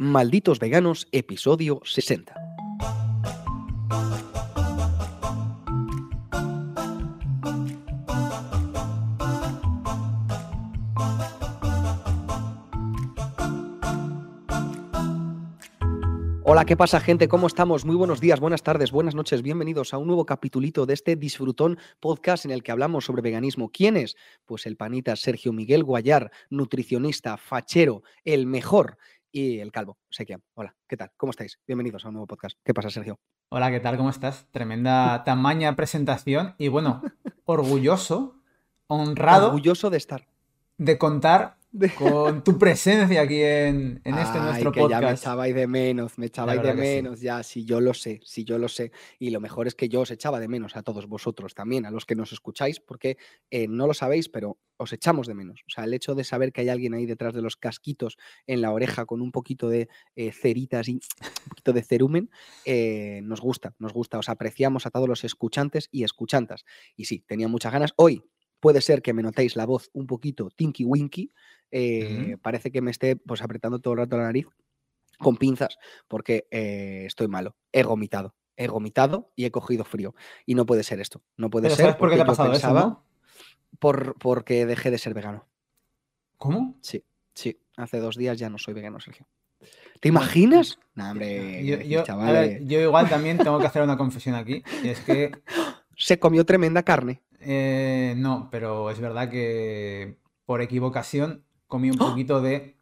Malditos 0.00 0.60
Veganos, 0.60 1.08
episodio 1.10 1.80
60. 1.84 2.32
Hola, 16.50 16.64
¿qué 16.64 16.76
pasa 16.76 17.00
gente? 17.00 17.28
¿Cómo 17.28 17.48
estamos? 17.48 17.84
Muy 17.84 17.96
buenos 17.96 18.20
días, 18.20 18.40
buenas 18.40 18.62
tardes, 18.62 18.92
buenas 18.92 19.14
noches. 19.14 19.42
Bienvenidos 19.42 19.92
a 19.92 19.98
un 19.98 20.06
nuevo 20.06 20.24
capitulito 20.24 20.86
de 20.86 20.94
este 20.94 21.16
Disfrutón 21.16 21.76
podcast 22.00 22.44
en 22.44 22.52
el 22.52 22.62
que 22.62 22.72
hablamos 22.72 23.04
sobre 23.04 23.20
veganismo. 23.20 23.70
¿Quién 23.70 23.96
es? 23.96 24.16
Pues 24.46 24.64
el 24.64 24.76
panita 24.76 25.14
Sergio 25.16 25.52
Miguel 25.52 25.84
Guayar, 25.84 26.30
nutricionista, 26.50 27.36
fachero, 27.36 28.02
el 28.24 28.46
mejor 28.46 28.96
y 29.32 29.60
el 29.60 29.72
calvo, 29.72 29.98
Sequiam. 30.10 30.40
Hola, 30.54 30.74
¿qué 30.86 30.96
tal? 30.96 31.10
¿Cómo 31.16 31.30
estáis? 31.30 31.58
Bienvenidos 31.66 32.04
a 32.04 32.08
un 32.08 32.14
nuevo 32.14 32.26
podcast. 32.26 32.58
¿Qué 32.64 32.72
pasa, 32.72 32.90
Sergio? 32.90 33.18
Hola, 33.50 33.70
¿qué 33.70 33.80
tal? 33.80 33.96
¿Cómo 33.96 34.10
estás? 34.10 34.46
Tremenda 34.50 35.22
tamaña 35.24 35.76
presentación 35.76 36.54
y 36.58 36.68
bueno, 36.68 37.02
orgulloso, 37.44 38.36
honrado. 38.86 39.48
Orgulloso 39.48 39.90
de 39.90 39.98
estar. 39.98 40.26
De 40.78 40.98
contar 40.98 41.57
con 41.96 42.42
tu 42.42 42.58
presencia 42.58 43.22
aquí 43.22 43.42
en, 43.42 44.00
este 44.04 44.40
nuestro 44.40 44.72
que 44.72 44.80
podcast. 44.80 45.02
Ya 45.02 45.08
me 45.08 45.14
echabais 45.14 45.54
de 45.54 45.66
menos, 45.66 46.18
me 46.18 46.26
echabais 46.26 46.62
de 46.62 46.74
menos, 46.74 47.20
ya, 47.20 47.42
si 47.42 47.64
yo 47.64 47.80
lo 47.80 47.94
sé, 47.94 48.20
si 48.24 48.44
yo 48.44 48.58
lo 48.58 48.68
sé. 48.68 48.90
Y 49.18 49.30
lo 49.30 49.40
mejor 49.40 49.66
es 49.66 49.74
que 49.74 49.88
yo 49.88 50.00
os 50.00 50.10
echaba 50.10 50.40
de 50.40 50.48
menos 50.48 50.76
a 50.76 50.82
todos 50.82 51.06
vosotros 51.06 51.54
también, 51.54 51.84
a 51.86 51.90
los 51.90 52.06
que 52.06 52.14
nos 52.14 52.32
escucháis, 52.32 52.80
porque 52.80 53.18
eh, 53.50 53.68
no 53.68 53.86
lo 53.86 53.94
sabéis, 53.94 54.28
pero 54.28 54.58
os 54.78 54.92
echamos 54.92 55.26
de 55.26 55.34
menos. 55.34 55.62
O 55.66 55.70
sea, 55.70 55.84
el 55.84 55.92
hecho 55.92 56.14
de 56.14 56.24
saber 56.24 56.52
que 56.52 56.62
hay 56.62 56.68
alguien 56.68 56.94
ahí 56.94 57.04
detrás 57.04 57.34
de 57.34 57.42
los 57.42 57.56
casquitos 57.56 58.16
en 58.46 58.62
la 58.62 58.72
oreja 58.72 59.04
con 59.04 59.20
un 59.20 59.32
poquito 59.32 59.68
de 59.68 59.88
eh, 60.16 60.32
ceritas 60.32 60.88
y 60.88 60.94
un 60.94 61.48
poquito 61.48 61.72
de 61.72 61.82
cerumen, 61.82 62.30
eh, 62.64 63.20
nos 63.24 63.40
gusta, 63.40 63.74
nos 63.78 63.92
gusta. 63.92 64.18
Os 64.18 64.28
apreciamos 64.28 64.86
a 64.86 64.90
todos 64.90 65.08
los 65.08 65.24
escuchantes 65.24 65.88
y 65.90 66.04
escuchantas. 66.04 66.64
Y 66.96 67.04
sí, 67.04 67.24
tenía 67.26 67.48
muchas 67.48 67.72
ganas. 67.72 67.92
Hoy 67.96 68.24
puede 68.60 68.80
ser 68.80 69.02
que 69.02 69.12
me 69.12 69.22
notéis 69.22 69.56
la 69.56 69.66
voz 69.66 69.90
un 69.92 70.06
poquito 70.06 70.50
tinky 70.50 70.84
winky, 70.84 71.32
eh, 71.70 72.36
parece 72.40 72.70
que 72.70 72.80
me 72.80 72.90
esté 72.90 73.16
pues, 73.16 73.42
apretando 73.42 73.78
todo 73.78 73.94
el 73.94 74.00
rato 74.00 74.16
la 74.16 74.24
nariz 74.24 74.46
con 75.18 75.36
pinzas 75.36 75.78
porque 76.06 76.46
eh, 76.50 77.04
estoy 77.06 77.28
malo. 77.28 77.56
He 77.72 77.82
vomitado. 77.82 78.34
He 78.56 78.68
vomitado 78.68 79.32
y 79.36 79.44
he 79.44 79.50
cogido 79.50 79.84
frío. 79.84 80.14
Y 80.46 80.54
no 80.54 80.66
puede 80.66 80.82
ser 80.82 81.00
esto. 81.00 81.22
No 81.36 81.50
puede 81.50 81.68
ser. 81.70 81.78
¿Sabes 81.78 81.96
por 81.96 82.10
qué 82.10 82.16
te 82.16 82.22
ha 82.22 82.26
pasado 82.26 82.52
eso? 82.52 83.04
Por, 83.78 84.14
porque 84.18 84.66
dejé 84.66 84.90
de 84.90 84.98
ser 84.98 85.14
vegano. 85.14 85.46
¿Cómo? 86.36 86.76
Sí, 86.80 87.04
sí. 87.34 87.60
Hace 87.76 87.98
dos 87.98 88.16
días 88.16 88.38
ya 88.38 88.48
no 88.48 88.58
soy 88.58 88.74
vegano, 88.74 88.98
Sergio. 88.98 89.28
¿Te 90.00 90.08
imaginas? 90.08 90.78
No, 90.94 91.10
hombre, 91.10 91.64
yo, 91.64 91.80
yo, 91.80 92.80
igual 92.80 93.08
también 93.08 93.38
tengo 93.38 93.58
que 93.58 93.66
hacer 93.66 93.82
una 93.82 93.96
confesión 93.96 94.34
aquí. 94.34 94.62
Y 94.82 94.88
es 94.88 95.00
que. 95.00 95.32
Se 95.98 96.18
comió 96.18 96.46
tremenda 96.46 96.82
carne. 96.82 97.20
Eh, 97.40 98.14
no, 98.16 98.48
pero 98.50 98.90
es 98.90 99.00
verdad 99.00 99.28
que 99.28 100.16
por 100.46 100.62
equivocación 100.62 101.44
comí 101.66 101.90
un 101.90 102.00
¡Oh! 102.00 102.08
poquito 102.10 102.40
de, 102.40 102.76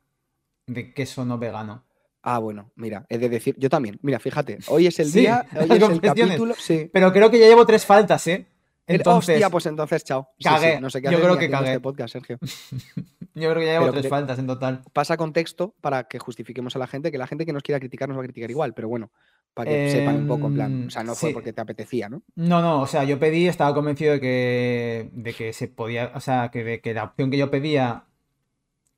de 0.67 0.95
queso 0.95 1.25
no 1.25 1.39
vegano. 1.39 1.85
Ah, 2.23 2.39
bueno, 2.39 2.73
mira, 2.75 3.07
he 3.09 3.19
de 3.19 3.29
decir, 3.29 3.55
yo 3.59 3.71
también, 3.71 3.99
mira, 4.03 4.19
fíjate, 4.19 4.59
hoy 4.69 4.87
es 4.87 4.99
el 4.99 5.13
día, 5.13 5.47
hoy 5.57 5.77
es 5.77 5.83
el 5.83 6.01
capítulo, 6.01 6.55
sí. 6.59 6.91
Pero 6.93 7.13
creo 7.13 7.31
que 7.31 7.39
ya 7.39 7.47
llevo 7.47 7.65
tres 7.65 7.87
faltas, 7.87 8.27
¿eh? 8.27 8.47
Entonces, 8.87 9.37
Hostia, 9.37 9.51
pues 9.51 9.67
entonces, 9.67 10.05
chao. 10.05 10.29
Cagué. 10.43 10.81
no 10.81 10.91
sé 10.91 11.03
qué 11.03 11.11
yo 11.11 11.21
creo 11.21 11.37
que 11.39 11.51
cagué. 11.51 11.69
este 11.69 11.81
podcast, 11.81 12.13
Sergio. 12.13 12.39
yo 13.37 13.51
creo 13.51 13.61
que 13.61 13.67
ya 13.67 13.79
llevo 13.79 13.93
tres 13.93 14.09
faltas 14.09 14.39
en 14.39 14.47
total. 14.47 14.83
Pasa 14.93 15.17
contexto 15.17 15.75
para 15.83 16.05
que 16.05 16.19
justifiquemos 16.19 16.75
a 16.75 16.79
la 16.79 16.87
gente, 16.87 17.13
que 17.13 17.19
la 17.19 17.27
gente 17.27 17.45
que 17.45 17.53
nos 17.53 17.63
quiera 17.63 17.79
criticar 17.79 18.09
nos 18.09 18.17
va 18.17 18.23
a 18.23 18.25
criticar 18.25 18.51
igual, 18.51 18.73
pero 18.73 18.89
bueno, 18.89 19.11
para 19.53 19.71
que 19.71 19.91
sepan 19.91 20.17
un 20.17 20.27
poco, 20.27 20.47
en 20.47 20.55
plan, 20.55 20.87
o 20.87 20.91
sea, 20.91 21.05
no 21.05 21.15
fue 21.15 21.29
em, 21.29 21.35
porque 21.35 21.53
te 21.53 21.61
apetecía, 21.61 22.09
¿no? 22.09 22.23
No, 22.35 22.63
no, 22.63 22.81
o 22.81 22.87
sea, 22.87 23.05
yo 23.05 23.19
pedí, 23.19 23.47
estaba 23.47 23.75
convencido 23.75 24.15
de 24.15 24.21
que, 24.21 25.11
de 25.13 25.35
que 25.35 25.53
se 25.53 25.69
podía, 25.69 26.13
o 26.15 26.21
sea, 26.21 26.51
que, 26.51 26.65
de 26.65 26.81
que 26.81 26.95
la 26.95 27.05
opción 27.05 27.31
que 27.31 27.37
yo 27.37 27.51
pedía 27.51 28.05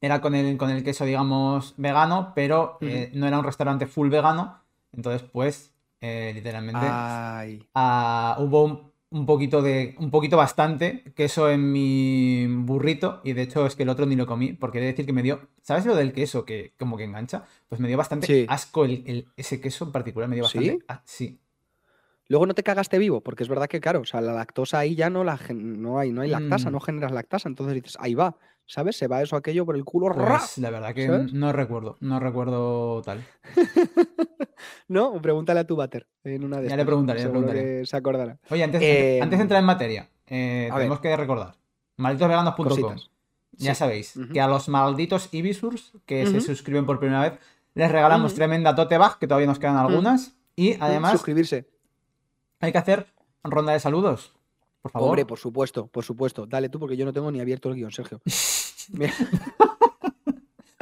era 0.00 0.20
con 0.20 0.34
el, 0.34 0.56
con 0.56 0.70
el 0.70 0.84
queso, 0.84 1.04
digamos, 1.04 1.74
vegano, 1.76 2.32
pero 2.34 2.78
eh, 2.80 3.10
no 3.14 3.26
era 3.26 3.38
un 3.38 3.44
restaurante 3.44 3.86
full 3.86 4.08
vegano. 4.08 4.62
Entonces, 4.92 5.28
pues, 5.32 5.74
eh, 6.00 6.30
literalmente, 6.32 6.86
ah, 7.74 8.36
hubo 8.38 8.64
un, 8.64 8.92
poquito 9.26 9.62
de, 9.62 9.94
un 9.98 10.10
poquito 10.10 10.36
bastante 10.36 11.04
queso 11.14 11.50
en 11.50 11.72
mi 11.72 12.46
burrito. 12.46 13.20
Y 13.24 13.32
de 13.32 13.42
hecho, 13.42 13.66
es 13.66 13.76
que 13.76 13.84
el 13.84 13.88
otro 13.88 14.06
ni 14.06 14.16
lo 14.16 14.26
comí, 14.26 14.52
porque 14.52 14.78
he 14.78 14.80
de 14.80 14.88
decir 14.88 15.06
que 15.06 15.12
me 15.12 15.22
dio, 15.22 15.48
¿sabes 15.62 15.86
lo 15.86 15.94
del 15.94 16.12
queso 16.12 16.44
que 16.44 16.74
como 16.78 16.96
que 16.96 17.04
engancha? 17.04 17.44
Pues 17.68 17.80
me 17.80 17.88
dio 17.88 17.96
bastante 17.96 18.46
asco 18.48 18.84
el, 18.84 19.28
ese 19.36 19.60
queso 19.60 19.84
en 19.84 19.92
particular, 19.92 20.28
me 20.28 20.36
dio 20.36 20.44
bastante. 20.44 20.78
¿Sí? 21.04 21.40
Luego 22.28 22.46
no 22.46 22.54
te 22.54 22.62
cagaste 22.62 22.98
vivo, 22.98 23.22
porque 23.22 23.42
es 23.42 23.48
verdad 23.48 23.68
que, 23.68 23.80
claro, 23.80 24.00
o 24.00 24.04
sea, 24.04 24.20
la 24.20 24.32
lactosa 24.32 24.78
ahí 24.78 24.94
ya 24.94 25.08
no, 25.08 25.24
la, 25.24 25.38
no, 25.54 25.98
hay, 25.98 26.12
no 26.12 26.20
hay 26.20 26.30
lactasa, 26.30 26.68
mm. 26.68 26.72
no 26.72 26.80
generas 26.80 27.12
lactasa. 27.12 27.48
Entonces 27.48 27.74
dices, 27.74 27.96
ahí 28.00 28.14
va. 28.14 28.36
¿sabes? 28.68 28.96
Se 28.96 29.08
va 29.08 29.22
eso 29.22 29.34
aquello 29.34 29.66
por 29.66 29.74
el 29.74 29.84
culo. 29.84 30.14
Pues, 30.14 30.58
la 30.58 30.70
verdad 30.70 30.94
que 30.94 31.08
no 31.32 31.52
recuerdo, 31.52 31.96
no 32.00 32.20
recuerdo 32.20 33.02
tal. 33.02 33.24
no, 34.88 35.20
pregúntale 35.20 35.60
a 35.60 35.66
tu 35.66 35.74
bater 35.74 36.06
en 36.22 36.44
una 36.44 36.60
de 36.60 36.68
Ya 36.68 36.76
le 36.76 36.84
preguntaré, 36.84 37.24
le 37.24 37.30
preguntaré. 37.30 37.86
se 37.86 37.96
acordará. 37.96 38.38
Oye, 38.50 38.62
antes, 38.62 38.80
de 38.80 39.18
em, 39.18 39.32
entrar 39.32 39.58
en 39.58 39.66
materia, 39.66 40.08
eh, 40.26 40.70
tenemos 40.72 41.00
que 41.00 41.16
recordar, 41.16 41.56
malditosveganos.com. 41.96 42.96
Ya 43.52 43.74
sabéis, 43.74 44.14
que 44.32 44.40
a 44.40 44.46
los 44.46 44.68
malditos 44.68 45.30
Ibisurs 45.32 45.94
que 46.06 46.26
se 46.26 46.40
suscriben 46.40 46.86
por 46.86 47.00
primera 47.00 47.22
vez, 47.22 47.32
les 47.74 47.90
regalamos 47.90 48.34
tremenda 48.34 48.74
tote 48.74 48.98
bag, 48.98 49.18
que 49.18 49.26
todavía 49.26 49.48
nos 49.48 49.58
quedan 49.58 49.76
algunas. 49.76 50.36
Y 50.54 50.76
además... 50.80 51.12
Suscribirse. 51.12 51.66
Hay 52.60 52.72
que 52.72 52.78
hacer 52.78 53.06
ronda 53.44 53.72
de 53.72 53.80
saludos. 53.80 54.32
Por 54.82 54.92
favor. 54.92 55.08
Hombre, 55.08 55.26
por 55.26 55.38
supuesto, 55.38 55.86
por 55.86 56.04
supuesto. 56.04 56.46
Dale 56.46 56.68
tú 56.68 56.78
porque 56.78 56.96
yo 56.96 57.04
no 57.04 57.12
tengo 57.12 57.30
ni 57.30 57.40
abierto 57.40 57.68
el 57.68 57.74
guion, 57.76 57.92
Sergio. 57.92 58.20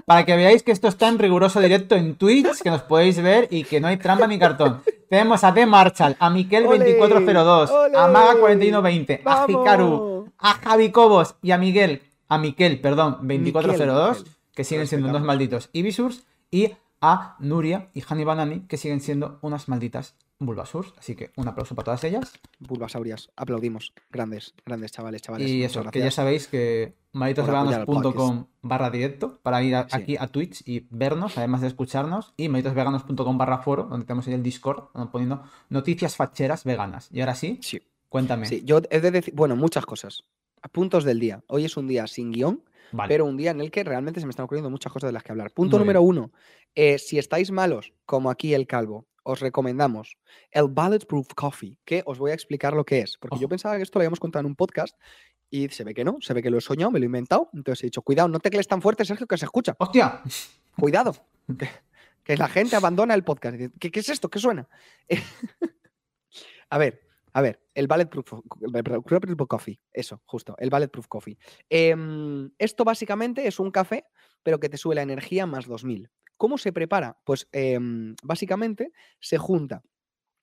Para 0.07 0.25
que 0.25 0.37
veáis 0.37 0.63
que 0.63 0.71
esto 0.71 0.87
está 0.87 1.09
en 1.09 1.19
riguroso 1.19 1.61
directo 1.61 1.97
en 1.97 2.15
Twitch, 2.15 2.63
que 2.63 2.71
nos 2.71 2.83
podéis 2.83 3.21
ver 3.21 3.49
y 3.51 3.65
que 3.65 3.81
no 3.81 3.89
hay 3.89 3.97
trampa 3.97 4.29
ni 4.29 4.39
cartón. 4.39 4.83
Tenemos 5.11 5.43
a 5.43 5.53
The 5.53 5.67
Marshall, 5.67 6.17
a 6.19 6.31
Miquel2402, 6.31 7.71
a 7.95 8.09
Maga4120, 8.13 9.23
a 9.25 9.47
Hikaru, 9.49 10.31
a 10.39 10.55
Javi 10.55 10.91
Cobos 10.91 11.35
y 11.43 11.51
a 11.51 11.59
Miguel, 11.59 12.03
a 12.29 12.39
Miquel, 12.39 12.81
perdón, 12.81 13.19
2402, 13.23 14.25
que 14.55 14.65
siguen 14.65 14.87
siendo 14.87 15.09
unos 15.09 15.23
malditos 15.23 15.71
Ibisurs, 15.73 16.25
y 16.51 16.73
a 17.07 17.37
Nuria 17.39 17.91
y 17.95 18.03
Hani 18.09 18.25
Banani, 18.25 18.61
que 18.67 18.77
siguen 18.77 19.01
siendo 19.01 19.39
unas 19.41 19.69
malditas 19.69 20.17
Bulbasurs. 20.41 20.93
Así 20.99 21.15
que 21.15 21.31
un 21.37 21.47
aplauso 21.47 21.75
para 21.75 21.85
todas 21.85 22.05
ellas. 22.05 22.33
Bulbasaurias, 22.59 23.31
aplaudimos. 23.37 23.93
Grandes, 24.11 24.55
grandes 24.65 24.91
chavales, 24.93 25.23
chavales. 25.23 25.49
Y 25.49 25.63
eso, 25.63 25.85
que 25.85 26.01
ya 26.01 26.11
sabéis 26.11 26.49
que 26.49 26.95
malditosveganos.com 27.13 28.47
barra 28.63 28.91
directo 28.91 29.39
para 29.43 29.63
ir 29.63 29.77
aquí 29.77 30.17
a 30.19 30.27
Twitch 30.27 30.63
y 30.67 30.87
vernos, 30.91 31.39
además 31.39 31.61
de 31.61 31.69
escucharnos. 31.69 32.35
Y 32.37 32.49
malditosveganos.com 32.49 33.39
barra 33.39 33.59
foro, 33.59 33.85
donde 33.85 34.05
tenemos 34.05 34.27
ahí 34.27 34.35
el 34.35 34.43
Discord, 34.43 34.89
poniendo 35.11 35.45
noticias 35.69 36.17
facheras 36.17 36.65
veganas. 36.65 37.09
Y 37.13 37.21
ahora 37.21 37.37
sí, 37.37 37.61
sí. 37.63 37.81
cuéntame. 38.09 38.47
Sí, 38.47 38.63
yo 38.65 38.81
he 38.91 39.01
de 39.01 39.11
decir, 39.13 39.33
bueno, 39.35 39.55
muchas 39.55 39.87
cosas. 39.87 40.25
Puntos 40.73 41.05
del 41.05 41.21
día. 41.21 41.45
Hoy 41.47 41.65
es 41.65 41.77
un 41.77 41.87
día 41.87 42.09
sin 42.09 42.33
guion. 42.33 42.63
Pero 43.09 43.25
un 43.25 43.37
día 43.37 43.51
en 43.51 43.61
el 43.61 43.71
que 43.71 43.85
realmente 43.85 44.21
se 44.21 44.27
me 44.27 44.31
están 44.31 44.45
ocurriendo 44.45 44.71
muchas 44.71 44.93
cosas 44.93 45.09
de 45.09 45.13
las 45.13 45.23
que 45.23 45.33
hablar. 45.33 45.51
Punto 45.51 45.79
número 45.79 46.03
uno. 46.03 46.31
Eh, 46.77 46.99
si 46.99 47.19
estáis 47.19 47.51
malos, 47.51 47.93
como 48.05 48.31
aquí 48.31 48.55
el 48.55 48.67
calvo, 48.67 49.09
os 49.25 49.41
recomendamos 49.41 50.17
el 50.53 50.69
Bulletproof 50.69 51.35
Coffee, 51.35 51.79
que 51.85 52.03
os 52.07 52.19
voy 52.19 52.31
a 52.31 52.35
explicar 52.35 52.75
lo 52.75 52.85
que 52.85 53.01
es, 53.01 53.17
porque 53.19 53.39
yo 53.39 53.49
pensaba 53.49 53.77
que 53.77 53.83
esto 53.83 53.99
lo 53.99 54.03
habíamos 54.03 54.21
contado 54.21 54.41
en 54.41 54.47
un 54.47 54.55
podcast 54.55 54.97
y 55.51 55.69
se 55.71 55.83
ve 55.83 55.95
que 55.95 56.05
no, 56.05 56.19
se 56.21 56.33
ve 56.33 56.43
que 56.43 56.51
lo 56.51 56.59
he 56.59 56.61
soñado, 56.61 56.93
me 56.93 57.01
lo 57.01 57.05
he 57.05 57.07
inventado, 57.07 57.51
entonces 57.53 57.83
he 57.83 57.87
dicho, 57.87 58.03
cuidado, 58.03 58.29
no 58.29 58.39
tecles 58.39 58.69
tan 58.69 58.81
fuerte, 58.81 59.05
Sergio, 59.05 59.27
que 59.27 59.37
se 59.37 59.47
escucha. 59.47 59.75
¡Hostia! 59.79 60.23
Cuidado, 60.79 61.17
que, 62.23 62.37
la 62.37 62.49
gente 62.49 62.77
abandona 62.77 63.15
el 63.15 63.25
podcast. 63.25 63.57
¿Qué, 63.81 63.91
qué 63.91 64.01
es 64.01 64.09
esto? 64.09 64.29
¿Qué 64.29 64.39
suena? 64.39 64.69
a 66.71 66.79
ver, 66.79 67.01
a 67.33 67.41
ver, 67.41 67.61
el 67.75 67.87
Bulletproof, 67.87 68.33
Coffee, 69.49 69.81
eso, 69.93 70.23
justo, 70.25 70.57
el 70.59 70.71
Bulletproof 70.71 71.07
Coffee. 71.07 71.37
Em, 71.69 72.51
esto 72.59 72.85
básicamente 72.85 73.47
es 73.47 73.61
un 73.61 73.71
café, 73.71 74.07
pero 74.43 74.59
que 74.59 74.69
te 74.69 74.77
sube 74.77 74.95
la 74.95 75.03
energía 75.03 75.45
más 75.47 75.67
2000. 75.67 76.11
¿Cómo 76.37 76.59
se 76.59 76.73
prepara? 76.73 77.19
Pues 77.25 77.49
em, 77.53 78.15
básicamente 78.23 78.93
se 79.21 79.39
junta. 79.39 79.83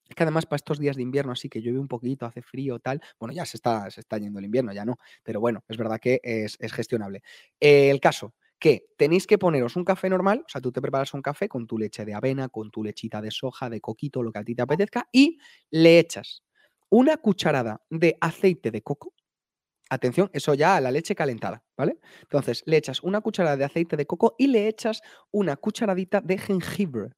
Es 0.08 0.14
que 0.14 0.22
además 0.22 0.46
para 0.46 0.56
estos 0.56 0.78
días 0.78 0.96
de 0.96 1.02
invierno, 1.02 1.32
así 1.32 1.48
que 1.48 1.60
llueve 1.60 1.78
un 1.78 1.88
poquito, 1.88 2.26
hace 2.26 2.42
frío, 2.42 2.78
tal. 2.78 3.00
Bueno, 3.18 3.32
ya 3.32 3.46
se 3.46 3.56
está, 3.56 3.90
se 3.90 4.00
está 4.00 4.18
yendo 4.18 4.38
el 4.38 4.44
invierno, 4.44 4.72
ya 4.72 4.84
no. 4.84 4.98
Pero 5.22 5.40
bueno, 5.40 5.64
es 5.68 5.76
verdad 5.76 5.98
que 5.98 6.20
es, 6.22 6.58
gestionable. 6.72 7.22
el 7.60 8.00
caso, 8.00 8.34
que 8.58 8.86
tenéis 8.96 9.26
que 9.26 9.38
poneros 9.38 9.76
un 9.76 9.84
café 9.84 10.08
normal, 10.08 10.42
o 10.46 10.48
sea, 10.48 10.60
tú 10.60 10.72
te 10.72 10.80
preparas 10.80 11.12
un 11.14 11.22
café 11.22 11.48
con 11.48 11.66
tu 11.66 11.78
leche 11.78 12.04
de 12.04 12.14
avena, 12.14 12.48
con 12.48 12.70
tu 12.70 12.82
lechita 12.82 13.20
de 13.20 13.30
soja, 13.30 13.70
de 13.70 13.80
coquito, 13.80 14.22
lo 14.22 14.32
que 14.32 14.38
a 14.38 14.44
ti 14.44 14.54
te 14.54 14.62
apetezca, 14.62 15.08
y 15.12 15.38
le 15.70 15.98
echas 15.98 16.42
una 16.90 17.16
cucharada 17.16 17.82
de 17.90 18.16
aceite 18.20 18.70
de 18.70 18.82
coco, 18.82 19.14
Atención, 19.90 20.30
eso 20.32 20.54
ya 20.54 20.76
a 20.76 20.80
la 20.80 20.90
leche 20.90 21.14
calentada, 21.14 21.62
¿vale? 21.76 21.98
Entonces, 22.22 22.62
le 22.66 22.76
echas 22.78 23.02
una 23.02 23.20
cucharada 23.20 23.56
de 23.56 23.64
aceite 23.64 23.96
de 23.96 24.06
coco 24.06 24.34
y 24.38 24.46
le 24.48 24.66
echas 24.68 25.02
una 25.30 25.56
cucharadita 25.56 26.20
de 26.22 26.38
jengibre. 26.38 27.10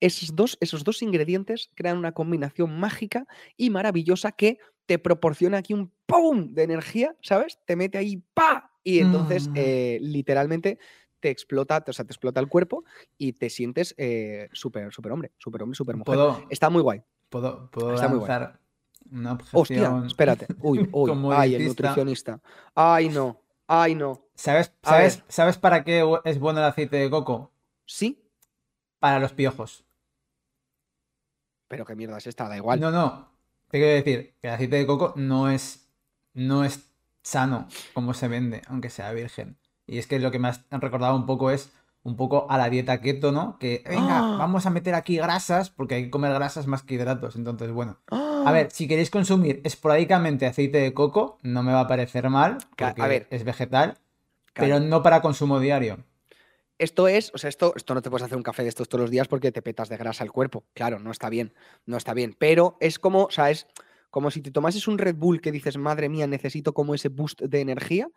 Esos 0.00 0.34
dos, 0.34 0.58
esos 0.60 0.84
dos 0.84 1.02
ingredientes 1.02 1.70
crean 1.74 1.98
una 1.98 2.12
combinación 2.12 2.78
mágica 2.80 3.26
y 3.56 3.70
maravillosa 3.70 4.32
que 4.32 4.58
te 4.86 4.98
proporciona 4.98 5.58
aquí 5.58 5.74
un 5.74 5.92
¡pum! 6.06 6.54
de 6.54 6.64
energía, 6.64 7.16
¿sabes? 7.22 7.58
Te 7.66 7.76
mete 7.76 7.98
ahí 7.98 8.22
¡pa! 8.34 8.72
Y 8.84 8.98
entonces, 9.00 9.50
Mm. 9.50 9.52
eh, 9.54 9.98
literalmente, 10.02 10.78
te 11.20 11.30
explota, 11.30 11.84
o 11.86 11.92
sea, 11.92 12.04
te 12.04 12.12
explota 12.12 12.40
el 12.40 12.48
cuerpo 12.48 12.84
y 13.18 13.34
te 13.34 13.48
sientes 13.50 13.94
eh, 13.98 14.48
súper, 14.52 14.92
súper 14.92 15.12
hombre, 15.12 15.32
súper 15.38 15.62
hombre, 15.62 15.76
súper 15.76 15.96
mujer. 15.96 16.16
Puedo, 16.16 16.46
Está 16.50 16.68
muy 16.70 16.82
guay. 16.82 17.02
puedo, 17.30 17.70
puedo 17.70 17.92
Está 17.94 18.08
muy 18.08 18.18
guay. 18.18 18.28
lanzar 18.28 18.60
una 19.12 19.32
Hostia, 19.34 19.58
objeción. 19.60 20.06
espérate. 20.06 20.46
Uy, 20.60 20.88
uy, 20.92 21.12
ay, 21.34 21.54
el 21.54 21.66
nutricionista. 21.68 22.40
Ay, 22.74 23.08
no, 23.08 23.40
ay, 23.66 23.94
no. 23.94 24.20
¿Sabes, 24.34 24.72
sabes. 24.82 25.22
¿Sabes 25.28 25.58
para 25.58 25.84
qué 25.84 26.04
es 26.24 26.38
bueno 26.38 26.58
el 26.60 26.64
aceite 26.66 26.96
de 26.96 27.10
coco? 27.10 27.52
Sí, 27.84 28.18
Para 28.98 29.18
los 29.18 29.32
piojos. 29.32 29.84
pero 31.68 31.84
qué 31.86 31.94
mierda 31.96 32.18
es 32.18 32.26
esta, 32.26 32.48
da 32.48 32.56
igual. 32.56 32.80
No, 32.80 32.90
no. 32.90 33.28
Te 33.68 33.78
quiero 33.78 33.94
decir 33.94 34.34
que 34.42 34.48
el 34.48 34.54
aceite 34.54 34.76
de 34.76 34.86
coco 34.86 35.14
no 35.16 35.48
es, 35.50 35.88
no 36.34 36.64
es 36.64 36.92
sano 37.22 37.66
como 37.94 38.12
se 38.14 38.28
vende, 38.28 38.62
aunque 38.68 38.90
sea 38.90 39.12
virgen. 39.12 39.56
Y 39.86 39.98
es 39.98 40.06
que 40.06 40.18
lo 40.18 40.30
que 40.30 40.38
me 40.38 40.48
has 40.48 40.64
recordado 40.70 41.16
un 41.16 41.24
poco 41.26 41.50
es 41.50 41.72
un 42.02 42.16
poco 42.16 42.46
a 42.50 42.58
la 42.58 42.68
dieta 42.68 43.00
keto, 43.00 43.32
¿no? 43.32 43.58
Que 43.58 43.82
venga, 43.88 44.18
¡Ah! 44.18 44.36
vamos 44.38 44.66
a 44.66 44.70
meter 44.70 44.94
aquí 44.94 45.16
grasas 45.16 45.70
porque 45.70 45.94
hay 45.94 46.04
que 46.04 46.10
comer 46.10 46.32
grasas 46.34 46.66
más 46.66 46.82
que 46.82 46.94
hidratos. 46.94 47.36
Entonces, 47.36 47.70
bueno. 47.72 47.98
¡Ah! 48.10 48.31
A 48.46 48.52
ver, 48.52 48.70
si 48.70 48.86
queréis 48.88 49.10
consumir 49.10 49.60
esporádicamente 49.64 50.46
aceite 50.46 50.78
de 50.78 50.92
coco, 50.94 51.38
no 51.42 51.62
me 51.62 51.72
va 51.72 51.80
a 51.80 51.88
parecer 51.88 52.28
mal, 52.30 52.58
Ca- 52.76 52.88
a 52.88 52.94
porque 52.94 53.08
ver. 53.08 53.26
es 53.30 53.44
vegetal, 53.44 53.94
Claro. 54.52 54.74
pero 54.74 54.80
no 54.80 55.02
para 55.02 55.20
consumo 55.22 55.60
diario. 55.60 56.04
Esto 56.78 57.06
es, 57.06 57.30
o 57.34 57.38
sea, 57.38 57.48
esto, 57.48 57.74
esto 57.76 57.94
no 57.94 58.02
te 58.02 58.10
puedes 58.10 58.24
hacer 58.24 58.36
un 58.36 58.42
café 58.42 58.62
de 58.64 58.68
estos 58.68 58.88
todos 58.88 59.02
los 59.02 59.10
días 59.10 59.28
porque 59.28 59.52
te 59.52 59.62
petas 59.62 59.88
de 59.88 59.96
grasa 59.96 60.24
el 60.24 60.32
cuerpo. 60.32 60.64
Claro, 60.74 60.98
no 60.98 61.10
está 61.12 61.28
bien, 61.30 61.54
no 61.86 61.96
está 61.96 62.12
bien. 62.12 62.34
Pero 62.38 62.76
es 62.80 62.98
como, 62.98 63.24
o 63.24 63.30
sea, 63.30 63.50
es 63.50 63.66
como 64.10 64.30
si 64.30 64.42
te 64.42 64.50
tomases 64.50 64.88
un 64.88 64.98
Red 64.98 65.14
Bull 65.16 65.40
que 65.40 65.52
dices, 65.52 65.78
madre 65.78 66.08
mía, 66.08 66.26
necesito 66.26 66.72
como 66.74 66.94
ese 66.94 67.08
boost 67.08 67.42
de 67.42 67.60
energía, 67.60 68.08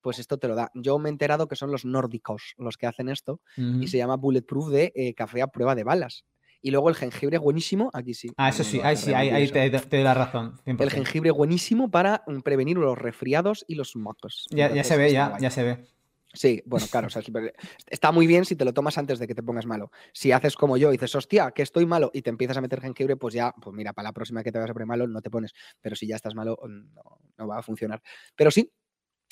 pues 0.00 0.18
esto 0.18 0.36
te 0.38 0.48
lo 0.48 0.54
da. 0.56 0.70
Yo 0.74 0.98
me 0.98 1.08
he 1.08 1.12
enterado 1.12 1.46
que 1.48 1.56
son 1.56 1.70
los 1.70 1.84
nórdicos 1.84 2.54
los 2.56 2.76
que 2.76 2.86
hacen 2.86 3.08
esto 3.08 3.40
y 3.56 3.86
se 3.88 3.98
llama 3.98 4.16
Bulletproof 4.16 4.68
de 4.70 4.92
eh, 4.96 5.14
café 5.14 5.40
a 5.42 5.46
prueba 5.48 5.74
de 5.74 5.84
balas. 5.84 6.24
Y 6.60 6.70
luego 6.70 6.88
el 6.88 6.96
jengibre 6.96 7.38
buenísimo, 7.38 7.90
aquí 7.92 8.14
sí. 8.14 8.30
Ah, 8.36 8.48
eso 8.48 8.64
sí, 8.64 8.80
ahí 8.82 8.96
sí, 8.96 9.14
ahí, 9.14 9.48
te, 9.50 9.70
te 9.70 9.96
doy 9.96 10.04
la 10.04 10.14
razón. 10.14 10.56
100%. 10.64 10.82
El 10.82 10.90
jengibre 10.90 11.30
buenísimo 11.30 11.90
para 11.90 12.22
mm, 12.26 12.40
prevenir 12.40 12.76
los 12.76 12.98
resfriados 12.98 13.64
y 13.68 13.74
los 13.74 13.94
mocos. 13.96 14.46
Ya, 14.50 14.72
ya 14.74 14.84
se 14.84 14.96
ve, 14.96 15.12
ya, 15.12 15.36
ya 15.40 15.50
se 15.50 15.62
ve. 15.62 15.86
Sí, 16.34 16.62
bueno, 16.66 16.86
claro, 16.90 17.06
o 17.06 17.10
sea, 17.10 17.22
está 17.88 18.12
muy 18.12 18.26
bien 18.26 18.44
si 18.44 18.54
te 18.54 18.64
lo 18.64 18.74
tomas 18.74 18.98
antes 18.98 19.18
de 19.18 19.26
que 19.26 19.34
te 19.34 19.42
pongas 19.42 19.66
malo. 19.66 19.90
Si 20.12 20.30
haces 20.30 20.56
como 20.56 20.76
yo 20.76 20.90
y 20.90 20.92
dices, 20.92 21.14
hostia, 21.14 21.50
que 21.52 21.62
estoy 21.62 21.86
malo 21.86 22.10
y 22.12 22.22
te 22.22 22.30
empiezas 22.30 22.56
a 22.56 22.60
meter 22.60 22.80
jengibre, 22.80 23.16
pues 23.16 23.34
ya, 23.34 23.52
pues 23.60 23.74
mira, 23.74 23.92
para 23.92 24.08
la 24.08 24.12
próxima 24.12 24.42
que 24.42 24.52
te 24.52 24.58
vas 24.58 24.68
a 24.68 24.72
poner 24.72 24.86
malo 24.86 25.06
no 25.06 25.22
te 25.22 25.30
pones. 25.30 25.54
Pero 25.80 25.96
si 25.96 26.06
ya 26.06 26.16
estás 26.16 26.34
malo, 26.34 26.58
mm, 26.62 26.94
no, 26.94 27.02
no 27.38 27.48
va 27.48 27.58
a 27.58 27.62
funcionar. 27.62 28.02
Pero 28.36 28.50
sí, 28.50 28.70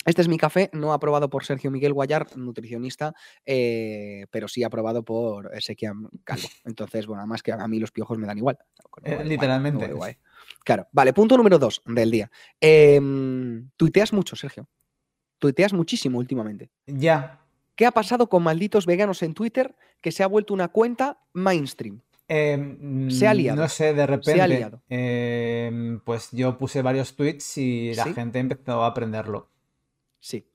este 0.07 0.21
es 0.21 0.27
mi 0.27 0.37
café, 0.37 0.69
no 0.73 0.93
aprobado 0.93 1.29
por 1.29 1.43
Sergio 1.45 1.69
Miguel 1.69 1.93
Guayar, 1.93 2.35
nutricionista, 2.37 3.13
eh, 3.45 4.25
pero 4.31 4.47
sí 4.47 4.63
aprobado 4.63 5.03
por 5.03 5.53
Ezequiel 5.53 5.93
Calvo. 6.23 6.47
Entonces, 6.65 7.05
bueno, 7.05 7.21
además 7.21 7.43
que 7.43 7.51
a 7.51 7.67
mí 7.67 7.79
los 7.79 7.91
piojos 7.91 8.17
me 8.17 8.25
dan 8.25 8.37
igual. 8.37 8.57
Eh, 8.63 8.83
cual, 8.89 9.15
guay, 9.17 9.27
literalmente. 9.29 9.93
Claro, 10.63 10.87
vale, 10.91 11.13
punto 11.13 11.35
número 11.37 11.59
dos 11.59 11.81
del 11.85 12.09
día. 12.09 12.31
Em, 12.59 13.69
tuiteas 13.77 14.13
mucho, 14.13 14.35
Sergio. 14.35 14.67
Tuiteas 15.39 15.73
muchísimo 15.73 16.17
últimamente. 16.17 16.69
Ya. 16.87 17.41
¿Qué 17.75 17.85
ha 17.85 17.91
pasado 17.91 18.27
con 18.27 18.43
malditos 18.43 18.85
veganos 18.85 19.21
en 19.23 19.33
Twitter 19.33 19.75
que 20.01 20.11
se 20.11 20.23
ha 20.23 20.27
vuelto 20.27 20.53
una 20.53 20.69
cuenta 20.69 21.19
mainstream? 21.33 22.01
Eh, 22.29 23.07
Se 23.09 23.27
ha 23.27 23.33
liado. 23.33 23.61
No 23.61 23.69
sé, 23.69 23.93
de 23.93 24.05
repente. 24.07 24.33
Se 24.33 24.41
ha 24.41 24.47
liado. 24.47 24.81
eh, 24.89 25.99
pues 26.03 26.29
yo 26.31 26.57
puse 26.57 26.81
varios 26.81 27.15
tweets 27.15 27.57
y 27.57 27.93
la 27.93 28.05
¿Sí? 28.05 28.13
gente 28.13 28.39
empezó 28.39 28.83
a 28.83 28.87
aprenderlo. 28.87 29.49
Sí. 30.19 30.47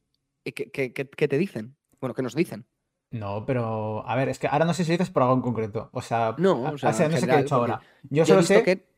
¿Y 0.44 0.52
qué, 0.52 0.70
qué- 0.70 0.92
qué- 0.92 1.28
te 1.28 1.38
dicen? 1.38 1.76
Bueno, 2.00 2.14
¿qué 2.14 2.22
nos 2.22 2.34
dicen? 2.34 2.66
No, 3.10 3.44
pero 3.46 4.06
a 4.08 4.16
ver, 4.16 4.28
es 4.28 4.38
que 4.38 4.48
ahora 4.48 4.64
no 4.64 4.74
sé 4.74 4.84
si 4.84 4.92
dices 4.92 5.10
por 5.10 5.22
algo 5.22 5.34
en 5.34 5.42
concreto. 5.42 5.90
O 5.92 6.00
sea, 6.02 6.34
No, 6.38 6.62
o 6.72 6.78
sea, 6.78 6.90
no 7.08 7.16
sé 7.16 7.26
qué 7.26 7.32
he 7.34 7.40
hecho 7.40 7.54
ahora. 7.56 7.80
Yo 8.04 8.08
Yo 8.16 8.22
he 8.22 8.26
solo 8.26 8.38
visto 8.40 8.54
sé. 8.54 8.62
que 8.64 8.92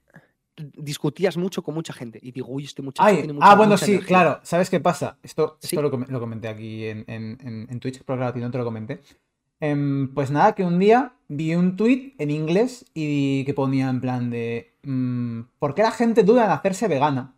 discutías 0.57 1.37
mucho 1.37 1.63
con 1.63 1.75
mucha 1.75 1.93
gente 1.93 2.21
y 2.23 2.31
digo, 2.31 2.47
uy, 2.49 2.65
este 2.65 2.81
muchacho 2.81 3.05
Ay, 3.07 3.17
tiene 3.19 3.33
mucha, 3.33 3.51
ah, 3.51 3.57
bueno, 3.57 3.73
mucha 3.73 3.85
sí, 3.87 3.93
energía". 3.93 4.09
claro. 4.09 4.41
¿Sabes 4.45 4.71
qué 4.71 4.79
pasa? 4.81 5.19
Esto, 5.23 5.59
esto 5.61 5.67
Sí. 5.69 5.77
lo, 5.77 5.91
com- 5.91 6.05
lo 6.09 6.21
comenté 6.21 6.47
aquí 6.49 6.85
en, 6.87 7.05
en, 7.09 7.39
en- 7.43 7.67
en 7.69 7.81
Twitch, 7.81 8.03
pero 8.05 8.17
claro, 8.19 8.31
a 8.31 8.33
ti 8.35 8.41
no 8.41 8.51
te 8.53 8.59
lo 8.59 8.65
comenté. 8.65 9.01
Em, 9.61 10.13
pues 10.15 10.31
nada, 10.31 10.55
que 10.55 10.63
un 10.65 10.79
día 10.79 11.15
vi 11.29 11.55
un 11.57 11.77
tweet 11.77 12.15
en 12.19 12.31
inglés 12.31 12.87
y 12.95 13.45
que 13.45 13.55
ponía 13.55 13.89
en 13.89 14.01
plan 14.01 14.31
de 14.31 14.75
mm, 14.85 15.41
¿Por 15.59 15.75
qué 15.75 15.83
la 15.83 15.91
gente 15.91 16.23
duda 16.23 16.45
en 16.45 16.51
hacerse 16.53 16.87
vegana? 16.87 17.35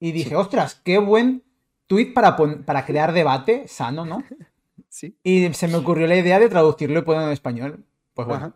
Y 0.00 0.12
dije, 0.12 0.30
Sí. 0.30 0.34
ostras, 0.34 0.74
qué 0.84 0.98
buen 0.98 1.42
tweet 1.88 2.12
para, 2.14 2.36
para 2.36 2.84
crear 2.86 3.12
debate 3.12 3.66
sano, 3.66 4.06
¿no? 4.06 4.22
Sí. 4.90 5.16
Y 5.22 5.52
se 5.52 5.68
me 5.68 5.76
ocurrió 5.76 6.06
la 6.06 6.16
idea 6.16 6.38
de 6.38 6.48
traducirlo 6.48 7.00
y 7.00 7.02
ponerlo 7.02 7.26
en 7.26 7.32
español. 7.34 7.84
Pues 8.14 8.26
bueno, 8.26 8.46
Ajá. 8.46 8.54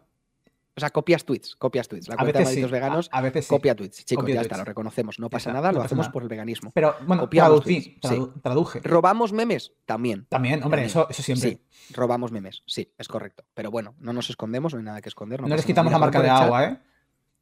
O 0.74 0.80
sea, 0.80 0.88
copias 0.88 1.24
tweets, 1.26 1.54
copias 1.56 1.86
tweets. 1.86 2.08
La 2.08 2.14
a 2.14 2.16
cuenta 2.16 2.38
de 2.38 2.44
veces 2.44 2.54
sí. 2.54 2.60
malditos 2.62 2.70
veganos 2.70 3.08
A, 3.12 3.18
a 3.18 3.20
veces 3.20 3.44
sí. 3.44 3.50
copia 3.50 3.74
tweets. 3.76 4.06
Chicos, 4.06 4.22
Copia 4.22 4.36
ya 4.36 4.40
está, 4.40 4.56
lo 4.56 4.64
reconocemos. 4.64 5.18
No 5.18 5.28
pasa 5.28 5.52
nada, 5.52 5.68
no 5.68 5.72
lo 5.74 5.78
pasa 5.80 5.86
hacemos 5.88 6.06
nada. 6.06 6.12
por 6.14 6.22
el 6.22 6.28
veganismo. 6.30 6.70
Pero 6.72 6.94
bueno, 7.06 7.28
traducí, 7.28 7.98
tweets, 8.00 8.08
sí. 8.08 8.14
tradu- 8.14 8.40
traduje. 8.40 8.80
¿Robamos 8.82 9.34
memes? 9.34 9.72
También. 9.84 10.24
También, 10.30 10.62
hombre, 10.62 10.82
También. 10.82 10.86
eso, 10.86 11.06
eso 11.10 11.22
siempre. 11.22 11.50
Sí, 11.50 11.92
robamos 11.94 12.32
memes. 12.32 12.62
Sí, 12.66 12.90
es 12.96 13.06
correcto. 13.08 13.44
Pero 13.52 13.70
bueno, 13.70 13.94
no 13.98 14.14
nos 14.14 14.30
escondemos, 14.30 14.72
no 14.72 14.78
hay 14.78 14.84
nada 14.86 15.02
que 15.02 15.10
esconder. 15.10 15.42
No, 15.42 15.48
les 15.48 15.66
quitamos 15.66 15.92
la 15.92 15.98
marca 15.98 16.22
de 16.22 16.30
agua, 16.30 16.64
¿eh? 16.64 16.78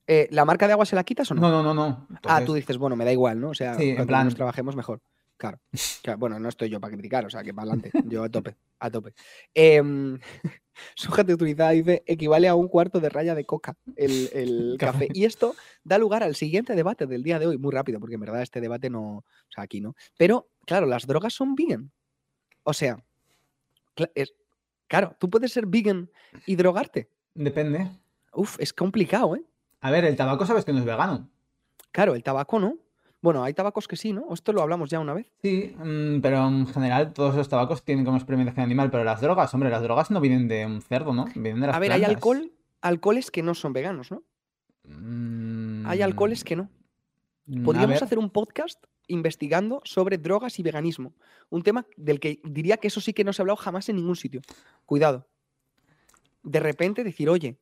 eh, 0.09 0.29
¿La 0.33 0.45
marca 0.45 0.67
de 0.67 0.73
agua 0.73 0.85
se 0.85 0.97
la 0.97 1.05
quitas 1.05 1.31
o 1.31 1.35
no? 1.35 1.43
No, 1.43 1.63
no, 1.63 1.63
no, 1.63 1.75
no. 1.75 2.09
Ah, 2.27 2.43
tú 2.45 2.55
dices, 2.55 2.77
bueno, 2.79 2.97
me 2.97 3.05
da 3.05 3.13
igual, 3.13 3.41
¿no? 3.41 3.51
O 3.51 3.55
sea, 3.55 3.77
Sí, 3.77 3.91
en 3.91 3.95
cuanto 3.95 4.09
plan- 4.09 4.21
menos 4.23 4.35
trabajemos, 4.35 4.75
mejor. 4.75 5.01
Claro. 5.41 5.59
Claro, 6.03 6.19
Bueno, 6.19 6.39
no 6.39 6.51
estoy 6.51 6.69
yo 6.69 6.81
para 6.81 6.93
criticar, 6.93 7.25
o 7.25 7.31
sea, 7.31 7.43
que 7.43 7.55
para 7.55 7.73
adelante. 7.73 7.91
Yo 8.05 8.23
a 8.23 8.29
tope, 8.29 8.57
a 8.79 8.91
tope. 8.91 9.15
Sujate 10.95 11.33
utilizada 11.33 11.71
dice, 11.71 12.03
equivale 12.07 12.47
a 12.47 12.55
un 12.55 12.69
cuarto 12.69 13.01
de 13.01 13.09
raya 13.09 13.35
de 13.35 13.47
coca 13.47 13.75
el, 13.97 14.29
el 14.35 14.77
Café. 14.79 15.09
Y 15.15 15.25
esto 15.25 15.55
da 15.83 15.97
lugar 15.97 16.23
al 16.23 16.37
siguiente 16.37 16.75
debate 16.75 17.07
del 17.07 17.23
día 17.23 17.39
de 17.39 17.47
hoy, 17.47 17.57
muy 17.57 17.73
rápido, 17.73 17.99
porque 18.01 18.17
en 18.17 18.21
verdad 18.21 18.43
este 18.43 18.61
debate 18.61 18.91
no, 18.91 19.03
o 19.03 19.25
sea, 19.49 19.65
aquí 19.65 19.81
no. 19.81 19.97
Pero, 20.19 20.51
claro, 20.67 20.85
las 20.85 21.07
drogas 21.07 21.33
son 21.33 21.55
vegan. 21.55 21.91
O 22.63 22.75
sea, 22.75 23.03
es, 24.15 24.35
claro, 24.89 25.17
tú 25.19 25.31
puedes 25.31 25.51
ser 25.55 25.65
vegan 25.65 26.11
y 26.45 26.55
drogarte. 26.55 27.09
Depende. 27.33 27.91
Uf, 28.35 28.57
es 28.61 28.75
complicado, 28.75 29.37
¿eh? 29.37 29.45
A 29.81 29.91
ver, 29.91 30.05
el 30.05 30.17
tabaco 30.17 30.45
sabes 30.45 30.67
que 30.67 30.75
no 30.75 30.81
es 30.81 30.85
vegano. 30.85 31.31
Claro, 31.93 32.15
el 32.15 32.23
tabaco 32.23 32.59
no. 32.61 32.77
Bueno, 33.23 33.45
hay 33.45 33.53
tabacos 33.53 33.87
que 33.87 33.97
sí, 33.97 34.13
¿no? 34.13 34.33
Esto 34.33 34.53
lo 34.53 34.63
hablamos 34.63 34.89
ya 34.89 34.99
una 34.99 35.13
vez. 35.13 35.31
Sí, 35.43 35.75
mm, 35.77 36.21
pero 36.21 36.47
en 36.47 36.67
general 36.67 37.13
todos 37.13 37.35
los 37.35 37.49
tabacos 37.49 37.85
tienen 37.85 38.05
como 38.05 38.17
experimentación 38.17 38.65
animal, 38.65 38.91
pero 38.91 39.05
las 39.05 39.21
drogas, 39.21 39.53
hombre, 39.53 39.69
las 39.69 39.83
drogas 39.83 40.11
no 40.11 40.21
vienen 40.21 40.49
de 40.49 40.65
un 40.65 40.81
cerdo, 40.81 41.13
¿no? 41.13 41.27
Vienen 41.35 41.61
de 41.61 41.67
las 41.67 41.77
A 41.77 41.81
ver, 41.81 41.93
hay 41.93 42.05
alcohol, 42.05 42.53
alcoholes 42.81 43.31
que 43.31 43.43
no 43.43 43.55
son 43.55 43.73
veganos, 43.75 44.11
¿no? 44.11 44.23
Hay 45.87 46.01
alcoholes 46.03 46.45
que 46.45 46.57
no. 46.57 46.71
Mm, 47.47 47.65
Podríamos 47.65 48.03
hacer 48.03 48.19
un 48.19 48.31
podcast 48.31 48.83
investigando 49.07 49.83
sobre 49.85 50.19
drogas 50.19 50.59
y 50.59 50.63
veganismo. 50.63 51.15
Un 51.51 51.63
tema 51.63 51.87
del 51.97 52.21
que 52.21 52.41
diría 52.45 52.79
que 52.79 52.89
eso 52.89 53.01
sí 53.01 53.13
que 53.13 53.25
no 53.25 53.33
se 53.33 53.43
ha 53.43 53.45
hablado 53.45 53.57
jamás 53.57 53.89
en 53.89 53.97
ningún 53.97 54.17
sitio. 54.17 54.41
Cuidado. 54.87 55.27
De 56.43 56.61
repente 56.61 57.05
decir, 57.05 57.29
oye, 57.29 57.59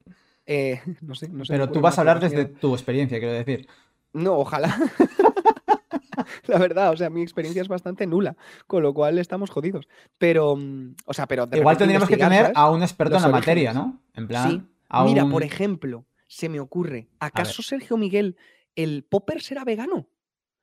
eh, 0.46 0.80
no 1.00 1.14
sé, 1.14 1.28
no 1.28 1.44
sé. 1.44 1.52
Pero 1.52 1.70
tú 1.70 1.80
vas 1.80 1.98
a 1.98 2.02
hablar 2.02 2.20
desde 2.20 2.44
tu 2.44 2.74
experiencia, 2.74 3.18
quiero 3.18 3.34
decir. 3.34 3.66
No, 4.12 4.38
ojalá. 4.38 4.76
La 6.46 6.58
verdad, 6.58 6.92
o 6.92 6.96
sea, 6.96 7.10
mi 7.10 7.22
experiencia 7.22 7.62
es 7.62 7.68
bastante 7.68 8.06
nula, 8.06 8.36
con 8.66 8.82
lo 8.82 8.92
cual 8.92 9.18
estamos 9.18 9.50
jodidos. 9.50 9.88
Pero, 10.18 10.56
mm, 10.56 10.94
o 11.06 11.14
sea, 11.14 11.26
pero 11.26 11.48
Igual 11.52 11.76
tendríamos 11.76 12.08
que 12.08 12.16
tener 12.16 12.42
¿sabes? 12.46 12.56
a 12.56 12.70
un 12.70 12.82
experto 12.82 13.16
en 13.16 13.22
la 13.22 13.28
materia. 13.28 13.72
¿no? 13.72 14.02
En 14.14 14.26
plan, 14.26 14.50
Sí. 14.50 14.62
a 14.88 15.04
Mira, 15.04 15.24
un- 15.24 15.30
por 15.30 15.42
ejemplo, 15.42 16.06
se 16.26 16.48
me 16.48 16.58
ocurre, 16.60 17.08
¿acaso 17.20 17.62
Sergio 17.62 17.96
Miguel, 17.96 18.36
el 18.74 19.04
popper 19.04 19.40
será 19.42 19.64
vegano? 19.64 20.08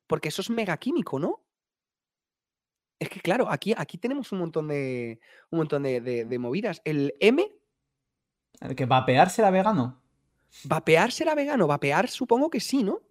Porque 0.07 0.27
eso 0.29 0.41
es 0.41 0.49
mega 0.49 0.77
químico, 0.77 1.19
¿no? 1.19 1.41
Es 2.99 3.09
que 3.09 3.19
claro, 3.19 3.49
aquí, 3.49 3.73
aquí 3.77 3.97
tenemos 3.97 4.31
un 4.31 4.39
montón 4.39 4.67
de 4.67 5.19
un 5.51 5.59
montón 5.59 5.83
de, 5.83 6.01
de- 6.01 6.25
de 6.25 6.39
movidas. 6.39 6.81
El 6.85 7.13
M, 7.19 7.45
el 8.61 8.75
que 8.75 8.85
vapear 8.85 9.29
será 9.29 9.51
vegano. 9.51 10.01
vapear 10.65 11.11
será 11.11 11.35
vegano. 11.35 11.67
Vapear 11.67 12.07
supongo 12.09 12.49
que 12.49 12.59
sí, 12.59 12.83
¿no? 12.83 13.01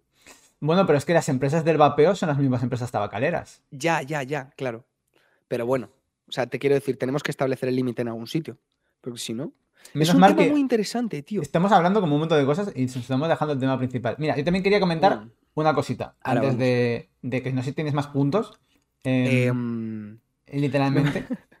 Bueno, 0.65 0.85
pero 0.85 0.97
es 0.97 1.05
que 1.05 1.13
las 1.13 1.29
empresas 1.29 1.63
del 1.65 1.77
vapeo 1.77 2.15
son 2.15 2.29
las 2.29 2.37
mismas 2.37 2.63
empresas 2.63 2.91
tabacaleras. 2.91 3.61
Ya, 3.71 4.01
ya, 4.01 4.23
ya, 4.23 4.49
claro. 4.57 4.85
Pero 5.47 5.65
bueno, 5.65 5.89
o 6.27 6.31
sea, 6.31 6.47
te 6.47 6.57
quiero 6.59 6.75
decir, 6.75 6.97
tenemos 6.97 7.21
que 7.23 7.31
establecer 7.31 7.69
el 7.69 7.75
límite 7.75 8.01
en 8.01 8.07
algún 8.09 8.27
sitio. 8.27 8.57
Porque 9.01 9.19
si 9.19 9.33
no. 9.33 9.53
Menos 9.93 10.09
es 10.09 10.15
un 10.15 10.21
tema 10.21 10.49
muy 10.51 10.59
interesante, 10.59 11.21
tío. 11.21 11.41
estamos 11.43 11.71
hablando 11.71 12.01
como 12.01 12.15
un 12.15 12.21
montón 12.21 12.39
de 12.39 12.45
cosas 12.45 12.71
y 12.75 12.83
nos 12.87 12.95
estamos 12.95 13.29
dejando 13.29 13.53
el 13.53 13.59
tema 13.59 13.77
principal. 13.77 14.15
Mira, 14.17 14.35
yo 14.35 14.43
también 14.43 14.63
quería 14.63 14.79
comentar 14.79 15.17
Mm. 15.25 15.31
una 15.53 15.73
cosita 15.75 16.15
antes 16.23 16.57
de, 16.57 17.09
de 17.21 17.41
que 17.43 17.53
no 17.53 17.61
sé 17.61 17.69
si 17.69 17.75
tienes 17.75 17.93
más 17.93 18.07
puntos. 18.07 18.59
Em, 19.03 19.47
Em, 19.49 20.19
literalmente. 20.51 21.25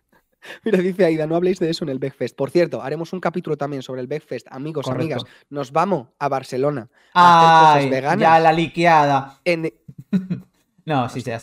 Mira, 0.63 0.79
dice 0.79 1.05
Aida, 1.05 1.27
no 1.27 1.35
habléis 1.35 1.59
de 1.59 1.69
eso 1.69 1.83
en 1.85 1.89
el 1.89 1.99
Backfest. 1.99 2.35
Por 2.35 2.49
cierto, 2.51 2.81
haremos 2.81 3.13
un 3.13 3.19
capítulo 3.19 3.57
también 3.57 3.81
sobre 3.81 4.01
el 4.01 4.07
Backfest. 4.07 4.47
Amigos, 4.51 4.85
Correcto. 4.85 5.01
amigas, 5.03 5.23
nos 5.49 5.71
vamos 5.71 6.07
a 6.19 6.27
Barcelona 6.29 6.89
a 7.13 7.39
hacer 7.39 7.49
¡Ay! 7.49 7.85
cosas 7.85 7.91
veganas. 7.91 8.21
Ya 8.21 8.39
la 8.39 8.53
liqueada. 8.53 9.39
En 9.45 9.73
No, 10.85 11.09
sí, 11.09 11.21
ya. 11.21 11.41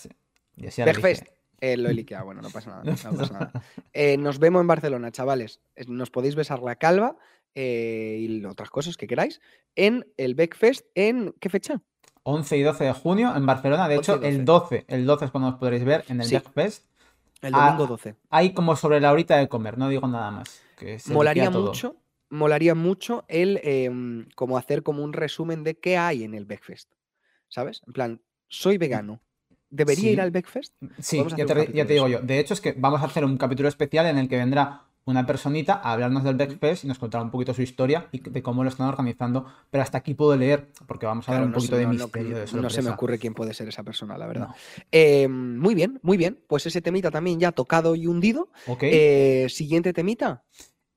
Ya 0.56 0.84
Backfest. 0.84 1.22
dije. 1.22 1.36
Eh, 1.60 1.76
lo 1.76 1.88
he 1.90 1.94
liqueado, 1.94 2.24
bueno, 2.24 2.42
no 2.42 2.50
pasa 2.50 2.70
nada. 2.70 2.82
No 2.84 2.90
no 2.90 2.96
pasa 2.96 3.10
pasa 3.12 3.32
nada. 3.34 3.52
Eh, 3.92 4.16
nos 4.16 4.38
vemos 4.40 4.60
en 4.60 4.66
Barcelona, 4.66 5.12
chavales. 5.12 5.60
Nos 5.86 6.10
podéis 6.10 6.34
besar 6.34 6.60
la 6.60 6.74
calva 6.76 7.16
eh, 7.54 8.16
y 8.20 8.44
otras 8.44 8.70
cosas 8.70 8.96
que 8.96 9.06
queráis 9.06 9.40
en 9.76 10.04
el 10.16 10.34
Backfest. 10.34 10.86
¿En 10.96 11.34
qué 11.40 11.48
fecha? 11.50 11.80
11 12.24 12.56
y 12.56 12.62
12 12.62 12.84
de 12.84 12.92
junio 12.92 13.32
en 13.36 13.46
Barcelona. 13.46 13.88
De 13.88 13.96
11 13.98 14.12
y 14.12 14.14
hecho, 14.16 14.24
el 14.26 14.44
12, 14.44 14.84
el 14.88 15.06
12 15.06 15.24
es 15.26 15.30
cuando 15.30 15.50
os 15.50 15.54
podréis 15.56 15.84
ver 15.84 16.04
en 16.08 16.20
el 16.20 16.26
Sí. 16.26 16.34
Backfest. 16.34 16.84
El 17.42 17.54
Ah, 17.54 17.66
domingo 17.66 17.86
12. 17.86 18.14
Hay 18.30 18.54
como 18.54 18.76
sobre 18.76 19.00
la 19.00 19.12
horita 19.12 19.36
de 19.36 19.48
comer, 19.48 19.76
no 19.76 19.88
digo 19.88 20.06
nada 20.06 20.30
más. 20.30 20.62
Que 20.78 20.98
se 20.98 21.12
Molaría 21.12 21.50
mucho, 21.50 21.96
molaría 22.30 22.74
mucho 22.74 23.24
el 23.28 23.60
em, 23.62 24.28
como 24.34 24.56
hacer 24.56 24.82
como 24.82 25.02
un 25.02 25.12
resumen 25.12 25.64
de 25.64 25.76
qué 25.78 25.98
hay 25.98 26.22
en 26.24 26.34
el 26.34 26.44
Backfest. 26.44 26.90
¿Sabes? 27.48 27.82
En 27.86 27.92
plan, 27.92 28.20
soy 28.48 28.78
vegano. 28.78 29.20
¿Debería 29.68 30.12
ir 30.12 30.20
al 30.20 30.30
Backfest? 30.30 30.74
Sí, 31.00 31.22
ya 31.36 31.46
te, 31.46 31.54
ya 31.72 31.84
te 31.84 31.84
de 31.84 31.94
digo 31.94 32.08
yo. 32.08 32.20
De 32.20 32.38
hecho, 32.38 32.54
es 32.54 32.60
que 32.60 32.72
vamos 32.72 33.02
a 33.02 33.06
hacer 33.06 33.24
un 33.24 33.36
capítulo 33.36 33.68
especial 33.68 34.06
en 34.06 34.18
el 34.18 34.28
que 34.28 34.36
vendrá 34.36 34.82
una 35.04 35.26
personita 35.26 35.74
a 35.74 35.92
hablarnos 35.92 36.22
del 36.24 36.36
Backfest 36.36 36.84
y 36.84 36.86
nos 36.88 36.98
contará 36.98 37.24
un 37.24 37.30
poquito 37.30 37.52
su 37.54 37.62
historia 37.62 38.06
y 38.12 38.20
de 38.20 38.42
cómo 38.42 38.62
lo 38.62 38.68
están 38.68 38.86
organizando. 38.88 39.46
Pero 39.70 39.82
hasta 39.82 39.98
aquí 39.98 40.14
puedo 40.14 40.36
leer, 40.36 40.68
porque 40.86 41.06
vamos 41.06 41.28
a 41.28 41.32
Claro, 41.32 41.40
ver 41.42 41.46
un 41.48 41.52
no 41.54 41.60
se- 41.60 41.66
poquito 41.66 41.76
de 41.76 41.82
no- 41.86 41.92
no- 41.92 42.04
misterio 42.04 42.34
de 42.36 42.40
no 42.42 42.46
se 42.46 42.56
me 42.56 42.62
sorpresa. 42.62 42.94
ocurre 42.94 43.18
quién 43.18 43.34
puede 43.34 43.52
ser 43.54 43.68
esa 43.68 43.82
persona, 43.82 44.16
la 44.16 44.26
verdad. 44.26 44.48
Eh, 44.92 45.26
muy 45.28 45.74
bien, 45.74 45.98
muy 46.02 46.16
bien. 46.16 46.38
Pues 46.46 46.66
ese 46.66 46.80
temita 46.80 47.10
también 47.10 47.40
ya 47.40 47.50
tocado 47.52 47.94
y 47.96 48.06
hundido. 48.06 48.48
Eh, 48.80 49.46
siguiente 49.48 49.92
temita. 49.92 50.44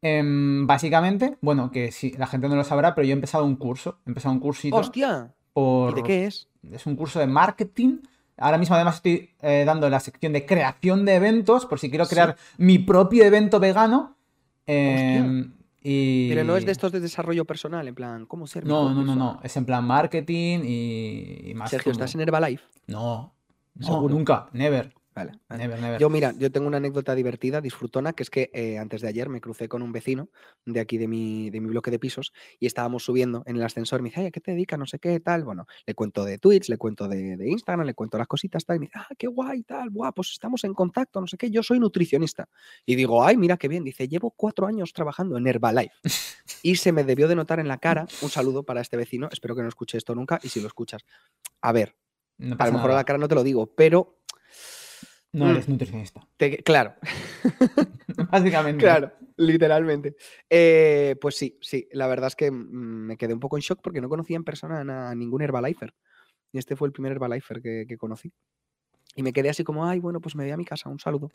Em, 0.02 0.68
básicamente, 0.68 1.38
bueno, 1.42 1.72
que 1.72 1.92
si 1.92 2.12
la 2.12 2.28
gente 2.28 2.48
no 2.48 2.56
lo 2.56 2.64
sabrá, 2.64 2.94
pero 2.94 3.06
yo 3.08 3.12
he 3.12 3.14
empezado 3.16 3.44
un 3.46 3.56
curso. 3.56 4.00
He 4.06 4.10
empezado 4.12 4.34
un 4.36 4.40
cursito 4.40 4.76
¡Hostia! 4.76 5.34
por... 5.52 5.94
¿Y 5.94 5.96
de 5.96 6.04
qué 6.04 6.26
es? 6.26 6.48
Es 6.72 6.86
un 6.86 6.96
curso 6.96 7.20
de 7.20 7.26
marketing. 7.28 8.00
Ahora 8.38 8.58
mismo 8.58 8.76
además 8.76 8.96
estoy 8.96 9.30
eh, 9.42 9.64
dando 9.66 9.90
la 9.90 10.00
sección 10.00 10.34
de 10.34 10.46
creación 10.46 11.06
de 11.06 11.16
eventos, 11.16 11.66
por 11.66 11.80
si 11.80 11.90
quiero 11.90 12.06
Sí. 12.06 12.16
crear 12.16 12.36
mi 12.58 12.80
propio 12.80 13.24
evento 13.24 13.60
vegano. 13.60 14.18
Y... 15.88 16.30
Pero 16.30 16.44
no 16.44 16.58
es 16.58 16.66
de 16.66 16.72
estos 16.72 16.92
de 16.92 17.00
desarrollo 17.00 17.46
personal, 17.46 17.88
en 17.88 17.94
plan, 17.96 18.26
¿cómo 18.26 18.48
ser 18.48 18.66
No, 18.66 18.92
no, 18.94 19.04
no, 19.04 19.16
no. 19.16 19.40
Es 19.44 19.56
en 19.56 19.66
plan 19.66 19.86
marketing 19.86 20.60
y, 20.66 21.52
y 21.52 21.54
más 21.54 21.70
Sergio, 21.70 21.92
como- 21.92 22.04
¿estás 22.04 22.16
en 22.16 22.22
Herbalife? 22.22 22.64
No, 22.88 23.36
nunca, 23.76 24.50
never, 24.54 24.92
Vale, 25.16 25.40
vale. 25.48 25.64
never, 25.64 25.82
never. 25.82 26.00
Yo, 26.00 26.10
mira, 26.10 26.34
yo 26.38 26.52
tengo 26.52 26.68
una 26.68 26.76
anécdota 26.76 27.16
divertida, 27.16 27.62
disfrutona, 27.62 28.12
que 28.12 28.24
es 28.24 28.30
que 28.30 28.52
eh, 28.54 28.78
antes 28.78 29.00
de 29.00 29.08
ayer 29.08 29.30
me 29.30 29.40
crucé 29.40 29.70
con 29.70 29.82
un 29.82 29.94
vecino 29.94 30.30
de 30.66 30.82
aquí 30.82 30.98
de 30.98 31.08
mi, 31.08 31.50
de 31.50 31.62
mi 31.62 31.70
bloque 31.70 31.90
de 31.90 32.00
pisos 32.00 32.34
y 32.60 32.66
estábamos 32.66 33.06
subiendo 33.06 33.42
en 33.46 33.56
el 33.56 33.64
ascensor. 33.64 34.02
Me 34.02 34.10
dice, 34.10 34.20
ay, 34.20 34.28
¿a 34.28 34.32
qué 34.32 34.42
te 34.42 34.52
dedicas? 34.52 34.78
No 34.78 34.86
sé 34.86 35.00
qué, 35.00 35.18
tal. 35.22 35.46
Bueno, 35.46 35.68
le 35.86 35.94
cuento 35.94 36.26
de 36.26 36.38
Twitch, 36.38 36.68
le 36.68 36.78
cuento 36.78 37.08
de, 37.08 37.38
de 37.38 37.50
Instagram, 37.50 37.86
le 37.86 37.94
cuento 37.94 38.18
las 38.18 38.28
cositas, 38.28 38.66
tal. 38.66 38.76
Y 38.76 38.80
me 38.80 38.86
dice, 38.88 39.00
ah, 39.00 39.08
qué 39.18 39.28
guay, 39.28 39.64
tal, 39.64 39.90
guau, 39.90 40.12
pues 40.14 40.32
estamos 40.32 40.66
en 40.66 40.74
contacto, 40.74 41.22
no 41.22 41.28
sé 41.28 41.38
qué. 41.38 41.50
Yo 41.50 41.64
soy 41.64 41.80
nutricionista. 41.80 42.50
Y 42.86 42.96
digo, 42.96 43.24
ay, 43.24 43.38
mira 43.38 43.56
qué 43.56 43.70
bien. 43.70 43.86
Dice, 43.86 44.10
llevo 44.10 44.32
cuatro 44.32 44.68
años 44.68 44.92
trabajando 44.92 45.38
en 45.38 45.48
Herbalife. 45.48 45.96
y 46.62 46.76
se 46.76 46.92
me 46.92 47.06
debió 47.06 47.30
de 47.30 47.36
notar 47.36 47.62
en 47.62 47.70
la 47.70 47.78
cara 47.78 48.06
un 48.22 48.30
saludo 48.30 48.64
para 48.64 48.82
este 48.82 48.98
vecino. 48.98 49.30
Espero 49.32 49.56
que 49.56 49.62
no 49.62 49.70
escuche 49.70 49.98
esto 49.98 50.14
nunca. 50.14 50.42
Y 50.44 50.50
si 50.50 50.60
lo 50.60 50.68
escuchas, 50.68 51.06
a 51.62 51.72
ver, 51.72 51.96
No 52.38 52.58
a 52.60 52.68
lo 52.68 52.74
mejor 52.74 52.92
a 52.92 52.96
la 52.96 53.06
cara 53.06 53.18
no 53.18 53.30
te 53.30 53.36
lo 53.36 53.44
digo, 53.44 53.68
pero 53.68 54.20
No 55.36 55.48
Mm. 55.48 55.50
eres 55.50 55.68
nutricionista. 55.68 56.26
te- 56.38 56.64
claro. 56.64 56.96
Básicamente. 58.32 58.82
Claro, 58.84 59.12
literalmente. 59.36 60.16
Eh, 60.50 61.18
pues 61.20 61.36
sí, 61.36 61.58
sí, 61.62 61.90
la 61.92 62.08
verdad 62.08 62.28
es 62.28 62.38
que 62.38 62.50
mm, 62.50 63.08
me 63.08 63.18
quedé 63.18 63.34
un 63.34 63.42
poco 63.42 63.58
en 63.58 63.62
shock 63.62 63.82
porque 63.84 64.00
no 64.00 64.08
conocía 64.08 64.38
en 64.38 64.46
persona 64.46 65.10
a, 65.10 65.14
ningún 65.14 65.42
Herbalifer. 65.42 65.94
Y 66.54 66.58
este 66.58 66.78
fue 66.78 66.88
el 66.88 66.94
primer 66.94 67.12
Herbalifer 67.12 67.62
que, 67.62 67.86
que 67.86 67.98
conocí. 67.98 68.32
Y 69.14 69.24
me 69.24 69.34
quedé 69.34 69.50
así 69.50 69.66
como, 69.66 69.86
ay, 69.86 70.00
bueno, 70.00 70.22
pues 70.22 70.36
me 70.38 70.44
voy 70.46 70.52
a 70.52 70.58
mi 70.58 70.64
casa, 70.66 70.90
un 70.90 71.00
saludo. 71.00 71.32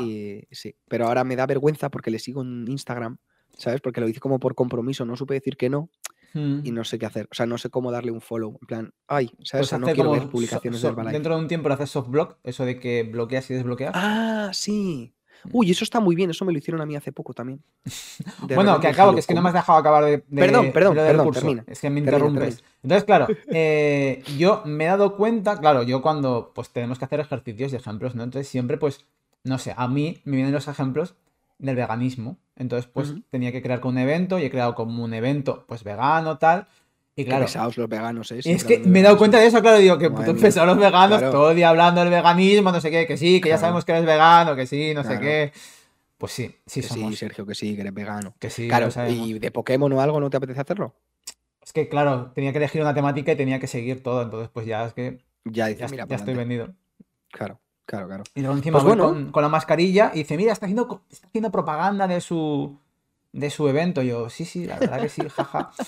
Y 0.00 0.42
sí, 0.52 0.76
pero 0.88 1.06
ahora 1.06 1.24
me 1.24 1.34
da 1.34 1.46
vergüenza 1.46 1.88
porque 1.88 2.12
le 2.12 2.20
sigo 2.20 2.42
en 2.42 2.66
Instagram, 2.68 3.18
¿sabes? 3.56 3.80
Porque 3.80 4.00
lo 4.00 4.08
hice 4.08 4.20
como 4.20 4.38
por 4.38 4.54
compromiso, 4.54 5.04
no 5.04 5.16
supe 5.16 5.34
decir 5.34 5.56
que 5.56 5.68
no 5.70 5.90
Y 6.34 6.70
no 6.70 6.84
sé 6.84 6.98
qué 6.98 7.06
hacer. 7.06 7.26
O 7.30 7.34
sea, 7.34 7.46
no 7.46 7.58
sé 7.58 7.70
cómo 7.70 7.90
darle 7.90 8.12
un 8.12 8.20
follow. 8.20 8.56
En 8.60 8.66
plan, 8.66 8.92
ay, 9.08 9.26
¿sabes? 9.42 9.50
Pues 9.50 9.66
O 9.66 9.70
sea, 9.70 9.78
no 9.78 9.86
quiero 9.92 10.10
ver 10.12 10.28
publicaciones 10.28 10.80
so- 10.80 10.86
de 10.86 10.92
Herbalife. 10.92 11.12
Dentro 11.14 11.34
de 11.34 11.40
un 11.40 11.48
tiempo 11.48 11.68
lo 11.68 11.74
haces 11.74 11.90
soft 11.90 12.08
block, 12.08 12.36
eso 12.44 12.64
de 12.64 12.78
que 12.78 13.02
bloqueas 13.02 13.50
y 13.50 13.54
desbloqueas. 13.54 13.92
Ah, 13.94 14.50
sí. 14.52 15.12
Mm. 15.44 15.48
Uy, 15.52 15.70
eso 15.70 15.84
está 15.84 16.00
muy 16.00 16.14
bien, 16.14 16.28
eso 16.30 16.44
me 16.44 16.52
lo 16.52 16.58
hicieron 16.58 16.80
a 16.82 16.86
mí 16.86 16.94
hace 16.96 17.12
poco 17.12 17.32
también. 17.32 17.62
De 18.46 18.54
bueno, 18.54 18.78
que 18.78 18.88
acabo, 18.88 19.14
que 19.14 19.20
es 19.20 19.26
que 19.26 19.34
no 19.34 19.40
me 19.42 19.48
has 19.48 19.54
dejado 19.54 19.78
acabar 19.78 20.04
de, 20.04 20.10
de- 20.10 20.24
Perdón, 20.28 20.70
perdón, 20.72 20.94
de 20.96 21.00
perdón, 21.06 21.30
termina, 21.32 21.64
Es 21.66 21.80
que 21.80 21.88
me 21.88 22.02
termina, 22.02 22.16
interrumpes. 22.28 22.62
Entonces, 22.82 23.04
claro, 23.04 23.26
eh, 23.48 24.22
yo 24.36 24.62
me 24.66 24.84
he 24.84 24.88
dado 24.88 25.16
cuenta, 25.16 25.58
claro, 25.58 25.82
yo 25.82 26.02
cuando 26.02 26.52
pues 26.54 26.68
tenemos 26.70 26.98
que 26.98 27.06
hacer 27.06 27.20
ejercicios 27.20 27.72
y 27.72 27.76
ejemplos, 27.76 28.14
¿no? 28.14 28.22
Entonces 28.22 28.48
siempre, 28.48 28.76
pues, 28.76 29.06
no 29.42 29.56
sé, 29.58 29.72
a 29.76 29.88
mí 29.88 30.20
me 30.24 30.36
vienen 30.36 30.52
los 30.52 30.68
ejemplos 30.68 31.14
del 31.60 31.76
veganismo. 31.76 32.38
Entonces, 32.56 32.90
pues, 32.92 33.14
tenía 33.30 33.52
que 33.52 33.62
crear 33.62 33.80
con 33.80 33.92
un 33.92 33.98
evento 33.98 34.38
y 34.38 34.44
he 34.44 34.50
creado 34.50 34.74
como 34.74 35.02
un 35.04 35.14
evento, 35.14 35.64
pues, 35.66 35.84
vegano, 35.84 36.38
tal. 36.38 36.66
Y 37.16 37.24
Qué 37.24 37.30
claro, 37.30 37.44
pesados 37.46 37.76
los 37.76 37.88
veganos, 37.88 38.30
¿eh? 38.32 38.38
es 38.38 38.44
Siempre 38.44 38.82
que 38.82 38.88
me 38.88 39.00
he 39.00 39.02
dado 39.02 39.18
cuenta 39.18 39.38
de 39.38 39.46
eso, 39.46 39.60
claro, 39.60 39.78
digo 39.78 39.98
que 39.98 40.10
puto 40.10 40.34
pesados 40.36 40.68
los 40.68 40.78
veganos, 40.78 41.18
Claro. 41.18 41.32
todo 41.32 41.50
el 41.50 41.56
día 41.56 41.68
hablando 41.68 42.00
del 42.00 42.10
veganismo, 42.10 42.70
no 42.72 42.80
sé 42.80 42.90
qué, 42.90 43.06
que 43.06 43.16
sí, 43.16 43.40
que 43.40 43.48
ya 43.50 43.58
sabemos 43.58 43.84
que 43.84 43.92
eres 43.92 44.04
vegano, 44.06 44.54
que 44.56 44.66
sí, 44.66 44.94
no 44.94 45.04
sé 45.04 45.18
qué. 45.18 45.52
Pues 46.18 46.32
sí, 46.32 46.54
sí 46.66 46.82
Que 46.82 46.86
sí. 46.88 47.16
Sergio, 47.16 47.46
que 47.46 47.54
sí, 47.54 47.74
que 47.74 47.80
eres 47.80 47.94
vegano. 47.94 48.34
Que 48.38 48.50
sí, 48.50 48.68
claro, 48.68 48.88
y 49.08 49.38
de 49.38 49.50
Pokémon 49.50 49.90
o 49.92 50.00
algo, 50.00 50.20
¿no 50.20 50.28
te 50.30 50.36
apetece 50.36 50.60
hacerlo? 50.60 50.94
Es 51.62 51.72
que, 51.72 51.88
claro, 51.88 52.30
tenía 52.34 52.52
que 52.52 52.58
elegir 52.58 52.80
una 52.80 52.94
temática 52.94 53.32
y 53.32 53.36
tenía 53.36 53.58
que 53.58 53.66
seguir 53.66 54.02
todo, 54.02 54.22
entonces 54.22 54.48
pues 54.52 54.66
ya 54.66 54.84
es 54.86 54.92
que 54.92 55.18
Ya 55.44 55.66
ya, 55.66 55.66
dices, 55.68 55.90
mira, 55.90 56.06
ya 56.06 56.16
estoy 56.16 56.34
vendido. 56.34 56.74
Claro, 57.32 57.58
claro, 57.90 58.06
claro. 58.06 58.24
Y 58.34 58.40
luego 58.40 58.56
encima 58.56 58.78
Pues 58.78 58.84
voy 58.84 58.96
bueno. 58.96 59.12
con, 59.12 59.32
con 59.32 59.42
la 59.42 59.48
mascarilla 59.48 60.12
y 60.14 60.18
dice, 60.18 60.36
mira, 60.36 60.52
está 60.52 60.66
haciendo, 60.66 61.02
está 61.10 61.26
haciendo 61.26 61.50
propaganda 61.50 62.06
de 62.06 62.20
su, 62.20 62.78
de 63.32 63.50
su 63.50 63.68
evento. 63.68 64.02
Yo, 64.02 64.30
sí, 64.30 64.44
sí, 64.44 64.64
la 64.66 64.78
verdad 64.78 65.00
que 65.02 65.08
sí, 65.08 65.22
jaja. 65.28 65.70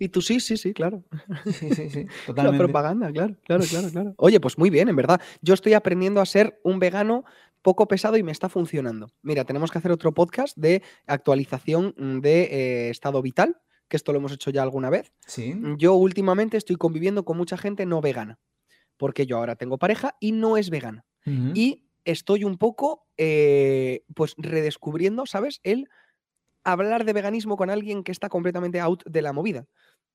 Y 0.00 0.10
tú 0.10 0.20
sí, 0.22 0.38
sí, 0.38 0.56
sí, 0.56 0.72
claro. 0.72 1.02
Sí, 1.44 1.74
sí, 1.74 1.90
sí, 1.90 2.04
La 2.26 2.26
totalmente. 2.26 2.58
propaganda, 2.58 3.10
claro, 3.12 3.34
claro, 3.44 3.64
claro, 3.68 3.88
claro. 3.90 4.14
Oye, 4.16 4.38
pues 4.38 4.56
muy 4.56 4.70
bien, 4.70 4.88
en 4.88 4.94
verdad. 4.94 5.20
Yo 5.42 5.54
estoy 5.54 5.74
aprendiendo 5.74 6.20
a 6.20 6.26
ser 6.26 6.60
un 6.62 6.78
vegano 6.78 7.24
poco 7.62 7.88
pesado 7.88 8.16
y 8.16 8.22
me 8.22 8.30
está 8.30 8.48
funcionando. 8.48 9.10
Mira, 9.22 9.44
tenemos 9.44 9.72
que 9.72 9.78
hacer 9.78 9.90
otro 9.90 10.12
podcast 10.12 10.56
de 10.56 10.82
actualización 11.08 11.94
de 12.22 12.42
eh, 12.44 12.90
estado 12.90 13.20
vital, 13.22 13.56
que 13.88 13.96
esto 13.96 14.12
lo 14.12 14.18
hemos 14.18 14.30
hecho 14.32 14.50
ya 14.50 14.62
alguna 14.62 14.88
vez. 14.88 15.12
Sí, 15.26 15.54
Yo 15.78 15.94
últimamente 15.94 16.56
estoy 16.56 16.76
conviviendo 16.76 17.24
con 17.24 17.36
mucha 17.36 17.56
gente 17.58 17.84
no 17.84 18.00
vegana, 18.00 18.38
porque 18.96 19.26
yo 19.26 19.36
ahora 19.38 19.56
tengo 19.56 19.78
pareja 19.78 20.14
y 20.20 20.30
no 20.30 20.56
es 20.56 20.70
vegana. 20.70 21.04
Y 21.54 21.84
estoy 22.04 22.44
un 22.44 22.58
poco, 22.58 23.06
eh, 23.16 24.02
pues, 24.14 24.34
redescubriendo, 24.38 25.26
¿sabes? 25.26 25.60
El 25.62 25.88
hablar 26.64 27.04
de 27.04 27.12
veganismo 27.12 27.56
con 27.56 27.70
alguien 27.70 28.02
que 28.04 28.12
está 28.12 28.28
completamente 28.28 28.80
out 28.80 29.04
de 29.04 29.22
la 29.22 29.32
movida. 29.32 29.66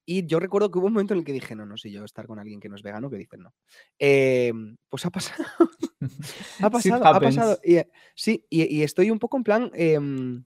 Y 0.06 0.26
yo 0.26 0.40
recuerdo 0.40 0.70
que 0.70 0.80
hubo 0.80 0.88
un 0.88 0.94
momento 0.94 1.14
en 1.14 1.20
el 1.20 1.26
que 1.26 1.32
dije, 1.32 1.56
no, 1.56 1.66
no 1.66 1.78
sé 1.78 1.90
yo 1.90 2.04
estar 2.04 2.28
con 2.28 2.38
alguien 2.38 2.60
que 2.60 2.68
no 2.68 2.76
es 2.76 2.84
vegano, 2.84 3.10
que 3.10 3.16
dicen 3.18 3.42
no. 3.42 3.54
Em, 3.98 4.76
pues 4.90 5.06
ha 5.06 5.10
pasado. 5.10 5.46
ha 6.62 6.70
pasado, 6.70 7.06
ha 7.06 7.20
pasado. 7.22 7.60
Y, 7.64 7.76
eh, 7.78 7.90
sí, 8.14 8.46
y, 8.50 8.64
y 8.80 8.84
estoy 8.84 9.10
un 9.12 9.20
poco 9.20 9.38
en 9.38 9.44
plan. 9.44 9.72
em, 9.74 10.44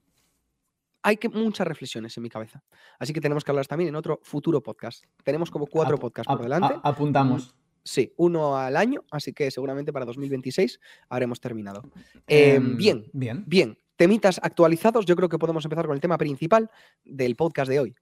hay 1.02 1.16
que 1.16 1.28
muchas 1.28 1.66
reflexiones 1.66 2.16
en 2.16 2.22
mi 2.22 2.28
cabeza. 2.28 2.62
Así 2.98 3.12
que 3.12 3.20
tenemos 3.20 3.42
que 3.44 3.50
hablar 3.50 3.66
también 3.66 3.88
en 3.88 3.96
otro 3.96 4.20
futuro 4.22 4.62
podcast. 4.62 5.04
Tenemos 5.24 5.50
como 5.50 5.66
cuatro 5.66 5.94
ap- 5.96 6.00
podcasts 6.02 6.28
por 6.30 6.42
delante. 6.42 6.74
apuntamos. 6.84 7.54
Sí, 7.88 8.12
uno 8.18 8.58
al 8.58 8.76
año, 8.76 9.02
así 9.10 9.32
que 9.32 9.50
seguramente 9.50 9.94
para 9.94 10.04
2026 10.04 10.78
habremos 11.08 11.40
terminado. 11.40 11.82
Em, 12.26 12.56
Em, 12.56 12.76
bien, 12.76 13.10
Bien. 13.14 13.44
bien. 13.46 13.78
Temitas 13.96 14.38
actualizados, 14.42 15.06
yo 15.06 15.16
creo 15.16 15.30
que 15.30 15.38
podemos 15.38 15.64
empezar 15.64 15.86
con 15.86 15.94
el 15.94 16.00
tema 16.02 16.18
principal 16.18 16.70
del 17.04 17.34
podcast 17.34 17.70
de 17.70 17.80
hoy. 17.80 17.96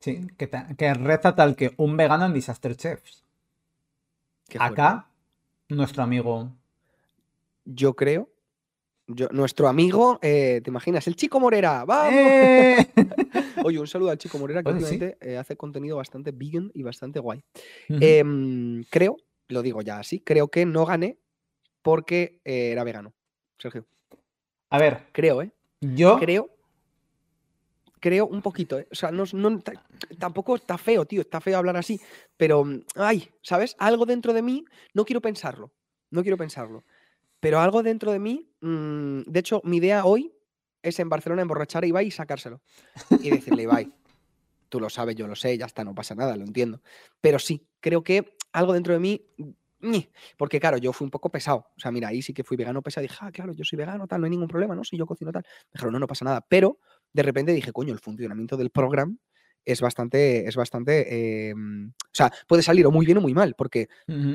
Sí, 0.00 0.26
que, 0.36 0.50
que 0.76 0.94
reza 0.94 1.34
tal 1.34 1.56
que 1.56 1.72
un 1.78 1.96
vegano 1.96 2.26
en 2.26 2.34
Disaster 2.34 2.76
Chefs. 2.76 3.24
Acá, 4.58 5.08
nuestro 5.70 6.02
amigo. 6.02 6.52
Yo 7.64 7.96
creo, 7.96 8.28
yo, 9.08 9.28
nuestro 9.30 9.68
amigo, 9.68 10.18
eh, 10.22 10.60
¿te 10.64 10.70
imaginas? 10.70 11.06
El 11.06 11.16
Chico 11.16 11.38
Morera, 11.40 11.84
¡vamos! 11.84 12.32
¡Eh! 12.40 12.86
Oye, 13.64 13.78
un 13.78 13.86
saludo 13.86 14.10
al 14.10 14.18
Chico 14.18 14.38
Morera 14.38 14.62
que 14.62 14.70
sí. 14.70 14.74
últimamente 14.74 15.16
eh, 15.20 15.36
hace 15.36 15.56
contenido 15.56 15.96
bastante 15.96 16.32
vegan 16.32 16.70
y 16.74 16.82
bastante 16.82 17.20
guay. 17.20 17.42
Em, 17.88 18.82
creo, 18.90 19.16
lo 19.48 19.62
digo 19.62 19.82
ya 19.82 19.98
así, 19.98 20.20
creo 20.20 20.48
que 20.48 20.66
no 20.66 20.84
gané 20.86 21.18
porque 21.82 22.40
eh, 22.44 22.70
era 22.72 22.82
vegano. 22.84 23.14
Sergio, 23.58 23.86
A 24.70 24.78
ver, 24.78 25.06
creo, 25.12 25.42
¿eh? 25.42 25.50
yo. 25.80 26.18
creo. 26.18 26.50
Creo 27.98 28.26
un 28.26 28.42
poquito, 28.42 28.78
¿eh? 28.78 28.86
O 28.92 28.94
sea, 28.94 29.10
no, 29.10 29.24
no- 29.32 29.60
ta- 29.60 29.82
tampoco 30.18 30.54
está 30.56 30.76
feo, 30.76 31.06
tío, 31.06 31.22
está 31.22 31.40
feo 31.40 31.56
hablar 31.56 31.76
así, 31.76 31.98
pero, 32.36 32.62
mm, 32.64 32.82
ay, 32.96 33.28
¿sabes? 33.42 33.74
Algo 33.78 34.04
dentro 34.04 34.32
de 34.34 34.42
mí, 34.42 34.64
no 34.92 35.04
quiero 35.04 35.20
pensarlo, 35.22 35.72
no 36.10 36.22
quiero 36.22 36.36
pensarlo. 36.36 36.84
Pero 37.40 37.60
algo 37.60 37.82
dentro 37.82 38.12
de 38.12 38.18
mí, 38.18 38.50
mm, 38.60 39.22
de 39.26 39.40
hecho, 39.40 39.60
mi 39.64 39.78
idea 39.78 40.04
hoy 40.04 40.32
es 40.82 40.98
en 41.00 41.08
Barcelona 41.08 41.42
emborrachar 41.42 41.84
a 41.84 41.86
Ibai 41.86 42.06
y 42.06 42.10
sacárselo. 42.10 42.62
Y 43.20 43.30
decirle, 43.30 43.64
Ibai, 43.64 43.92
tú 44.68 44.80
lo 44.80 44.88
sabes, 44.90 45.16
yo 45.16 45.26
lo 45.26 45.34
sé, 45.34 45.56
ya 45.58 45.66
está, 45.66 45.84
no 45.84 45.94
pasa 45.94 46.14
nada, 46.14 46.36
lo 46.36 46.44
entiendo. 46.44 46.80
Pero 47.20 47.38
sí, 47.38 47.66
creo 47.80 48.02
que 48.02 48.36
algo 48.52 48.72
dentro 48.72 48.92
de 48.92 49.00
mí 49.00 49.26
porque 50.36 50.60
claro, 50.60 50.78
yo 50.78 50.92
fui 50.92 51.04
un 51.04 51.10
poco 51.10 51.30
pesado. 51.30 51.66
O 51.76 51.80
sea, 51.80 51.90
mira, 51.90 52.08
ahí 52.08 52.22
sí 52.22 52.32
que 52.32 52.44
fui 52.44 52.56
vegano 52.56 52.82
pesado. 52.82 53.02
Dije, 53.02 53.16
ah, 53.20 53.30
claro, 53.30 53.52
yo 53.52 53.64
soy 53.64 53.76
vegano, 53.76 54.06
tal, 54.06 54.20
no 54.20 54.24
hay 54.24 54.30
ningún 54.30 54.48
problema, 54.48 54.74
¿no? 54.74 54.84
Si 54.84 54.96
yo 54.96 55.06
cocino 55.06 55.32
tal. 55.32 55.42
Me 55.44 55.70
dijeron, 55.74 55.92
no, 55.92 55.98
no 55.98 56.06
pasa 56.06 56.24
nada. 56.24 56.44
Pero 56.48 56.78
de 57.12 57.22
repente 57.22 57.52
dije, 57.52 57.72
coño, 57.72 57.92
el 57.92 58.00
funcionamiento 58.00 58.56
del 58.56 58.70
programa 58.70 59.14
es 59.66 59.80
bastante, 59.80 60.48
es 60.48 60.56
bastante, 60.56 61.48
em, 61.50 61.88
o 61.90 62.14
sea, 62.14 62.32
puede 62.46 62.62
salir 62.62 62.86
o 62.86 62.92
muy 62.92 63.04
bien 63.04 63.18
o 63.18 63.20
muy 63.20 63.34
mal, 63.34 63.54
porque 63.58 63.88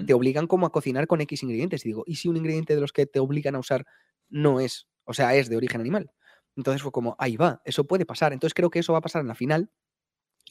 te 0.06 0.14
obligan 0.14 0.46
como 0.46 0.66
a 0.66 0.72
cocinar 0.72 1.08
con 1.08 1.22
X 1.22 1.42
ingredientes. 1.42 1.86
Y 1.86 1.90
digo, 1.90 2.04
¿y 2.06 2.16
si 2.16 2.28
un 2.28 2.38
ingrediente 2.38 2.76
de 2.76 2.82
los 2.82 2.92
que 2.92 3.06
te 3.06 3.20
obligan 3.20 3.56
a 3.56 3.60
usar 3.60 3.86
no 4.30 4.60
es, 4.60 4.88
o 5.06 5.14
sea, 5.14 5.34
es 5.36 5.50
de 5.50 5.56
origen 5.56 5.82
animal? 5.82 6.12
Entonces 6.56 6.82
fue 6.82 6.92
como, 6.92 7.16
ahí 7.18 7.38
va, 7.38 7.62
eso 7.64 7.86
puede 7.86 8.06
pasar. 8.06 8.34
Entonces 8.34 8.54
creo 8.54 8.70
que 8.70 8.80
eso 8.80 8.92
va 8.92 9.00
a 9.00 9.02
pasar 9.02 9.22
en 9.22 9.30
la 9.30 9.36
final 9.36 9.72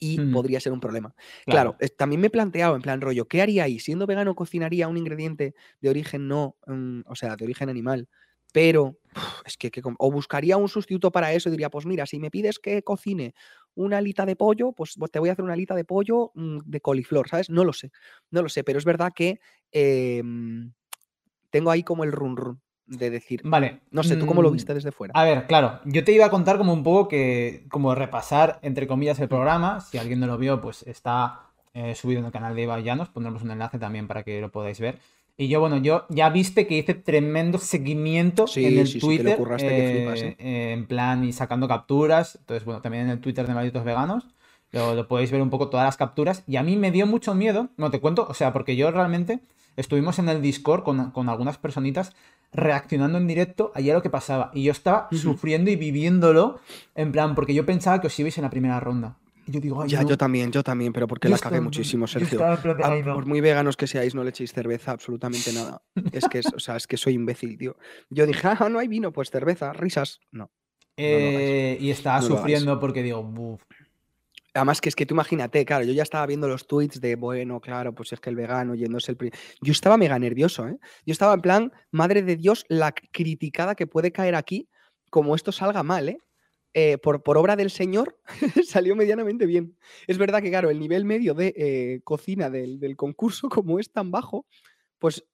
y 0.01 0.19
podría 0.33 0.61
ser 0.61 0.73
un 0.73 0.81
problema. 0.81 1.15
Claro, 1.45 1.77
también 1.99 2.23
me 2.23 2.29
he 2.29 2.31
planteado 2.31 2.75
en 2.75 2.83
plan 2.83 3.03
rollo, 3.03 3.29
¿qué 3.29 3.43
haría 3.43 3.65
ahí? 3.65 3.79
Siendo 3.79 4.07
vegano, 4.07 4.35
cocinaría 4.35 4.89
un 4.89 4.97
ingrediente 4.97 5.55
de 5.81 5.91
origen 5.91 6.27
no, 6.27 6.57
mm, 6.67 7.03
o 7.07 7.15
sea, 7.15 7.37
de 7.37 7.45
origen 7.45 7.69
animal, 7.69 8.09
pero 8.53 8.97
es 9.45 9.57
que, 9.57 9.71
o 9.99 10.11
buscaría 10.11 10.57
un 10.57 10.69
sustituto 10.69 11.11
para 11.11 11.33
eso 11.33 11.49
y 11.49 11.53
diría, 11.53 11.71
pues 11.71 11.87
mira, 11.87 12.07
si 12.07 12.19
me 12.19 12.31
pides 12.31 12.59
que 12.59 12.83
cocine 12.83 13.35
una 13.75 13.99
alita 13.99 14.27
de 14.27 14.37
pollo, 14.37 14.73
pues 14.73 14.97
te 15.11 15.19
voy 15.19 15.29
a 15.29 15.33
hacer 15.33 15.45
una 15.45 15.55
alita 15.55 15.75
de 15.75 15.85
pollo 15.85 16.33
mm, 16.35 16.59
de 16.65 16.81
coliflor, 16.81 17.29
¿sabes? 17.29 17.51
No 17.51 17.65
lo 17.65 17.73
sé, 17.73 17.91
no 18.31 18.43
lo 18.43 18.49
sé, 18.49 18.65
pero 18.65 18.79
es 18.79 18.85
verdad 18.85 19.13
que 19.15 19.41
em, 19.73 20.73
tengo 21.51 21.71
ahí 21.71 21.83
como 21.83 22.05
el 22.05 22.13
run 22.13 22.37
run 22.37 22.61
de 22.87 23.09
decir. 23.09 23.41
Vale. 23.45 23.81
No 23.91 24.03
sé, 24.03 24.17
¿tú 24.17 24.27
cómo 24.27 24.43
lo 24.43 24.51
mm, 24.51 24.55
viste 24.55 24.75
desde 24.75 24.91
fuera? 24.91 25.13
A 25.17 25.25
ver, 25.25 25.47
claro, 25.47 25.81
yo 25.85 26.03
te 26.03 26.13
iba 26.13 26.27
a 26.27 26.31
contar 26.31 26.59
como 26.59 26.73
un 26.73 26.83
poco 26.83 27.09
que, 27.09 27.67
como 27.71 27.95
repasar, 27.95 28.59
entre 28.63 28.87
comillas, 28.87 29.21
el 29.21 29.29
programa. 29.29 29.81
Si 29.81 29.97
alguien 29.97 30.19
no 30.19 30.27
lo 30.27 30.37
vio, 30.37 30.61
pues 30.61 30.83
está 30.83 31.51
eh, 31.73 31.95
subido 31.95 32.19
en 32.19 32.27
el 32.27 32.33
canal 32.33 32.57
de 32.57 32.63
Iba 32.63 32.81
Llanos. 32.81 33.09
Pondremos 33.09 33.43
un 33.43 33.53
enlace 33.53 33.79
también 33.79 34.09
para 34.09 34.25
que 34.25 34.41
lo 34.41 34.51
podáis 34.51 34.81
ver. 34.81 34.99
Y 35.37 35.49
yo, 35.49 35.61
bueno, 35.61 35.79
yo 35.79 36.05
ya 36.11 36.29
viste 36.29 36.67
que 36.67 36.79
hice 36.79 36.95
tremendo 36.95 37.59
seguimiento 37.59 38.45
en 38.57 38.79
el 38.79 39.01
Twitter. 39.01 39.39
Eh, 39.61 40.37
eh, 40.39 40.73
en 40.73 40.87
plan, 40.87 41.25
y 41.25 41.33
sacando 41.33 41.67
capturas. 41.67 42.37
Entonces, 42.41 42.65
bueno, 42.65 42.83
también 42.83 43.05
en 43.05 43.11
el 43.11 43.21
Twitter 43.21 43.47
de 43.47 43.55
Malditos 43.55 43.85
Veganos. 43.85 44.27
Lo, 44.73 44.95
lo, 44.95 45.09
podéis 45.09 45.31
ver 45.33 45.43
un 45.43 45.51
poco 45.51 45.69
todas 45.69 45.87
las 45.87 45.97
capturas. 45.97 46.45
Y 46.47 46.57
a 46.57 46.63
mí 46.63 46.77
me 46.77 46.91
dio 46.91 47.07
mucho 47.07 47.35
miedo. 47.35 47.71
No 47.77 47.91
te 47.91 48.01
cuento, 48.01 48.27
o 48.29 48.35
sea, 48.35 48.53
porque 48.53 48.77
yo 48.77 48.91
realmente 48.91 49.41
estuvimos 49.77 50.19
en 50.19 50.29
el 50.29 50.43
Discord 50.43 50.83
con, 50.83 51.11
con 51.11 51.29
algunas 51.29 51.59
personitas 51.59 52.15
reaccionando 52.53 53.19
en 53.19 53.27
directo 53.27 53.73
a 53.75 53.81
lo 53.81 54.03
que 54.03 54.11
pasaba. 54.11 54.51
Y 54.55 54.65
yo 54.65 54.73
estaba 54.73 55.09
sufriendo 55.13 55.71
y 55.71 55.77
viviéndolo, 55.77 56.61
en 56.95 57.13
plan, 57.13 57.35
porque 57.35 57.55
yo 57.55 57.65
pensaba 57.65 58.01
que 58.01 58.09
os 58.09 58.19
ibais 58.19 58.37
en 58.39 58.45
la 58.45 58.51
primera 58.51 58.81
ronda. 58.81 59.17
Y 59.47 59.53
yo 59.53 59.61
digo, 59.61 59.87
ya, 59.87 60.03
yo 60.03 60.17
también, 60.17 60.53
yo 60.53 60.63
también, 60.63 60.93
pero 60.93 61.07
porque 61.07 61.29
la 61.29 61.39
cagué 61.39 61.61
muchísimo, 61.61 62.07
Sergio. 62.07 62.45
Ah, 62.45 62.59
por 63.05 63.27
muy 63.27 63.41
veganos 63.41 63.77
que 63.77 63.87
seáis, 63.87 64.15
no 64.15 64.23
le 64.23 64.31
echéis 64.31 64.53
cerveza, 64.53 64.93
absolutamente 64.93 65.53
nada. 65.53 65.83
es 66.13 66.29
que, 66.29 66.41
o 66.55 66.59
sea, 66.59 66.77
es 66.77 66.87
que 66.87 66.97
soy 66.97 67.15
imbécil, 67.15 67.57
tío. 67.59 67.77
Yo 68.11 68.27
dije, 68.27 68.49
ah, 68.49 68.69
no 68.69 68.79
hay 68.79 68.89
vino, 68.89 69.13
pues 69.13 69.31
cerveza, 69.31 69.73
risas. 69.73 70.21
No. 70.31 70.51
Eh, 70.97 71.79
y 71.81 71.91
estaba 71.91 72.21
sufriendo 72.21 72.79
porque 72.79 73.03
digo, 73.03 73.23
Buf, 73.23 73.63
Además 74.55 74.81
que 74.81 74.89
es 74.89 74.97
que 74.97 75.07
tú 75.07 75.15
imagínate, 75.15 75.65
claro, 75.65 75.85
yo 75.85 75.93
ya 75.93 76.03
estaba 76.03 76.27
viendo 76.27 76.49
los 76.49 76.67
tweets 76.67 77.01
de, 77.01 77.15
bueno, 77.15 77.61
claro, 77.61 77.95
pues 77.95 78.13
es 78.13 78.21
que 78.21 78.31
el 78.31 78.37
vegano 78.37 78.75
yéndose 78.75 79.13
el... 79.13 79.33
Yo 79.61 79.73
estaba 79.73 79.97
mega 79.97 80.19
nervioso, 80.19 80.67
¿eh? 80.67 80.77
Yo 81.07 81.13
estaba 81.13 81.35
en 81.35 81.41
plan, 81.41 81.73
madre 81.93 82.23
de 82.23 82.37
Dios, 82.37 82.65
la 82.69 82.93
criticada 82.93 83.75
que 83.77 83.87
puede 83.87 84.11
caer 84.11 84.35
aquí, 84.35 84.69
como 85.09 85.37
esto 85.37 85.53
salga 85.53 85.83
mal, 85.83 86.09
¿eh? 86.09 86.19
Eh 86.75 86.99
por, 86.99 87.23
por, 87.23 87.37
obra 87.39 87.57
del 87.57 87.71
Señor, 87.71 88.19
salió 88.67 88.97
medianamente 88.97 89.47
bien. 89.47 89.77
Es 90.07 90.19
verdad 90.19 90.43
que, 90.43 90.51
claro, 90.51 90.71
el 90.71 90.79
nivel 90.79 91.05
medio 91.05 91.35
de 91.35 91.55
eh, 91.57 92.01
cocina 92.05 92.51
del, 92.51 92.79
del, 92.81 92.97
concurso, 92.97 93.49
como 93.65 93.79
es 93.79 93.91
tan 93.91 94.11
bajo, 94.11 94.47
pues 94.99 95.25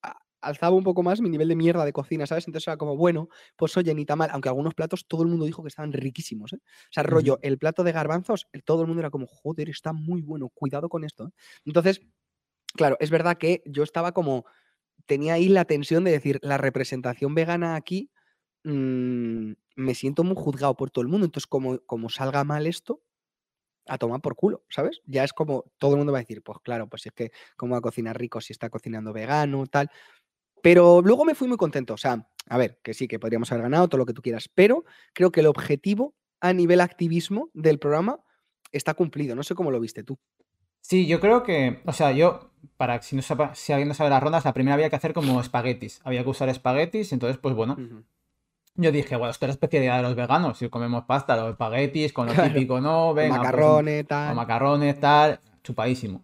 alzaba 0.47 0.77
un 0.77 0.85
poco 0.85 1.03
más 1.03 1.21
mi 1.21 1.29
nivel 1.29 1.49
de 1.49 1.57
mierda 1.57 1.85
de 1.85 1.93
cocina, 1.93 2.27
¿sabes? 2.27 2.47
Entonces 2.47 2.69
era 2.69 2.77
como, 2.77 2.97
bueno, 2.97 3.29
pues 3.57 3.77
oye, 3.77 3.95
ni 3.95 4.05
tan 4.05 4.19
mal, 4.19 4.31
aunque 4.33 4.49
algunos 4.49 4.75
platos 4.75 5.07
todo 5.07 5.23
el 5.23 5.29
mundo 5.29 5.45
dijo 5.45 5.63
que 5.63 5.69
estaban 5.69 5.93
riquísimos, 5.93 6.53
¿eh? 6.53 6.57
O 6.57 6.93
sea, 6.93 7.03
rollo, 7.03 7.39
el 7.43 7.59
plato 7.59 7.85
de 7.85 7.93
garbanzos, 7.93 8.47
todo 8.65 8.83
el 8.83 8.89
mundo 8.89 9.01
era 9.01 9.11
como, 9.11 9.27
joder, 9.27 9.69
está 9.69 9.93
muy 9.93 10.23
bueno, 10.23 10.51
cuidado 10.55 10.89
con 10.89 11.05
esto. 11.05 11.27
¿eh? 11.27 11.31
Entonces, 11.65 12.01
claro, 12.75 12.97
es 13.01 13.11
verdad 13.11 13.37
que 13.39 13.63
yo 13.67 13.83
estaba 13.83 14.13
como, 14.13 14.45
tenía 15.07 15.35
ahí 15.35 15.49
la 15.49 15.65
tensión 15.65 16.05
de 16.05 16.13
decir, 16.13 16.39
la 16.43 16.59
representación 16.59 17.35
vegana 17.35 17.77
aquí, 17.77 18.11
mm, 18.67 19.53
me 19.77 19.95
siento 19.95 20.25
muy 20.25 20.37
juzgado 20.37 20.77
por 20.77 20.91
todo 20.91 21.03
el 21.03 21.09
mundo, 21.09 21.25
entonces 21.25 21.47
como, 21.47 21.79
como 21.87 22.09
salga 22.11 22.45
mal 22.45 22.67
esto, 22.67 23.03
a 23.87 23.99
tomar 23.99 24.21
por 24.21 24.35
culo, 24.35 24.65
¿sabes? 24.69 25.01
Ya 25.07 25.25
es 25.25 25.33
como 25.33 25.65
todo 25.79 25.93
el 25.93 25.99
mundo 25.99 26.13
va 26.13 26.19
a 26.19 26.23
decir, 26.23 26.43
pues 26.43 26.59
claro, 26.63 26.89
pues 26.89 27.07
es 27.07 27.13
que 27.13 27.31
cómo 27.57 27.73
va 27.73 27.79
a 27.79 27.83
cocinar 27.83 28.19
rico 28.19 28.41
si 28.41 28.53
está 28.53 28.69
cocinando 28.69 29.13
vegano, 29.13 29.67
tal. 29.67 29.91
Pero 30.63 31.01
luego 31.03 31.25
me 31.25 31.37
fui 31.37 31.47
muy 31.47 31.57
contento. 31.57 31.95
O 31.95 31.97
sea, 31.97 32.29
a 32.49 32.59
ver, 32.59 32.81
que 32.83 32.95
sí, 32.95 33.07
que 33.07 33.21
podríamos 33.21 33.53
haber 33.53 33.63
ganado 33.63 33.89
todo 33.89 33.99
lo 33.99 34.07
que 34.07 34.13
tú 34.13 34.23
quieras, 34.23 34.51
pero 34.53 34.85
creo 35.15 35.31
que 35.31 35.41
el 35.41 35.47
objetivo 35.47 36.15
a 36.41 36.53
nivel 36.53 36.81
activismo 36.81 37.51
del 37.55 37.79
programa 37.79 38.19
está 38.73 38.95
cumplido. 38.95 39.37
No 39.37 39.45
sé 39.45 39.55
cómo 39.55 39.71
lo 39.71 39.79
viste 39.79 40.03
tú. 40.03 40.19
Sí, 40.81 41.07
yo 41.07 41.21
creo 41.21 41.43
que, 41.43 41.83
o 41.85 41.93
sea, 41.93 42.13
yo, 42.13 42.53
para 42.77 43.03
si, 43.03 43.17
no 43.17 43.23
si 43.23 43.73
alguien 43.73 43.89
no 43.89 43.95
sabe 43.95 44.11
las 44.11 44.23
rondas, 44.23 44.45
la 44.45 44.55
primera 44.55 44.75
había 44.75 44.91
que 44.91 44.97
hacer 44.97 45.13
como 45.13 45.41
espaguetis. 45.41 46.01
Había 46.05 46.25
que 46.25 46.31
usar 46.31 46.49
espaguetis, 46.49 47.13
entonces, 47.13 47.39
pues 47.39 47.55
bueno. 47.55 47.77
Yo 48.77 48.93
dije, 48.93 49.17
bueno, 49.17 49.31
esto 49.31 49.47
es 49.47 49.49
la 49.49 49.53
especialidad 49.55 49.97
de 49.97 50.03
los 50.03 50.15
veganos. 50.15 50.59
Si 50.59 50.69
comemos 50.69 51.05
pasta, 51.05 51.37
los 51.37 51.51
espaguetis, 51.51 52.13
con 52.13 52.27
lo 52.27 52.35
típico, 52.35 52.81
¿no? 52.81 53.15
Venga, 53.15 53.37
pues, 53.37 53.47
macarrones, 53.47 54.07
tal. 54.07 54.35
macarrones, 54.35 55.01
tal. 55.01 55.41
Chupadísimo. 55.63 56.23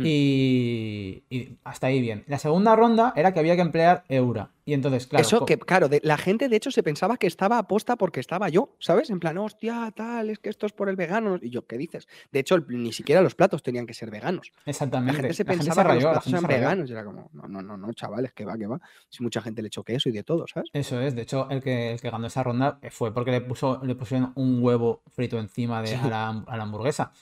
Hmm. 0.00 0.06
Y, 0.06 1.58
hasta 1.64 1.88
ahí 1.88 2.00
bien. 2.00 2.24
La 2.26 2.38
segunda 2.38 2.76
ronda 2.76 3.12
era 3.16 3.32
que 3.32 3.40
había 3.40 3.56
que 3.56 3.62
emplear 3.62 4.04
Eura. 4.08 4.50
Y 4.64 4.74
entonces, 4.74 5.06
claro. 5.06 5.22
Eso 5.22 5.46
que, 5.46 5.58
claro, 5.58 5.88
la 6.02 6.16
gente 6.16 6.48
de 6.48 6.56
hecho 6.56 6.70
se 6.70 6.82
pensaba 6.82 7.16
que 7.16 7.26
estaba 7.26 7.58
aposta 7.58 7.96
porque 7.96 8.20
estaba 8.20 8.48
yo, 8.48 8.76
¿sabes? 8.78 9.10
En 9.10 9.18
plan, 9.18 9.36
hostia, 9.38 9.92
tal, 9.96 10.30
es 10.30 10.38
que 10.38 10.48
esto 10.48 10.66
es 10.66 10.72
por 10.72 10.88
el 10.88 10.96
vegano. 10.96 11.38
Y 11.42 11.50
yo, 11.50 11.66
¿qué 11.66 11.76
dices? 11.76 12.06
De 12.30 12.40
hecho, 12.40 12.58
ni 12.68 12.92
siquiera 12.92 13.20
los 13.20 13.34
platos 13.34 13.62
tenían 13.62 13.86
que 13.86 13.94
ser 13.94 14.10
veganos. 14.10 14.52
Exactamente. 14.66 15.12
La 15.14 15.18
gente 15.18 15.34
se 15.34 15.44
pensaba 15.44 15.82
que 15.88 15.94
los 15.94 16.04
platos 16.04 16.26
eran 16.28 16.46
veganos. 16.46 16.88
Y 16.88 16.92
era 16.92 17.04
como, 17.04 17.30
no, 17.32 17.48
no, 17.48 17.62
no, 17.62 17.76
no, 17.76 17.92
chavales, 17.94 18.32
que 18.32 18.44
va, 18.44 18.56
que 18.56 18.66
va. 18.66 18.80
Si 19.08 19.22
mucha 19.22 19.40
gente 19.40 19.60
le 19.60 19.68
echó 19.68 19.82
queso 19.82 20.08
y 20.08 20.12
de 20.12 20.22
todo, 20.22 20.46
¿sabes? 20.46 20.70
Eso 20.72 21.00
es. 21.00 21.16
De 21.16 21.22
hecho, 21.22 21.48
el 21.50 21.62
que, 21.62 21.92
el 21.92 22.00
que 22.00 22.10
ganó 22.10 22.28
esa 22.28 22.42
ronda 22.42 22.78
fue 22.90 23.12
porque 23.12 23.32
le, 23.32 23.40
puso, 23.40 23.80
le 23.82 23.94
pusieron 23.96 24.32
un 24.36 24.62
huevo 24.62 25.02
frito 25.08 25.38
encima 25.38 25.82
de, 25.82 25.96
la, 26.08 26.28
a 26.46 26.56
la 26.56 26.62
hamburguesa. 26.62 27.12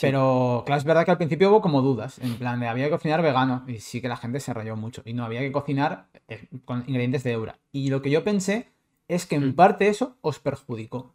Pero, 0.00 0.62
claro, 0.66 0.78
es 0.78 0.84
verdad 0.84 1.04
que 1.04 1.10
al 1.10 1.16
principio 1.16 1.50
hubo 1.50 1.60
como 1.60 1.82
dudas, 1.82 2.18
en 2.20 2.36
plan 2.36 2.60
de 2.60 2.68
había 2.68 2.86
que 2.86 2.90
cocinar 2.90 3.22
vegano, 3.22 3.64
y 3.66 3.80
sí 3.80 4.00
que 4.00 4.08
la 4.08 4.16
gente 4.16 4.40
se 4.40 4.54
rayó 4.54 4.76
mucho, 4.76 5.02
y 5.04 5.12
no, 5.12 5.24
había 5.24 5.40
que 5.40 5.52
cocinar 5.52 6.06
eh, 6.28 6.46
con 6.64 6.80
ingredientes 6.86 7.22
de 7.22 7.32
Eura. 7.32 7.58
Y 7.72 7.90
lo 7.90 8.00
que 8.00 8.10
yo 8.10 8.24
pensé 8.24 8.68
es 9.08 9.26
que 9.26 9.36
en 9.36 9.48
mm. 9.48 9.54
parte 9.54 9.88
eso 9.88 10.16
os 10.20 10.38
perjudicó. 10.38 11.12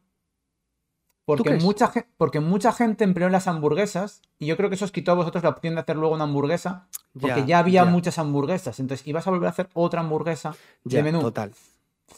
Porque 1.25 1.55
mucha, 1.55 1.91
porque 2.17 2.39
mucha 2.39 2.71
gente 2.71 3.03
empleó 3.03 3.29
las 3.29 3.47
hamburguesas, 3.47 4.21
y 4.37 4.45
yo 4.45 4.57
creo 4.57 4.69
que 4.69 4.75
eso 4.75 4.85
os 4.85 4.91
quitó 4.91 5.11
a 5.11 5.15
vosotros 5.15 5.43
la 5.43 5.49
opción 5.49 5.73
de 5.73 5.81
hacer 5.81 5.95
luego 5.95 6.13
una 6.13 6.25
hamburguesa, 6.25 6.87
porque 7.19 7.45
ya, 7.45 7.59
había 7.59 7.85
muchas 7.85 8.19
hamburguesas, 8.19 8.79
entonces 8.79 9.07
ibas 9.07 9.25
a 9.25 9.31
volver 9.31 9.47
a 9.47 9.51
hacer 9.51 9.69
otra 9.73 10.01
hamburguesa 10.01 10.55
de 10.83 11.01
menú. 11.01 11.21
Total, 11.21 11.51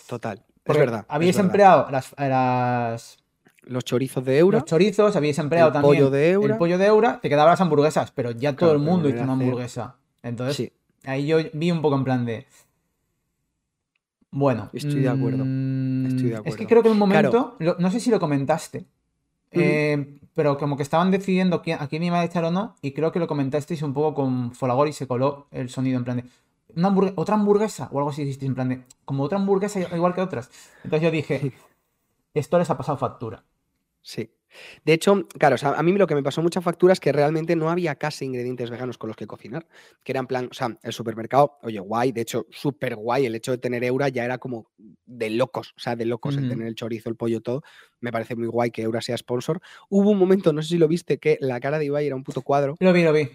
total. 0.08 0.43
es 0.65 0.78
verdad. 0.78 1.06
Habíais 1.08 1.38
empleado 1.38 1.89
las, 1.89 2.13
las 2.17 3.20
los 3.69 3.84
chorizos 3.84 4.23
de 4.23 4.39
Eura. 4.39 4.60
Los 4.60 4.65
chorizos, 4.65 5.15
habéis 5.15 5.38
empleado 5.39 5.71
también 5.71 5.93
pollo 5.93 6.10
de 6.10 6.32
Eura. 6.32 6.53
el 6.53 6.58
pollo 6.58 6.77
de 6.77 6.86
Eura, 6.86 7.19
te 7.21 7.30
quedaban 7.30 7.51
las 7.51 7.62
hamburguesas, 7.62 8.12
pero 8.12 8.32
ya 8.32 8.56
todo 8.56 8.71
el 8.71 8.80
mundo 8.80 9.10
hizo 9.10 9.21
una 9.23 9.34
hamburguesa. 9.34 9.95
Entonces, 10.23 10.71
ahí 11.06 11.27
yo 11.27 11.38
vi 11.53 11.71
un 11.71 11.82
poco 11.82 11.95
en 11.95 12.03
plan 12.03 12.25
de. 12.25 12.45
Bueno. 14.32 14.69
Estoy 14.73 15.01
de 15.01 15.10
acuerdo. 15.10 15.43
Mm, 15.45 16.06
Estoy 16.08 16.30
de 16.30 16.36
acuerdo. 16.36 16.49
Es 16.49 16.58
que 16.58 16.67
creo 16.67 16.82
que 16.82 16.89
en 16.89 16.93
un 16.93 16.99
momento, 16.99 17.56
no 17.80 17.91
sé 17.91 17.99
si 17.99 18.10
lo 18.12 18.19
comentaste, 18.19 18.86
eh, 19.51 20.19
pero 20.34 20.58
como 20.58 20.77
que 20.77 20.84
estaban 20.84 21.10
decidiendo 21.12 21.63
a 21.80 21.88
quién 21.88 22.03
iba 22.03 22.19
a 22.19 22.25
echar 22.25 22.43
o 22.43 22.51
no, 22.51 22.75
y 22.82 22.91
creo 22.91 23.12
que 23.12 23.19
lo 23.19 23.27
comentasteis 23.27 23.82
un 23.82 23.93
poco 23.93 24.13
con 24.13 24.53
Folagor 24.53 24.88
y 24.88 24.93
se 24.93 25.08
coló 25.08 25.47
el 25.51 25.69
sonido 25.69 25.97
en 25.97 26.03
plan 26.03 26.17
de. 26.17 26.25
Una 26.75 26.93
otra 27.15 27.36
hamburguesa 27.36 27.89
o 27.91 27.97
algo 27.97 28.12
así 28.12 28.21
hicisteis 28.21 28.49
en 28.49 28.56
plan 28.56 28.69
de. 28.69 28.84
Como 29.06 29.23
otra 29.23 29.38
hamburguesa 29.38 29.80
igual 29.95 30.13
que 30.13 30.21
otras. 30.21 30.51
Entonces 30.84 31.01
yo 31.01 31.12
dije, 31.12 31.53
esto 32.34 32.60
les 32.60 32.69
ha 32.69 32.77
pasado 32.77 32.97
factura. 32.97 33.43
Sí. 34.08 34.30
De 34.86 34.93
hecho, 34.93 35.28
claro, 35.38 35.58
a 35.62 35.84
mí 35.84 35.91
lo 35.91 36.08
que 36.08 36.15
me 36.15 36.24
pasó 36.24 36.41
mucha 36.41 36.62
factura 36.62 36.93
es 36.93 37.02
que 37.02 37.12
realmente 37.12 37.58
no 37.58 37.70
había 37.70 37.96
casi 37.96 38.24
ingredientes 38.24 38.70
veganos 38.70 38.98
con 38.98 39.10
los 39.10 39.17
que 39.17 39.28
cocinar. 39.28 39.67
Que 40.02 40.13
eran 40.13 40.28
plan, 40.28 40.48
o 40.50 40.54
sea, 40.54 40.78
el 40.82 40.93
supermercado, 40.93 41.60
oye, 41.62 41.80
guay, 41.80 42.13
de 42.13 42.22
hecho, 42.22 42.48
súper 42.50 42.96
guay. 42.96 43.26
El 43.26 43.36
hecho 43.36 43.52
de 43.52 43.58
tener 43.58 43.84
Eura 43.84 44.08
ya 44.08 44.24
era 44.24 44.38
como 44.38 44.72
de 44.78 45.30
locos, 45.30 45.74
o 45.76 45.80
sea, 45.80 45.98
de 45.98 46.06
locos 46.06 46.38
el 46.38 46.48
tener 46.48 46.67
el 46.67 46.76
chorizo, 46.76 47.10
el 47.10 47.17
pollo, 47.17 47.41
todo. 47.41 47.63
Me 48.00 48.13
parece 48.13 48.38
muy 48.38 48.48
guay 48.48 48.72
que 48.72 48.84
Eura 48.84 49.02
sea 49.02 49.17
sponsor. 49.17 49.60
Hubo 49.89 50.12
un 50.12 50.17
momento, 50.17 50.54
no 50.54 50.62
sé 50.62 50.70
si 50.70 50.78
lo 50.78 50.88
viste, 50.88 51.17
que 51.17 51.38
la 51.41 51.60
cara 51.60 51.78
de 51.78 51.86
Ibai 51.86 52.08
era 52.08 52.15
un 52.15 52.24
puto 52.24 52.41
cuadro. 52.41 52.76
Lo 52.80 52.93
vi, 52.93 53.04
lo 53.04 53.12
vi. 53.12 53.30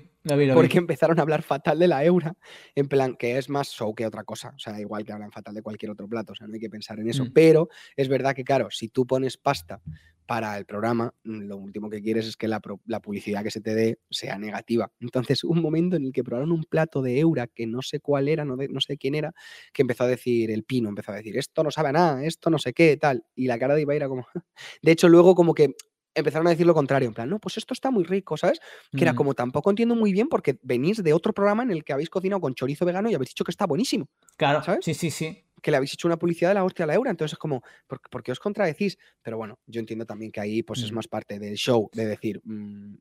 porque 0.55 0.79
empezaron 0.79 1.19
a 1.19 1.23
hablar 1.23 1.43
fatal 1.43 1.79
de 1.79 1.89
la 1.89 2.05
eura, 2.05 2.35
en 2.75 2.89
plan, 2.89 3.17
que 3.17 3.39
es 3.39 3.49
más 3.49 3.69
show 3.69 3.95
que 3.95 4.07
otra 4.07 4.25
cosa, 4.25 4.53
o 4.55 4.59
sea, 4.59 4.81
igual 4.81 5.05
que 5.05 5.13
hablan 5.13 5.33
fatal 5.33 5.55
de 5.55 5.63
cualquier 5.63 5.91
otro 5.91 6.09
plato, 6.09 6.33
o 6.33 6.37
sea, 6.37 6.47
no 6.47 6.55
hay 6.55 6.61
que 6.61 6.71
pensar 6.71 7.01
en 7.01 7.09
eso, 7.09 7.25
mm. 7.25 7.33
pero 7.33 7.69
es 7.97 8.09
verdad 8.09 8.35
que, 8.35 8.45
claro, 8.45 8.71
si 8.71 8.89
tú 8.89 9.05
pones 9.05 9.37
pasta 9.37 9.83
para 10.27 10.57
el 10.57 10.65
programa, 10.65 11.15
mm, 11.25 11.43
lo 11.43 11.57
último 11.57 11.91
que 11.91 12.03
quieres 12.03 12.27
es 12.27 12.37
que 12.37 12.49
la, 12.49 12.61
publicidad 12.61 13.43
que 13.43 13.51
se 13.51 13.61
te 13.61 13.75
dé 13.75 13.99
sea 14.11 14.39
negativa. 14.39 14.91
Entonces, 15.01 15.45
un 15.45 15.61
momento 15.61 15.97
en 15.97 16.07
el 16.07 16.13
que 16.13 16.25
probaron 16.25 16.53
un 16.53 16.65
plato 16.65 17.03
de 17.03 17.19
eura 17.19 17.47
que 17.47 17.67
no 17.67 17.83
sé 17.83 18.01
cuál 18.01 18.29
era, 18.29 18.45
no, 18.45 18.57
no 18.57 18.81
sé 18.81 18.97
quién 18.97 19.15
era, 19.15 19.33
que 19.73 19.83
empezó 19.83 20.05
a 20.05 20.09
decir, 20.09 20.51
el 20.51 20.65
pino 20.65 20.89
empezó 20.89 21.13
a 21.13 21.17
decir, 21.17 21.37
esto 21.37 21.63
no 21.63 21.71
sabe 21.71 21.91
a 21.91 21.93
nada, 21.93 22.25
esto 22.25 22.51
no 22.51 22.59
sé 22.59 22.73
qué, 22.73 22.97
tal, 22.97 23.25
y 23.35 23.47
la 23.47 23.59
cara 23.59 23.75
de 23.75 23.83
Iba 23.83 23.95
era 23.95 24.09
como... 24.09 24.27
de 24.83 24.93
hecho, 24.93 25.09
luego 25.09 25.35
como 25.35 25.55
que 25.55 25.75
empezaron 26.15 26.47
a 26.47 26.51
decir 26.51 26.67
lo 26.67 26.75
contrario, 26.75 27.09
en 27.09 27.15
plan, 27.15 27.29
no, 27.29 27.39
pues 27.39 27.57
esto 27.57 27.75
está 27.75 27.91
muy 27.91 28.05
rico, 28.05 28.37
¿sabes? 28.37 28.61
Que 28.93 29.03
era 29.03 29.13
mm. 29.13 29.17
como 29.17 29.35
tampoco 29.35 29.71
entiendo 29.71 29.95
muy 29.95 30.13
bien 30.13 30.29
porque 30.29 30.59
venís 30.63 31.03
de 31.03 31.13
otro 31.13 31.33
programa 31.33 31.63
en 31.63 31.71
el 31.71 31.85
que 31.85 31.93
habéis 31.93 32.11
cocinado 32.11 32.41
con 32.41 32.55
chorizo 32.55 32.85
vegano 32.85 33.11
y 33.11 33.15
habéis 33.15 33.31
dicho 33.31 33.45
que 33.45 33.51
está 33.51 33.67
buenísimo. 33.67 34.09
Claro, 34.37 34.63
¿sabes? 34.63 34.85
Sí, 34.85 34.95
sí, 34.95 35.11
sí. 35.11 35.45
Que 35.62 35.70
le 35.70 35.79
habéis 35.79 35.94
hecho 35.94 36.09
una 36.09 36.18
publicidad 36.18 36.51
de 36.51 36.55
la 36.55 36.64
hostia 36.64 36.85
a 36.85 36.87
la 36.87 36.94
eura, 36.94 37.11
entonces 37.11 37.35
es 37.35 37.38
como, 37.38 37.62
¿por, 37.87 38.22
qué 38.22 38.33
os 38.33 38.40
contradecís? 38.40 38.98
Pero 39.22 39.38
bueno, 39.38 39.59
yo 39.66 39.81
entiendo 39.81 40.05
también 40.05 40.31
que 40.33 40.40
ahí 40.40 40.62
pues 40.62 40.83
es 40.83 40.92
mm. 40.92 40.94
más 40.94 41.09
parte 41.09 41.38
del 41.38 41.55
show, 41.55 41.88
de 41.92 42.07
decir... 42.07 42.40
Mm, 42.44 42.96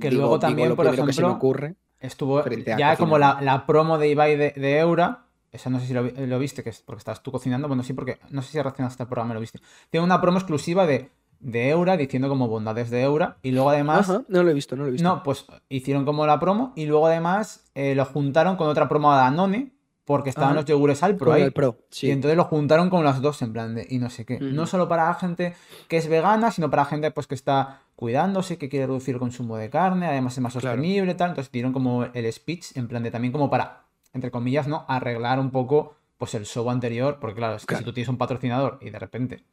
que 0.00 0.10
luego 0.10 0.38
también, 0.38 0.76
por 0.76 0.86
ejemplo, 0.86 1.06
que 1.06 1.12
se 1.12 1.22
me 1.22 1.28
ocurre 1.28 1.76
estuvo 2.02 2.44
ya 2.76 2.96
como 2.96 3.16
la, 3.18 3.64
promo 3.66 3.96
de 3.96 4.08
Ibai 4.08 4.36
de, 4.36 4.50
de 4.50 4.78
Eura, 4.78 5.26
esa 5.50 5.70
no 5.70 5.80
sé 5.80 5.86
si 5.86 5.94
lo, 5.94 6.38
viste, 6.38 6.62
que 6.62 6.70
es 6.70 6.82
porque 6.82 6.98
estás 6.98 7.22
tú 7.22 7.30
cocinando, 7.30 7.68
bueno, 7.68 7.82
sí, 7.82 7.92
porque 7.92 8.18
no 8.30 8.42
sé 8.42 8.52
si 8.52 8.60
reaccionaste 8.60 9.02
al 9.02 9.08
programa, 9.08 9.34
lo 9.34 9.40
viste. 9.40 9.60
Tiene 9.90 10.04
una 10.04 10.20
promo 10.20 10.38
exclusiva 10.38 10.86
de 10.86 11.10
de 11.42 11.70
Eura 11.70 11.96
diciendo 11.96 12.28
como 12.28 12.46
bondades 12.46 12.88
de 12.88 13.02
Eura 13.02 13.38
y 13.42 13.50
luego 13.50 13.70
además... 13.70 14.08
no 14.28 14.42
lo 14.44 14.50
he 14.50 14.54
visto, 14.54 14.76
no 14.76 14.84
lo 14.84 14.88
he 14.88 14.92
visto. 14.92 15.06
No, 15.06 15.24
pues 15.24 15.44
hicieron 15.68 16.04
como 16.04 16.24
la 16.24 16.38
promo 16.38 16.72
y 16.76 16.86
luego 16.86 17.08
además 17.08 17.64
eh, 17.74 17.96
lo 17.96 18.04
juntaron 18.04 18.56
con 18.56 18.68
otra 18.68 18.88
promo 18.88 19.12
de 19.12 19.18
Danone 19.18 19.72
porque 20.04 20.30
estaban 20.30 20.54
los 20.54 20.64
yogures 20.64 21.02
al 21.02 21.16
pro 21.16 21.32
ahí. 21.32 21.50
pro, 21.50 21.78
Y 22.00 22.10
entonces 22.10 22.36
lo 22.36 22.44
juntaron 22.44 22.90
con 22.90 23.04
las 23.04 23.20
dos 23.20 23.40
en 23.42 23.52
plan 23.52 23.74
de 23.74 23.86
y 23.88 23.98
no 23.98 24.10
sé 24.10 24.24
qué. 24.24 24.38
No 24.40 24.66
solo 24.66 24.88
para 24.88 25.12
gente 25.14 25.54
que 25.88 25.96
es 25.96 26.08
vegana, 26.08 26.50
sino 26.50 26.70
para 26.70 26.84
gente 26.84 27.10
pues 27.10 27.26
que 27.26 27.34
está 27.34 27.82
cuidándose, 27.96 28.58
que 28.58 28.68
quiere 28.68 28.86
reducir 28.86 29.14
el 29.14 29.20
consumo 29.20 29.56
de 29.56 29.70
carne, 29.70 30.06
además 30.06 30.34
es 30.34 30.40
más 30.40 30.52
sostenible, 30.52 31.14
tal. 31.14 31.30
Entonces 31.30 31.52
dieron 31.52 31.72
como 31.72 32.04
el 32.04 32.32
speech 32.32 32.76
en 32.76 32.88
plan 32.88 33.02
de 33.02 33.10
también 33.10 33.32
como 33.32 33.48
para, 33.48 33.84
entre 34.12 34.30
comillas, 34.30 34.66
¿no? 34.66 34.84
Arreglar 34.88 35.38
un 35.38 35.50
poco 35.50 35.96
pues 36.18 36.34
el 36.34 36.46
show 36.46 36.68
anterior, 36.70 37.18
porque 37.20 37.36
claro, 37.36 37.56
es 37.56 37.66
que 37.66 37.76
si 37.76 37.84
tú 37.84 37.92
tienes 37.92 38.08
un 38.08 38.18
patrocinador 38.18 38.78
y 38.80 38.90
de 38.90 38.98
repente 38.98 39.44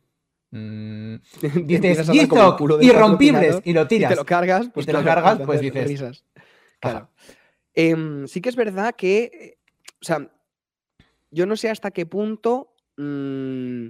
Mm, 0.51 1.15
dices, 1.65 2.09
irrompibles 2.81 3.62
y 3.63 3.73
lo 3.73 3.88
tiras. 3.88 4.12
Y 4.12 4.13
te 4.13 4.15
lo 4.15 4.25
cargas, 4.25 4.69
pues, 4.73 4.85
te 4.85 4.93
lo 4.93 5.03
cargas, 5.03 5.39
pues 5.45 5.62
dices. 5.62 5.88
Risas. 5.88 6.25
Claro. 6.79 7.09
Em, 7.73 8.27
sí 8.27 8.41
que 8.41 8.49
es 8.49 8.55
verdad 8.55 8.95
que, 8.95 9.59
o 10.01 10.05
sea, 10.05 10.27
yo 11.31 11.45
no 11.45 11.55
sé 11.55 11.69
hasta 11.69 11.91
qué 11.91 12.05
punto 12.05 12.75
mm, 12.97 13.87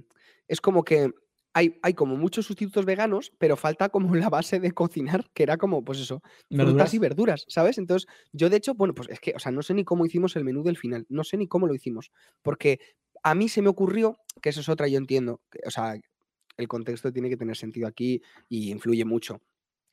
es 0.47 0.61
como 0.61 0.83
que 0.83 1.11
hay, 1.53 1.79
hay, 1.81 1.93
como 1.93 2.15
muchos 2.15 2.45
sustitutos 2.45 2.85
veganos, 2.85 3.31
pero 3.37 3.57
falta 3.57 3.89
como 3.89 4.13
la 4.15 4.29
base 4.29 4.59
de 4.59 4.71
cocinar, 4.71 5.29
que 5.33 5.43
era 5.43 5.57
como, 5.57 5.83
pues 5.83 5.99
eso, 5.99 6.21
frutas 6.49 6.93
y 6.93 6.99
verduras, 6.99 7.45
¿sabes? 7.47 7.77
Entonces, 7.77 8.07
yo 8.31 8.49
de 8.49 8.57
hecho, 8.57 8.75
bueno, 8.75 8.93
pues 8.93 9.09
es 9.09 9.19
que, 9.19 9.33
o 9.35 9.39
sea, 9.39 9.51
no 9.51 9.61
sé 9.61 9.73
ni 9.73 9.83
cómo 9.83 10.05
hicimos 10.05 10.35
el 10.35 10.43
menú 10.43 10.63
del 10.63 10.77
final, 10.77 11.05
no 11.09 11.23
sé 11.23 11.37
ni 11.37 11.47
cómo 11.47 11.67
lo 11.67 11.73
hicimos, 11.73 12.11
porque 12.41 12.79
a 13.23 13.35
mí 13.35 13.49
se 13.49 13.61
me 13.61 13.69
ocurrió, 13.69 14.17
que 14.41 14.49
eso 14.49 14.61
es 14.61 14.69
otra, 14.69 14.87
yo 14.87 14.97
entiendo, 14.97 15.41
o 15.65 15.71
sea, 15.71 15.99
el 16.57 16.67
contexto 16.67 17.11
tiene 17.11 17.29
que 17.29 17.37
tener 17.37 17.55
sentido 17.55 17.87
aquí 17.87 18.21
y 18.47 18.71
influye 18.71 19.05
mucho 19.05 19.41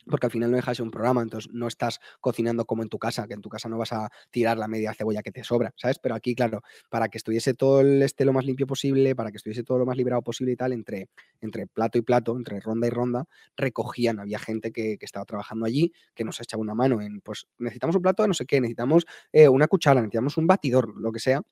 porque 0.09 0.27
al 0.27 0.33
final 0.33 0.51
no 0.51 0.57
dejas 0.57 0.81
un 0.81 0.90
programa, 0.90 1.23
entonces 1.23 1.53
no 1.53 1.66
estás 1.66 2.01
cocinando 2.21 2.64
como 2.64 2.83
en 2.83 2.88
tu 2.88 2.99
casa, 2.99 3.27
que 3.27 3.35
en 3.35 3.40
tu 3.40 3.49
casa 3.49 3.69
no 3.69 3.79
vas 3.79 3.92
a 3.92 4.11
tirar 4.31 4.59
la 4.59 4.69
media 4.69 4.95
cebolla 4.95 5.23
que 5.23 5.33
te 5.33 5.45
sobra, 5.45 5.73
¿sabes? 5.77 5.99
Pero 5.99 6.14
aquí, 6.14 6.35
claro, 6.35 6.62
para 6.88 7.09
que 7.09 7.19
estuviese 7.19 7.55
todo 7.55 7.81
el 7.81 8.03
este 8.03 8.25
lo 8.25 8.33
más 8.33 8.45
limpio 8.45 8.66
posible, 8.66 9.14
para 9.14 9.31
que 9.31 9.37
estuviese 9.37 9.62
todo 9.62 9.79
lo 9.79 9.87
más 9.87 9.97
liberado 9.97 10.23
posible 10.23 10.53
y 10.53 10.57
tal, 10.57 10.73
entre, 10.73 11.09
entre 11.40 11.66
plato 11.66 11.99
y 11.99 12.03
plato, 12.03 12.37
entre 12.37 12.61
ronda 12.61 12.87
y 12.87 12.90
ronda, 12.90 13.25
recogían, 13.57 14.21
había 14.21 14.38
gente 14.38 14.73
que, 14.73 14.97
estaba 15.07 15.25
trabajando 15.25 15.66
allí, 15.66 15.92
que 16.14 16.25
nos 16.25 16.40
echaba 16.40 16.61
una 16.61 16.75
mano 16.75 17.01
en, 17.01 17.21
pues 17.21 17.47
necesitamos 17.59 17.95
un 17.95 18.03
plato 18.03 18.23
de 18.25 18.29
no 18.29 18.35
sé 18.35 18.45
qué, 18.45 18.61
necesitamos 18.61 19.07
eh, 19.33 19.49
una 19.49 19.69
cuchara, 19.69 20.01
necesitamos 20.01 20.37
un 20.37 20.49
batidor, 20.49 21.01
lo 21.01 21.12
que 21.12 21.21
sea, 21.21 21.42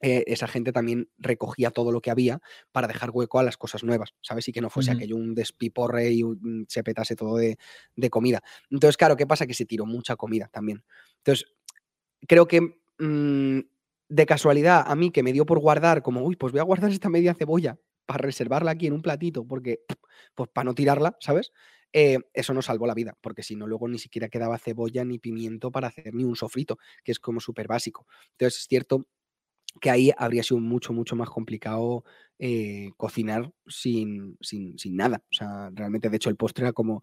eh, 0.00 0.24
esa 0.28 0.46
gente 0.46 0.72
también 0.72 1.10
recogía 1.18 1.70
todo 1.70 1.90
lo 1.90 2.00
que 2.00 2.10
había 2.10 2.40
para 2.70 2.86
dejar 2.86 3.10
hueco 3.10 3.38
a 3.38 3.42
las 3.42 3.56
cosas 3.56 3.82
nuevas, 3.82 4.14
¿sabes? 4.20 4.46
Y 4.48 4.52
que 4.52 4.60
no 4.60 4.70
fuese 4.70 4.92
aquello 4.92 5.16
un 5.16 5.34
despiporre 5.34 6.12
y 6.12 6.22
se 6.68 6.84
petase 6.84 7.16
todo 7.16 7.36
de, 7.36 7.58
comida. 8.10 8.42
Entonces, 8.70 8.96
claro, 8.96 9.16
¿qué 9.16 9.26
pasa? 9.26 9.46
Que 9.46 9.54
se 9.54 9.64
tiró 9.64 9.86
mucha 9.86 10.16
comida 10.16 10.48
también. 10.52 10.84
Entonces, 11.18 11.46
creo 12.26 12.46
que 12.46 12.60
mm, 12.98 13.60
de 14.08 14.26
casualidad 14.26 14.84
a 14.86 14.94
mí 14.94 15.10
que 15.10 15.22
me 15.22 15.32
dio 15.32 15.44
por 15.44 15.58
guardar, 15.58 16.02
como, 16.02 16.22
uy, 16.22 16.36
pues 16.36 16.52
voy 16.52 16.60
a 16.60 16.64
guardar 16.64 16.90
esta 16.90 17.08
media 17.08 17.34
cebolla 17.34 17.78
para 18.06 18.22
reservarla 18.22 18.70
aquí 18.70 18.86
en 18.86 18.92
un 18.92 19.02
platito, 19.02 19.46
porque, 19.46 19.80
pues 20.34 20.48
para 20.52 20.64
no 20.64 20.74
tirarla, 20.74 21.16
¿sabes? 21.20 21.52
Eh, 21.92 22.18
eso 22.34 22.54
nos 22.54 22.66
salvó 22.66 22.86
la 22.86 22.94
vida, 22.94 23.16
porque 23.20 23.42
si 23.42 23.56
no, 23.56 23.66
luego 23.66 23.88
ni 23.88 23.98
siquiera 23.98 24.28
quedaba 24.28 24.58
cebolla 24.58 25.04
ni 25.04 25.18
pimiento 25.18 25.70
para 25.70 25.88
hacer 25.88 26.14
ni 26.14 26.24
un 26.24 26.36
sofrito, 26.36 26.78
que 27.02 27.12
es 27.12 27.18
como 27.18 27.40
súper 27.40 27.66
básico. 27.66 28.06
Entonces, 28.32 28.60
es 28.60 28.66
cierto 28.68 29.06
que 29.80 29.90
ahí 29.90 30.10
habría 30.16 30.42
sido 30.42 30.60
mucho, 30.60 30.92
mucho 30.92 31.16
más 31.16 31.28
complicado 31.30 32.04
eh, 32.40 32.90
cocinar 32.96 33.50
sin, 33.66 34.36
sin, 34.40 34.76
nada. 34.96 35.22
O 35.24 35.34
sea, 35.34 35.70
realmente, 35.72 36.08
de 36.08 36.16
hecho, 36.16 36.30
el 36.30 36.36
postre 36.36 36.64
era 36.64 36.72
como, 36.72 37.02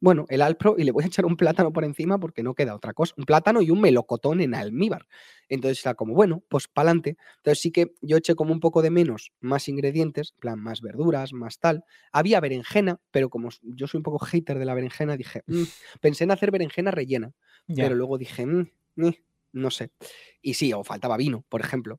bueno, 0.00 0.26
el 0.28 0.42
alpro 0.42 0.74
y 0.76 0.84
le 0.84 0.92
voy 0.92 1.04
a 1.04 1.06
echar 1.06 1.24
un 1.24 1.36
plátano 1.36 1.72
por 1.72 1.84
encima 1.84 2.18
porque 2.18 2.42
no 2.42 2.54
queda 2.54 2.74
otra 2.74 2.92
cosa. 2.92 3.14
Un 3.16 3.24
plátano 3.24 3.62
y 3.62 3.70
un 3.70 3.80
melocotón 3.80 4.40
en 4.42 4.54
almíbar. 4.54 5.06
Entonces 5.48 5.84
era 5.84 5.94
como, 5.94 6.14
bueno, 6.14 6.42
pues 6.48 6.68
para 6.68 6.90
adelante. 6.90 7.16
Entonces 7.38 7.62
sí 7.62 7.70
que 7.70 7.94
yo 8.02 8.18
eché 8.18 8.34
como 8.34 8.52
un 8.52 8.60
poco 8.60 8.82
de 8.82 8.90
menos 8.90 9.32
más 9.40 9.68
ingredientes, 9.68 10.32
plan 10.32 10.60
más 10.60 10.82
verduras, 10.82 11.32
más 11.32 11.58
tal. 11.58 11.84
Había 12.12 12.40
berenjena, 12.40 13.00
pero 13.10 13.30
como 13.30 13.48
yo 13.62 13.86
soy 13.86 13.98
un 13.98 14.04
poco 14.04 14.18
hater 14.18 14.58
de 14.58 14.66
la 14.66 14.74
berenjena, 14.74 15.16
dije, 15.16 15.42
mm", 15.46 15.62
pensé 16.02 16.24
en 16.24 16.30
hacer 16.30 16.50
berenjena 16.50 16.90
rellena. 16.90 17.32
Pero 17.74 17.94
luego 17.94 18.18
dije, 18.18 18.44
mm, 18.44 18.68
no 19.54 19.70
sé. 19.70 19.90
Y 20.42 20.54
sí, 20.54 20.72
o 20.72 20.84
faltaba 20.84 21.16
vino, 21.16 21.44
por 21.48 21.60
ejemplo 21.60 21.98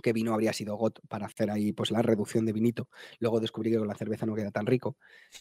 que 0.00 0.12
vino 0.12 0.32
habría 0.32 0.52
sido 0.52 0.76
GOT 0.76 1.00
para 1.08 1.26
hacer 1.26 1.50
ahí 1.50 1.72
pues 1.72 1.90
la 1.90 2.00
reducción 2.02 2.46
de 2.46 2.52
vinito. 2.52 2.88
Luego 3.18 3.40
descubrí 3.40 3.70
que 3.70 3.78
con 3.78 3.88
la 3.88 3.94
cerveza 3.94 4.24
no 4.24 4.34
queda 4.34 4.50
tan 4.50 4.66
rico. 4.66 4.96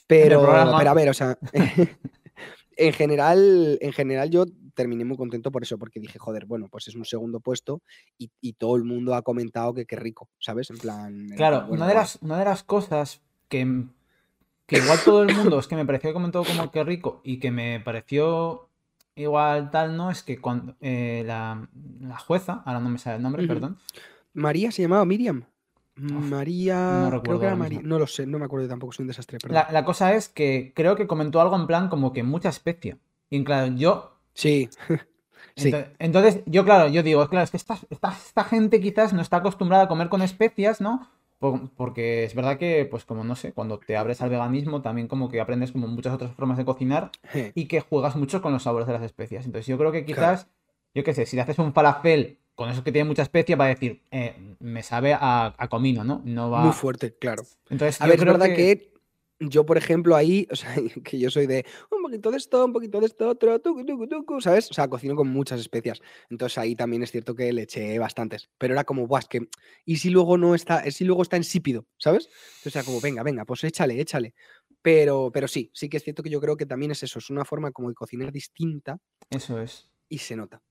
Pero, 0.08 0.42
pero 0.42 0.90
a 0.90 0.94
ver, 0.94 1.10
o 1.10 1.14
sea, 1.14 1.38
en 2.76 2.94
general, 2.94 3.78
en 3.82 3.94
general 3.94 4.30
yo 4.30 4.46
terminé 4.74 5.06
muy 5.06 5.18
contento 5.18 5.52
por 5.52 5.64
eso, 5.64 5.78
porque 5.78 6.00
dije, 6.00 6.18
joder, 6.20 6.46
bueno, 6.46 6.68
pues 6.70 6.88
es 6.88 6.96
un 6.96 7.06
segundo 7.06 7.40
puesto 7.40 7.82
y, 8.18 8.54
todo 8.54 8.76
el 8.76 8.84
mundo 8.84 9.16
ha 9.16 9.22
comentado 9.22 9.74
que 9.74 9.86
qué 9.86 9.96
rico, 9.96 10.30
¿sabes? 10.40 10.70
En 10.70 10.78
plan. 10.78 11.28
Claro, 11.36 11.66
una, 11.70 11.88
de 11.88 11.94
las, 11.94 12.18
una 12.22 12.38
de 12.38 12.46
las 12.46 12.64
cosas 12.64 13.22
que, 13.48 13.86
que 14.66 14.78
igual 14.78 15.00
todo 15.04 15.24
el 15.24 15.36
mundo 15.36 15.60
es 15.60 15.68
que 15.68 15.76
me 15.76 15.86
pareció 15.86 16.10
que 16.10 16.14
comentó 16.14 16.44
como 16.44 16.72
que 16.72 16.84
rico 16.84 17.22
y 17.24 17.40
que 17.40 17.52
me 17.52 17.80
pareció 17.80 18.71
igual 19.16 19.72
tal, 19.72 19.96
¿no? 19.98 20.12
Es 20.12 20.24
que 20.24 20.40
cuando 20.40 20.76
eh, 20.82 21.24
la, 21.26 21.68
jueza, 22.26 22.62
ahora 22.66 22.80
no 22.80 22.90
me 22.90 22.98
sale 22.98 23.18
el 23.18 23.24
nombre, 23.24 23.48
perdón. 23.48 23.78
María 24.34 24.72
se 24.72 24.82
llamaba 24.82 25.06
Miriam. 25.06 25.44
María. 25.96 27.10
No 27.12 27.22
creo 27.22 27.40
que 27.40 27.46
era 27.46 27.56
María. 27.56 27.82
No 27.84 28.00
lo 28.00 28.08
sé, 28.08 28.26
no 28.26 28.40
me 28.40 28.46
acuerdo 28.46 28.68
tampoco, 28.68 28.94
soy 28.94 29.04
un 29.04 29.08
desastre. 29.08 29.38
La, 29.50 29.86
cosa 29.86 30.14
es 30.14 30.30
que 30.30 30.74
creo 30.76 30.96
que 30.96 31.08
comentó 31.08 31.42
algo 31.42 31.56
en 31.56 31.68
plan 31.68 31.90
como 31.90 32.14
que 32.14 32.24
mucha 32.24 32.50
especie. 32.50 32.98
Y 33.30 33.44
claro, 33.44 33.74
yo. 33.76 34.18
Sí. 34.34 34.70
sí. 35.56 35.74
Entonces, 36.00 36.42
yo, 36.46 36.66
claro, 36.66 36.90
yo 36.90 37.04
digo, 37.04 37.28
claro, 37.30 37.44
es 37.44 37.52
que 37.52 37.58
esta, 37.58 37.78
esta, 37.90 38.12
esta 38.12 38.44
gente 38.44 38.80
quizás 38.80 39.14
no 39.14 39.22
está 39.22 39.38
acostumbrada 39.38 39.84
a 39.84 39.88
comer 39.88 40.10
con 40.10 40.22
especias, 40.22 40.82
¿no? 40.82 41.08
Porque 41.42 42.24
es 42.24 42.36
verdad 42.36 42.60
que, 42.60 42.86
pues 42.86 43.04
como 43.04 43.24
no 43.24 43.36
sé, 43.36 43.52
cuando 43.52 43.80
te 43.80 43.98
abres 43.98 44.22
al 44.22 44.30
veganismo 44.30 44.84
también 44.84 45.08
como 45.08 45.28
que 45.28 45.42
aprendes 45.42 45.72
como 45.72 45.88
muchas 45.88 46.14
otras 46.14 46.32
formas 46.34 46.58
de 46.58 46.66
cocinar 46.66 47.10
y 47.56 47.66
que 47.66 47.82
juegas 47.82 48.16
mucho 48.16 48.44
con 48.44 48.54
los 48.54 48.64
sabores 48.64 48.88
de 48.88 48.94
las 48.94 49.02
especias. 49.02 49.46
Entonces 49.46 49.66
yo 49.66 49.78
creo 49.78 49.92
que 49.92 50.06
quizás, 50.06 50.48
yo 50.94 51.04
qué 51.04 51.16
sé, 51.16 51.26
si 51.26 51.36
le 51.36 51.42
haces 51.42 51.58
un 51.58 51.74
falafel 51.74 52.38
con 52.54 52.70
eso 52.70 52.84
que 52.84 52.92
tiene 52.92 53.08
mucha 53.08 53.24
especia 53.24 53.56
va 53.56 53.66
a 53.66 53.70
decir, 53.70 54.04
eh, 54.12 54.36
me 54.60 54.84
sabe 54.84 55.18
a, 55.20 55.56
comino, 55.70 56.04
¿no? 56.04 56.22
No 56.26 56.52
va... 56.52 56.62
Muy 56.62 56.74
fuerte, 56.74 57.16
claro. 57.18 57.42
Entonces, 57.72 58.00
a 58.02 58.06
ver, 58.06 58.20
es 58.20 58.26
verdad 58.26 58.48
que... 58.48 58.91
yo, 59.50 59.66
por 59.66 59.78
ejemplo, 59.78 60.16
ahí, 60.16 60.48
o 60.52 60.56
sea, 60.56 60.76
que 61.04 61.20
yo 61.20 61.30
soy 61.32 61.48
de 61.48 61.66
un 61.90 62.02
poquito 62.02 62.32
de 62.32 62.38
esto, 62.38 62.64
un 62.64 62.74
poquito 62.74 63.00
de 63.00 63.08
esto, 63.08 63.30
otro, 63.30 63.60
tucu, 63.60 63.86
tucu, 63.86 64.08
tucu, 64.08 64.42
¿sabes? 64.42 64.70
O 64.70 64.74
sea, 64.74 64.88
cocino 64.88 65.16
con 65.16 65.28
muchas 65.28 65.60
especias. 65.60 66.02
Entonces 66.30 66.58
ahí 66.58 66.76
también 66.76 67.04
es 67.04 67.12
cierto 67.12 67.36
que 67.36 67.52
le 67.52 67.64
eché 67.64 67.98
bastantes. 68.00 68.50
Pero 68.58 68.74
era 68.74 68.84
como, 68.84 69.08
guau, 69.08 69.20
es 69.20 69.28
que, 69.28 69.48
¿y 69.86 69.98
si 69.98 70.10
luego 70.10 70.38
no 70.38 70.54
está, 70.54 70.90
si 70.92 71.06
luego 71.06 71.24
está 71.24 71.38
insípido, 71.38 71.88
¿sabes? 71.98 72.30
Entonces 72.58 72.76
era 72.76 72.86
como, 72.86 73.02
venga, 73.02 73.24
venga, 73.24 73.46
pues 73.46 73.64
échale, 73.64 74.00
échale. 74.00 74.34
Pero, 74.82 75.32
pero 75.34 75.48
sí, 75.48 75.72
sí 75.74 75.90
que 75.90 75.98
es 75.98 76.04
cierto 76.04 76.24
que 76.24 76.30
yo 76.30 76.40
creo 76.40 76.58
que 76.58 76.66
también 76.66 76.92
es 76.92 77.04
eso, 77.04 77.20
es 77.20 77.30
una 77.30 77.46
forma 77.46 77.72
como 77.72 77.90
de 77.90 77.96
cocinar 77.96 78.32
distinta. 78.32 78.98
Eso 79.30 79.60
es. 79.62 79.90
Y 80.10 80.20
se 80.20 80.36
nota. 80.36 80.62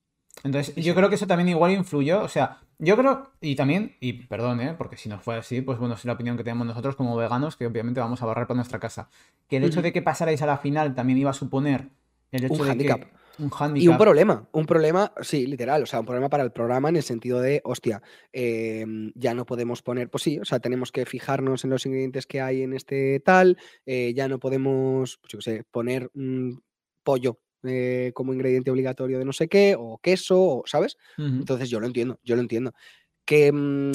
Entonces, 0.43 0.75
yo 0.75 0.95
creo 0.95 1.09
que 1.09 1.15
eso 1.15 1.27
también 1.27 1.49
igual 1.49 1.71
influyó. 1.71 2.21
O 2.21 2.27
sea, 2.27 2.59
yo 2.79 2.97
creo, 2.97 3.31
y 3.41 3.55
también, 3.55 3.95
y 3.99 4.13
perdón, 4.13 4.59
¿eh? 4.61 4.73
porque 4.77 4.97
si 4.97 5.07
no 5.07 5.19
fue 5.19 5.37
así, 5.37 5.61
pues 5.61 5.77
bueno, 5.77 5.95
es 5.95 6.05
la 6.05 6.13
opinión 6.13 6.37
que 6.37 6.43
tenemos 6.43 6.65
nosotros 6.65 6.95
como 6.95 7.15
veganos, 7.15 7.55
que 7.55 7.67
obviamente 7.67 7.99
vamos 7.99 8.21
a 8.21 8.25
barrar 8.25 8.47
para 8.47 8.55
nuestra 8.55 8.79
casa. 8.79 9.09
Que 9.47 9.57
el 9.57 9.63
hecho 9.63 9.81
de 9.81 9.93
que 9.93 10.01
pasarais 10.01 10.41
a 10.41 10.45
la 10.47 10.57
final 10.57 10.95
también 10.95 11.19
iba 11.19 11.29
a 11.29 11.33
suponer 11.33 11.89
el 12.31 12.45
hecho 12.45 12.63
de 12.63 12.77
que. 12.77 13.07
un 13.37 13.77
Y 13.77 13.87
un 13.87 13.97
problema, 13.97 14.47
un 14.51 14.65
problema, 14.65 15.13
sí, 15.21 15.45
literal, 15.45 15.83
o 15.83 15.85
sea, 15.85 15.99
un 15.99 16.05
problema 16.05 16.29
para 16.29 16.43
el 16.43 16.51
programa 16.51 16.89
en 16.89 16.95
el 16.95 17.03
sentido 17.03 17.39
de, 17.39 17.61
hostia, 17.63 18.01
em, 18.31 19.11
ya 19.15 19.33
no 19.33 19.45
podemos 19.45 19.81
poner, 19.81 20.09
pues 20.09 20.23
sí, 20.23 20.39
o 20.39 20.45
sea, 20.45 20.59
tenemos 20.59 20.91
que 20.91 21.05
fijarnos 21.05 21.63
en 21.63 21.69
los 21.69 21.85
ingredientes 21.85 22.25
que 22.25 22.41
hay 22.41 22.63
en 22.63 22.73
este 22.73 23.19
tal, 23.19 23.57
eh, 23.85 24.13
ya 24.15 24.27
no 24.27 24.39
podemos, 24.39 25.17
pues 25.17 25.33
yo 25.33 25.39
qué 25.39 25.43
sé, 25.43 25.63
poner 25.69 26.09
un 26.13 26.63
pollo 27.03 27.39
eh, 27.63 28.11
como 28.13 28.33
ingrediente 28.33 28.71
obligatorio 28.71 29.19
de 29.19 29.25
no 29.25 29.33
sé 29.33 29.47
qué, 29.47 29.75
o 29.77 29.99
queso, 29.99 30.41
o, 30.41 30.63
¿sabes? 30.65 30.97
Entonces 31.17 31.69
yo 31.69 31.79
lo 31.79 31.87
entiendo, 31.87 32.19
yo 32.23 32.35
lo 32.35 32.41
entiendo. 32.41 32.73
Que 33.25 33.51
mm, 33.51 33.91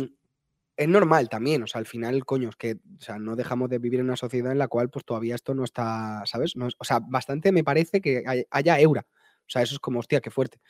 es 0.77 0.89
normal 0.89 1.29
también, 1.29 1.63
o 1.63 1.67
sea, 1.67 1.79
al 1.79 1.87
final, 1.87 2.25
coño, 2.25 2.51
es 2.51 2.57
que, 2.57 2.73
o 2.73 3.01
sea, 3.01 3.19
no 3.19 3.35
dejamos 3.35 3.71
de 3.71 3.79
vivir 3.79 4.01
en 4.01 4.07
una 4.07 4.17
sociedad 4.17 4.53
en 4.53 4.59
la 4.59 4.69
cual, 4.69 4.91
pues 4.91 5.05
todavía 5.05 5.35
esto 5.35 5.55
no 5.55 5.65
está, 5.65 6.23
¿sabes? 6.27 6.57
No 6.57 6.69
o 6.79 6.85
sea, 6.85 7.01
bastante 7.01 7.51
me 7.53 7.65
parece 7.65 8.01
que 8.01 8.23
haya 8.51 8.81
eura. 8.81 9.07
O 9.41 9.49
sea, 9.49 9.63
eso 9.63 9.75
es 9.75 9.81
como, 9.81 10.01
hostia, 10.01 10.21
qué 10.21 10.31
fuerte. 10.31 10.61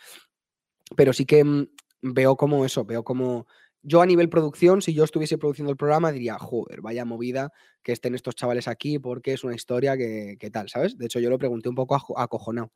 Pero 0.96 1.12
sí 1.12 1.26
que 1.26 1.42
mm, 1.42 1.66
veo 2.02 2.36
como 2.36 2.64
eso, 2.64 2.84
veo 2.84 3.02
como. 3.02 3.46
Yo 3.82 4.02
a 4.02 4.06
nivel 4.06 4.28
producción, 4.28 4.82
si 4.82 4.94
yo 4.94 5.04
estuviese 5.04 5.38
produciendo 5.38 5.70
el 5.70 5.76
programa, 5.76 6.10
diría, 6.12 6.38
joder, 6.38 6.80
vaya 6.80 7.04
movida 7.04 7.52
que 7.82 7.92
estén 7.92 8.14
estos 8.14 8.34
chavales 8.34 8.68
aquí 8.68 8.98
porque 8.98 9.32
es 9.32 9.44
una 9.44 9.54
historia 9.54 9.96
que, 9.96 10.36
tal, 10.52 10.68
¿sabes? 10.68 10.98
De 10.98 11.06
hecho, 11.06 11.20
yo 11.20 11.30
lo 11.30 11.38
pregunté 11.38 11.68
un 11.68 11.76
poco 11.76 11.94
acojonado. 12.18 12.72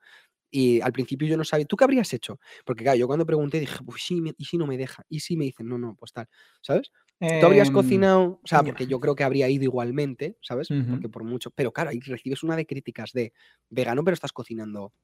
Y 0.52 0.80
al 0.80 0.92
principio 0.92 1.28
yo 1.28 1.36
no 1.36 1.44
sabía, 1.44 1.66
¿tú 1.66 1.76
qué 1.76 1.84
habrías 1.84 2.12
hecho? 2.12 2.40
Porque 2.64 2.82
claro, 2.82 2.98
yo 2.98 3.06
cuando 3.06 3.24
pregunté 3.24 3.60
dije, 3.60 3.78
pues 3.84 4.02
sí, 4.02 4.20
¿y 4.36 4.44
si 4.44 4.58
no 4.58 4.66
me 4.66 4.76
deja? 4.76 5.04
¿Y 5.08 5.20
si 5.20 5.36
me 5.36 5.44
dicen, 5.44 5.68
no, 5.68 5.78
no, 5.78 5.94
pues 5.94 6.12
tal, 6.12 6.26
¿sabes? 6.60 6.90
Tú 7.20 7.46
habrías 7.46 7.68
em, 7.68 7.74
cocinado, 7.74 8.40
o 8.42 8.46
sea, 8.46 8.62
porque 8.62 8.86
yo 8.86 8.98
creo 8.98 9.14
que 9.14 9.24
habría 9.24 9.48
ido 9.48 9.64
igualmente, 9.64 10.38
¿sabes? 10.40 10.68
Porque 10.68 11.08
por 11.08 11.22
mucho, 11.22 11.50
pero 11.50 11.70
claro, 11.70 11.90
ahí 11.90 12.00
recibes 12.00 12.42
una 12.42 12.56
de 12.56 12.66
críticas 12.66 13.12
de 13.12 13.32
vegano, 13.68 14.02
pero 14.02 14.14
estás 14.14 14.32
cocinando 14.32 14.94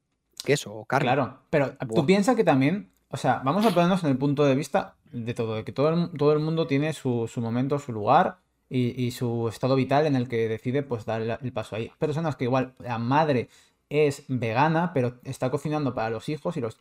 queso 0.43 0.73
o 0.73 0.85
carne. 0.85 1.05
Claro, 1.05 1.43
pero 1.49 1.77
tú 1.93 2.05
piensas 2.05 2.35
que 2.35 2.43
también, 2.43 2.91
o 3.09 3.17
sea, 3.17 3.41
vamos 3.43 3.65
a 3.65 3.71
ponernos 3.71 4.03
en 4.03 4.11
el 4.11 4.17
punto 4.17 4.45
de 4.45 4.55
vista 4.55 4.95
de 5.11 5.33
todo, 5.33 5.55
de 5.55 5.63
que 5.63 5.71
todo 5.71 5.89
el, 5.89 6.09
todo 6.17 6.33
el 6.33 6.39
mundo 6.39 6.67
tiene 6.67 6.93
su, 6.93 7.29
momento, 7.37 7.79
su 7.79 7.93
lugar 7.93 8.39
y, 8.69 9.11
su 9.11 9.47
estado 9.47 9.75
vital 9.75 10.05
en 10.05 10.15
el 10.15 10.27
que 10.27 10.49
decide 10.49 10.83
pues 10.83 11.05
dar 11.05 11.21
el, 11.21 11.53
paso 11.53 11.75
ahí. 11.75 11.91
Personas 11.99 12.35
que 12.35 12.43
igual 12.43 12.73
la 12.79 12.97
madre 12.97 13.49
es 13.89 14.25
vegana, 14.27 14.91
pero 14.93 15.19
está 15.23 15.49
cocinando 15.49 15.93
para 15.93 16.09
los 16.09 16.27
hijos 16.27 16.57
y 16.57 16.61
los, 16.61 16.77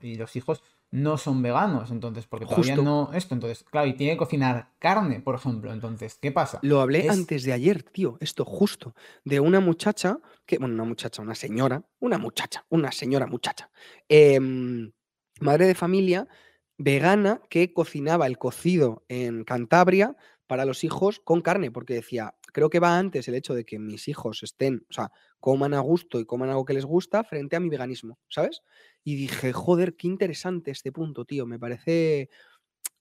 y 0.00 0.14
los 0.14 0.34
hijos 0.36 0.62
no 0.90 1.18
son 1.18 1.42
veganos, 1.42 1.90
entonces, 1.90 2.26
porque 2.26 2.46
todavía 2.46 2.76
no 2.76 3.10
esto, 3.12 3.34
entonces, 3.34 3.64
claro, 3.70 3.88
y 3.88 3.94
tiene 3.94 4.14
que 4.14 4.18
cocinar 4.18 4.70
carne, 4.78 5.20
por 5.20 5.34
ejemplo, 5.34 5.72
entonces, 5.72 6.16
¿qué 6.20 6.30
pasa? 6.30 6.58
Lo 6.62 6.80
hablé 6.80 7.08
antes 7.08 7.42
de 7.42 7.52
ayer, 7.52 7.82
tío, 7.82 8.16
esto 8.20 8.44
justo, 8.44 8.94
de 9.24 9.40
una 9.40 9.60
muchacha, 9.60 10.18
que, 10.46 10.58
bueno, 10.58 10.74
una 10.74 10.84
muchacha, 10.84 11.22
una 11.22 11.34
señora, 11.34 11.82
una 11.98 12.18
muchacha, 12.18 12.64
una 12.68 12.92
señora 12.92 13.26
muchacha, 13.26 13.68
em, 14.08 14.92
madre 15.40 15.66
de 15.66 15.74
familia, 15.74 16.28
vegana, 16.78 17.40
que 17.48 17.72
cocinaba 17.72 18.26
el 18.26 18.38
cocido 18.38 19.04
en 19.08 19.44
Cantabria 19.44 20.16
para 20.46 20.64
los 20.64 20.84
hijos 20.84 21.20
con 21.20 21.40
carne, 21.40 21.70
porque 21.70 21.94
decía, 21.94 22.34
creo 22.52 22.70
que 22.70 22.80
va 22.80 22.98
antes 22.98 23.28
el 23.28 23.34
hecho 23.34 23.54
de 23.54 23.64
que 23.64 23.78
mis 23.78 24.08
hijos 24.08 24.42
estén, 24.42 24.86
o 24.88 24.92
sea, 24.92 25.10
coman 25.40 25.74
a 25.74 25.80
gusto 25.80 26.20
y 26.20 26.24
coman 26.24 26.48
algo 26.48 26.64
que 26.64 26.74
les 26.74 26.84
gusta 26.84 27.22
frente 27.24 27.56
a 27.56 27.60
mi 27.60 27.68
veganismo, 27.68 28.18
¿sabes? 28.28 28.62
Y 29.04 29.14
dije, 29.14 29.52
joder, 29.52 29.94
qué 29.94 30.08
interesante 30.08 30.70
este 30.70 30.90
punto, 30.90 31.24
tío. 31.24 31.46
Me 31.46 31.58
parece. 31.58 32.30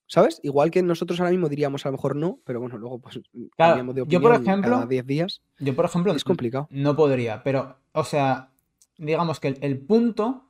¿Sabes? 0.07 0.39
Igual 0.43 0.69
que 0.69 0.83
nosotros 0.83 1.19
ahora 1.19 1.31
mismo 1.31 1.49
diríamos 1.49 1.83
a 1.83 1.89
lo 1.89 1.93
mejor 1.93 2.15
no, 2.15 2.39
pero 2.45 2.59
bueno, 2.59 2.77
luego 2.77 2.99
pues 2.99 3.19
claro, 3.57 3.91
de 3.91 4.03
yo 4.05 4.21
por 4.21 4.35
ejemplo, 4.35 4.71
cada 4.71 4.85
10 4.85 5.05
días. 5.07 5.41
Yo, 5.57 5.75
por 5.75 5.85
ejemplo, 5.85 6.13
es 6.13 6.23
complicado. 6.23 6.67
No 6.69 6.95
podría, 6.95 7.41
pero, 7.41 7.79
o 7.91 8.03
sea, 8.03 8.51
digamos 8.99 9.39
que 9.39 9.57
el, 9.59 9.79
punto, 9.79 10.44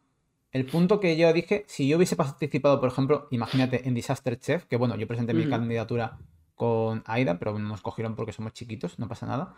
el 0.55 0.65
punto 0.65 1.01
que 1.01 1.17
yo 1.17 1.33
dije, 1.33 1.65
si 1.67 1.85
yo 1.85 1.97
hubiese 1.97 2.15
participado, 2.15 2.79
por 2.79 2.87
ejemplo, 2.87 3.27
imagínate 3.29 3.89
en 3.89 3.93
Disaster 3.93 4.39
Chef, 4.39 4.63
que 4.63 4.77
bueno, 4.77 4.95
yo 4.95 5.05
presenté 5.05 5.33
mi 5.33 5.49
candidatura 5.49 6.17
con 6.55 7.03
Aida, 7.05 7.37
pero 7.37 7.59
nos 7.59 7.81
cogieron 7.81 8.15
porque 8.15 8.31
somos 8.31 8.53
chiquitos, 8.53 8.97
no 8.97 9.09
pasa 9.09 9.25
nada. 9.25 9.53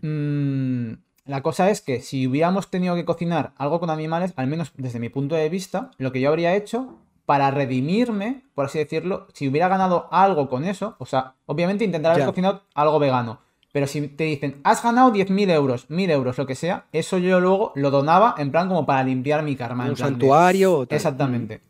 Mmm, 0.00 0.92
la 1.26 1.42
cosa 1.42 1.70
es 1.70 1.80
que 1.80 2.00
si 2.02 2.28
hubiéramos 2.28 2.70
tenido 2.70 2.94
que 2.94 3.04
cocinar 3.04 3.52
algo 3.56 3.80
con 3.80 3.90
animales, 3.90 4.32
al 4.36 4.46
menos 4.46 4.70
desde 4.76 5.00
mi 5.00 5.08
punto 5.08 5.34
de 5.34 5.48
vista, 5.48 5.90
lo 5.98 6.12
que 6.12 6.20
yo 6.20 6.28
habría 6.28 6.54
hecho 6.54 7.00
para 7.26 7.50
redimirme, 7.50 8.44
por 8.54 8.66
así 8.66 8.78
decirlo, 8.78 9.26
si 9.34 9.48
hubiera 9.48 9.66
ganado 9.66 10.06
algo 10.12 10.48
con 10.48 10.64
eso, 10.64 10.94
o 11.00 11.06
sea, 11.06 11.34
obviamente 11.46 11.84
intentar 11.84 12.12
haber 12.12 12.26
cocinado 12.26 12.62
algo 12.74 13.00
vegano. 13.00 13.40
Pero 13.78 13.86
si 13.86 14.08
te 14.08 14.24
dicen, 14.24 14.60
has 14.64 14.82
ganado 14.82 15.12
10.000 15.12 15.52
euros, 15.52 15.88
1.000 15.88 16.10
euros, 16.10 16.36
lo 16.36 16.46
que 16.46 16.56
sea, 16.56 16.88
eso 16.90 17.16
yo 17.18 17.38
luego 17.38 17.70
lo 17.76 17.92
donaba 17.92 18.34
en 18.36 18.50
plan 18.50 18.66
como 18.66 18.84
para 18.84 19.04
limpiar 19.04 19.44
mi 19.44 19.54
karma. 19.54 19.88
Un 19.88 19.96
santuario. 19.96 20.84
Exactamente. 20.90 21.60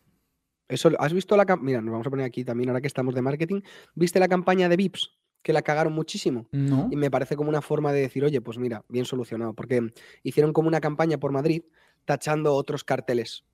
Eso, 0.67 0.89
¿Has 0.97 1.13
visto 1.13 1.37
la... 1.37 1.45
Mira, 1.61 1.81
nos 1.81 1.91
vamos 1.91 2.07
a 2.07 2.09
poner 2.09 2.25
aquí 2.25 2.43
también, 2.43 2.69
ahora 2.69 2.81
que 2.81 2.87
estamos 2.87 3.13
de 3.13 3.21
marketing. 3.21 3.61
¿Viste 3.93 4.19
la 4.19 4.27
campaña 4.27 4.67
de 4.67 4.75
VIPs? 4.75 5.19
que 5.43 5.53
la 5.53 5.61
cagaron 5.61 5.93
muchísimo. 5.93 6.47
No. 6.51 6.89
Y 6.91 6.95
me 6.95 7.11
parece 7.11 7.35
como 7.35 7.49
una 7.49 7.61
forma 7.61 7.93
de 7.93 8.01
decir, 8.01 8.25
oye, 8.25 8.41
pues 8.41 8.57
mira, 8.57 8.83
bien 8.89 9.05
solucionado. 9.05 9.53
Porque 9.53 9.93
hicieron 10.23 10.51
como 10.51 10.67
una 10.67 10.81
campaña 10.81 11.19
por 11.19 11.31
Madrid 11.31 11.61
tachando 12.05 12.55
otros 12.55 12.83
carteles 12.83 13.45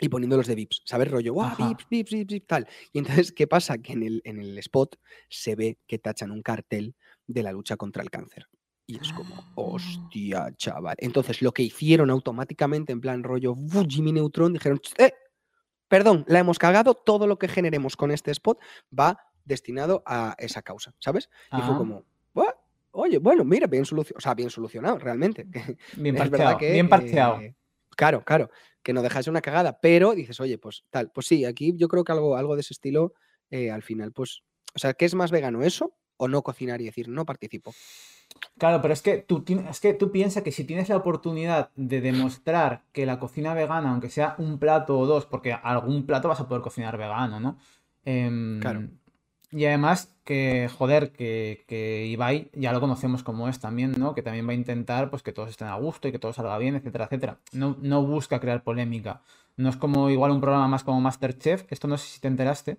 y 0.00 0.08
poniéndolos 0.08 0.46
de 0.46 0.54
VIPs, 0.54 0.82
¿sabes? 0.84 1.10
Rollo, 1.10 1.34
¡guau! 1.34 1.56
VIPs, 1.58 1.86
VIPs, 1.90 2.10
VIPs, 2.10 2.46
tal. 2.46 2.68
Y 2.92 3.00
entonces, 3.00 3.32
¿qué 3.32 3.48
pasa? 3.48 3.78
Que 3.78 3.94
en 3.94 4.04
el, 4.04 4.22
en 4.24 4.38
el 4.38 4.56
spot 4.58 4.96
se 5.28 5.56
ve 5.56 5.78
que 5.88 5.98
tachan 5.98 6.30
un 6.30 6.42
cartel 6.42 6.94
de 7.32 7.42
la 7.42 7.52
lucha 7.52 7.76
contra 7.76 8.02
el 8.02 8.10
cáncer. 8.10 8.46
Y 8.86 8.98
es 9.00 9.12
como, 9.12 9.34
ah. 9.36 9.52
hostia, 9.54 10.52
chaval. 10.56 10.96
Entonces, 10.98 11.42
lo 11.42 11.52
que 11.52 11.62
hicieron 11.62 12.10
automáticamente, 12.10 12.92
en 12.92 13.00
plan 13.00 13.22
rollo, 13.22 13.54
Jimmy 13.88 14.12
Neutron, 14.12 14.52
dijeron, 14.52 14.80
¡eh! 14.98 15.12
Perdón, 15.86 16.24
la 16.28 16.40
hemos 16.40 16.58
cagado, 16.58 16.94
todo 16.94 17.26
lo 17.26 17.38
que 17.38 17.48
generemos 17.48 17.96
con 17.96 18.10
este 18.10 18.30
spot 18.30 18.60
va 18.96 19.18
destinado 19.44 20.02
a 20.06 20.34
esa 20.38 20.62
causa, 20.62 20.94
¿sabes? 20.98 21.28
Y 21.52 21.60
fue 21.62 21.76
como, 21.76 22.04
oye, 22.92 23.18
bueno, 23.18 23.44
mira, 23.44 23.66
bien 23.66 23.84
solucionado, 23.84 24.18
o 24.18 24.20
sea, 24.20 24.34
bien 24.34 24.50
solucionado, 24.50 24.98
realmente. 24.98 25.46
Bien 25.96 26.16
parcheado, 26.16 26.58
bien 26.58 26.88
parcheado. 26.88 27.40
Eh, 27.40 27.54
claro, 27.96 28.24
claro, 28.24 28.50
que 28.82 28.92
no 28.92 29.02
dejase 29.02 29.30
una 29.30 29.40
cagada, 29.40 29.80
pero 29.80 30.14
dices, 30.14 30.40
oye, 30.40 30.58
pues 30.58 30.84
tal, 30.90 31.10
pues 31.10 31.26
sí, 31.26 31.44
aquí 31.44 31.74
yo 31.76 31.88
creo 31.88 32.04
que 32.04 32.12
algo, 32.12 32.36
algo 32.36 32.54
de 32.54 32.62
ese 32.62 32.74
estilo, 32.74 33.14
eh, 33.50 33.70
al 33.70 33.82
final, 33.82 34.12
pues, 34.12 34.42
o 34.74 34.78
sea, 34.78 34.94
¿qué 34.94 35.04
es 35.04 35.14
más 35.14 35.30
vegano, 35.30 35.62
eso 35.62 35.96
o 36.20 36.28
no 36.28 36.42
cocinar 36.42 36.80
y 36.80 36.84
decir, 36.84 37.08
no 37.08 37.24
participo? 37.24 37.72
Claro, 38.58 38.80
pero 38.82 38.92
es 38.92 39.00
que 39.00 39.18
tú, 39.18 39.42
es 39.68 39.80
que 39.80 39.94
tú 39.94 40.12
piensas 40.12 40.42
que 40.42 40.52
si 40.52 40.64
tienes 40.64 40.88
la 40.90 40.96
oportunidad 40.96 41.70
de 41.76 42.00
demostrar 42.00 42.82
que 42.92 43.06
la 43.06 43.18
cocina 43.18 43.54
vegana, 43.54 43.90
aunque 43.90 44.10
sea 44.10 44.34
un 44.38 44.58
plato 44.58 44.98
o 44.98 45.06
dos, 45.06 45.24
porque 45.24 45.52
algún 45.52 46.04
plato 46.04 46.28
vas 46.28 46.40
a 46.40 46.46
poder 46.46 46.62
cocinar 46.62 46.96
vegano, 46.98 47.40
¿no? 47.40 47.58
claro. 48.60 48.80
Em, 48.80 48.90
y 49.52 49.64
además 49.64 50.14
que, 50.24 50.68
joder, 50.68 51.10
que, 51.10 51.64
que, 51.66 52.06
Ibai 52.06 52.50
ya 52.52 52.72
lo 52.72 52.80
conocemos 52.80 53.24
como 53.24 53.48
es 53.48 53.58
también, 53.58 53.92
¿no? 53.98 54.14
Que 54.14 54.22
también 54.22 54.46
va 54.46 54.52
a 54.52 54.54
intentar 54.54 55.10
pues 55.10 55.22
que 55.22 55.32
todos 55.32 55.50
estén 55.50 55.66
a 55.68 55.74
gusto 55.74 56.06
y 56.06 56.12
que 56.12 56.20
todo 56.20 56.32
salga 56.32 56.56
bien, 56.58 56.76
etcétera, 56.76 57.06
etcétera. 57.06 57.38
No, 57.52 57.76
no 57.80 58.04
busca 58.04 58.38
crear 58.38 58.62
polémica. 58.62 59.22
No 59.56 59.68
es 59.68 59.76
como 59.76 60.08
igual 60.08 60.30
un 60.30 60.40
programa 60.40 60.68
más 60.68 60.84
como 60.84 61.00
Masterchef. 61.00 61.64
Esto 61.68 61.88
no 61.88 61.98
sé 61.98 62.06
si 62.06 62.20
te 62.20 62.28
enteraste. 62.28 62.78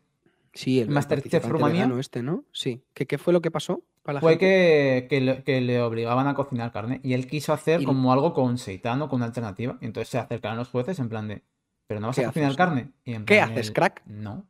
Sí, 0.54 0.80
el 0.80 0.90
Masterchef 0.90 1.46
Rumanía. 1.48 1.90
este, 2.00 2.24
¿no? 2.24 2.44
Sí. 2.52 2.84
¿Qué, 2.94 3.08
¿Qué, 3.08 3.18
fue 3.18 3.34
lo 3.34 3.42
que 3.42 3.52
pasó? 3.52 3.84
fue 4.20 4.38
Que, 4.38 5.08
que, 5.10 5.22
le, 5.22 5.44
que, 5.44 5.62
le, 5.62 5.82
obligaban 5.82 6.28
a 6.28 6.34
cocinar 6.34 6.72
carne 6.72 7.00
y 7.04 7.14
él 7.14 7.28
quiso 7.28 7.54
hacer 7.54 7.84
como 7.84 8.12
algo 8.12 8.34
con 8.34 8.58
seitano, 8.58 9.08
con 9.08 9.18
una 9.18 9.28
alternativa. 9.28 9.78
Y 9.82 9.86
entonces 9.86 10.10
se 10.10 10.18
acercaron 10.18 10.58
los 10.58 10.70
jueces 10.70 11.00
en 11.00 11.10
plan 11.10 11.28
de, 11.28 11.44
¿pero 11.88 12.00
no 12.00 12.08
vas 12.08 12.20
a 12.20 12.26
cocinar 12.26 12.56
carne? 12.56 12.92
Y 13.06 13.18
¿Qué 13.20 13.40
haces, 13.40 13.72
crack? 13.72 14.04
No. 14.06 14.46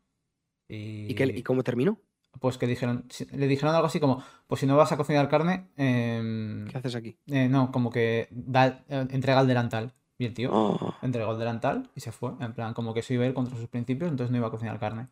¿Y, 0.67 1.13
qué, 1.15 1.25
¿Y 1.25 1.43
cómo 1.43 1.63
terminó? 1.63 1.99
pues 2.39 2.57
que 2.57 2.65
dijeron, 2.65 3.05
le 3.31 3.47
dijeron 3.47 3.75
algo 3.75 3.87
así 3.87 3.99
como, 3.99 4.23
pues 4.47 4.61
si 4.61 4.67
no 4.67 4.77
vas 4.77 4.91
a 4.91 4.97
cocinar 4.97 5.27
carne, 5.27 5.67
em, 5.75 6.67
¿qué 6.67 6.77
haces 6.77 6.95
aquí? 6.95 7.17
Eh, 7.27 7.49
no, 7.49 7.71
como 7.71 7.89
que 7.89 8.29
da, 8.31 8.83
eh, 8.87 9.07
entrega 9.11 9.41
el 9.41 9.47
delantal. 9.47 9.93
Y 10.17 10.25
el 10.25 10.35
tío 10.35 10.51
oh. 10.53 10.95
entregó 11.01 11.31
el 11.31 11.39
delantal 11.39 11.89
y 11.95 11.99
se 11.99 12.11
fue. 12.11 12.33
En 12.39 12.53
plan, 12.53 12.75
como 12.75 12.93
que 12.93 12.99
eso 12.99 13.11
iba 13.13 13.23
a 13.23 13.27
ir 13.27 13.33
contra 13.33 13.57
sus 13.57 13.67
principios, 13.67 14.11
entonces 14.11 14.31
no 14.31 14.37
iba 14.37 14.47
a 14.47 14.51
cocinar 14.51 14.79
carne. 14.79 15.07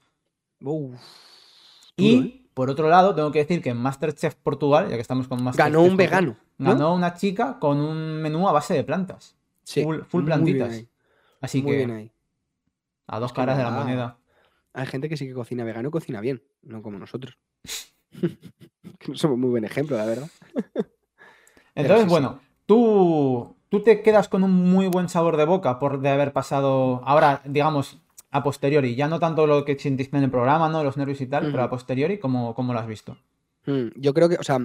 Y, 1.96 2.16
¿eh? 2.16 2.46
por 2.54 2.70
otro 2.70 2.90
lado, 2.90 3.16
tengo 3.16 3.32
que 3.32 3.40
decir 3.40 3.62
que 3.62 3.70
en 3.70 3.78
Masterchef 3.78 4.36
Portugal, 4.36 4.90
ya 4.90 4.96
que 4.96 5.02
estamos 5.02 5.28
con 5.28 5.44
Masterchef. 5.44 5.74
Ganó 5.74 5.84
un 5.84 5.98
vegano. 5.98 6.38
Ganó 6.58 6.94
una 6.94 7.14
chica 7.14 7.58
con 7.60 7.80
un 7.80 8.22
menú 8.22 8.48
a 8.48 8.52
base 8.52 8.74
de 8.74 8.84
plantas. 8.84 9.38
Sí. 9.64 9.84
Full, 9.84 10.26
plantitas. 10.26 10.84
Así 11.42 11.64
que. 11.64 12.12
A 13.08 13.20
dos 13.20 13.34
caras 13.34 13.58
de 13.58 13.64
la 13.64 13.72
moneda. 13.72 14.18
Hay 14.74 14.86
gente 14.86 15.10
que 15.10 15.18
sí 15.18 15.28
que 15.28 15.34
cocina 15.34 15.64
vegano 15.64 15.90
y 15.90 15.92
cocina 15.92 16.22
bien, 16.22 16.44
no 16.62 16.82
como 16.82 17.00
nosotros. 17.00 17.38
que 19.00 19.08
no 19.08 19.16
somos 19.16 19.38
muy 19.38 19.50
buen 19.50 19.66
ejemplo, 19.66 19.98
la 19.98 20.06
verdad. 20.06 20.30
Entonces, 21.76 22.08
bueno, 22.08 22.40
tú, 22.66 23.56
tú 23.70 23.82
te 23.82 24.02
quedas 24.02 24.28
con 24.28 24.44
un 24.44 24.52
muy 24.52 24.88
buen 24.88 25.10
sabor 25.10 25.38
de 25.38 25.46
boca 25.46 25.80
por 25.80 26.02
de 26.02 26.10
haber 26.10 26.34
pasado, 26.34 27.02
ahora, 27.06 27.42
digamos, 27.46 28.00
a 28.32 28.44
posteriori, 28.44 28.96
ya 28.96 29.08
no 29.08 29.20
tanto 29.20 29.48
lo 29.48 29.66
que 29.66 29.78
sentiste 29.78 30.18
en 30.18 30.24
el 30.24 30.32
programa, 30.32 30.70
¿no? 30.70 30.84
Los 30.84 30.98
nervios 30.98 31.22
y 31.22 31.28
tal, 31.28 31.52
pero 31.52 31.64
a 31.64 31.70
posteriori, 31.70 32.20
¿cómo, 32.20 32.54
¿cómo, 32.54 32.74
lo 32.74 32.80
has 32.80 32.88
visto? 32.88 33.18
Mm, 33.66 33.88
yo 33.96 34.14
creo 34.14 34.30
que, 34.30 34.36
o 34.36 34.44
sea, 34.44 34.60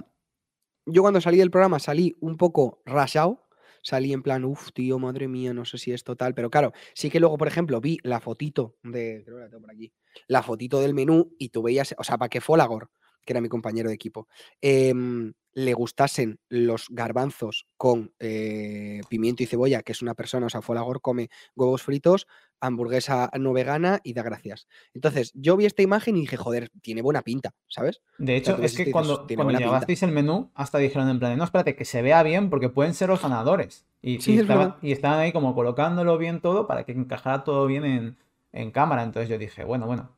yo 0.86 1.02
cuando 1.02 1.20
salí 1.20 1.38
del 1.38 1.50
programa 1.50 1.78
salí 1.78 2.14
un 2.20 2.36
poco 2.36 2.82
rashado, 2.84 3.44
salí 3.82 4.12
en 4.12 4.22
plan, 4.22 4.44
uff, 4.44 4.72
tío, 4.72 4.98
madre 4.98 5.28
mía, 5.28 5.54
no 5.54 5.64
sé 5.64 5.78
si 5.78 5.92
es 5.92 6.04
total. 6.04 6.34
Pero 6.34 6.50
claro, 6.50 6.72
sí 6.94 7.10
que 7.10 7.20
luego, 7.20 7.38
por 7.38 7.48
ejemplo, 7.48 7.80
vi 7.80 7.98
la 8.02 8.20
fotito 8.20 8.76
de. 8.82 9.22
Creo 9.24 9.36
que 9.36 9.44
la 9.44 9.48
tengo 9.48 9.62
por 9.62 9.70
aquí. 9.70 9.92
La 10.26 10.42
fotito 10.42 10.80
del 10.80 10.94
menú 10.94 11.34
y 11.38 11.50
tú 11.50 11.62
veías. 11.62 11.94
O 11.98 12.04
sea, 12.04 12.18
para 12.18 12.28
que 12.28 12.40
Folagor, 12.40 12.90
que 13.24 13.32
era 13.32 13.40
mi 13.40 13.48
compañero 13.48 13.88
de 13.88 13.94
equipo, 13.94 14.28
em, 14.60 15.32
le 15.54 15.72
gustasen 15.72 16.38
los 16.48 16.86
garbanzos 16.90 17.66
con 17.76 18.12
eh, 18.18 19.00
pimiento 19.08 19.42
y 19.42 19.46
cebolla, 19.46 19.82
que 19.82 19.92
es 19.92 20.02
una 20.02 20.14
persona, 20.14 20.46
o 20.46 20.50
sea, 20.50 20.62
Folagor 20.62 21.00
come 21.00 21.30
huevos 21.54 21.82
fritos, 21.82 22.26
hamburguesa 22.60 23.30
no 23.38 23.52
vegana 23.52 24.00
y 24.02 24.14
da 24.14 24.22
gracias. 24.22 24.66
Entonces, 24.94 25.30
yo 25.34 25.56
vi 25.56 25.66
esta 25.66 25.82
imagen 25.82 26.16
y 26.16 26.22
dije, 26.22 26.36
joder, 26.36 26.70
tiene 26.82 27.02
buena 27.02 27.22
pinta, 27.22 27.54
¿sabes? 27.68 28.02
De 28.18 28.36
hecho, 28.36 28.58
es 28.60 28.76
que 28.76 28.90
cuando, 28.90 29.26
cuando 29.34 29.58
llevasteis 29.58 30.02
el 30.02 30.12
menú, 30.12 30.50
hasta 30.54 30.78
dijeron 30.78 31.08
en 31.08 31.18
plan, 31.18 31.36
no, 31.38 31.44
espérate, 31.44 31.76
que 31.76 31.84
se 31.84 32.02
vea 32.02 32.22
bien 32.22 32.50
porque 32.50 32.68
pueden 32.68 32.94
ser 32.94 33.08
los 33.08 33.22
ganadores. 33.22 33.86
Y, 34.02 34.18
y, 34.30 34.92
estaban 34.92 35.20
ahí 35.20 35.32
como 35.32 35.54
colocándolo 35.54 36.18
bien 36.18 36.40
todo 36.40 36.66
para 36.66 36.84
que 36.84 36.92
encajara 36.92 37.42
todo 37.44 37.66
bien 37.66 37.84
en, 37.84 38.18
en 38.52 38.70
cámara. 38.70 39.02
Entonces 39.02 39.28
yo 39.28 39.38
dije, 39.38 39.64
bueno, 39.64 39.86
bueno, 39.86 40.10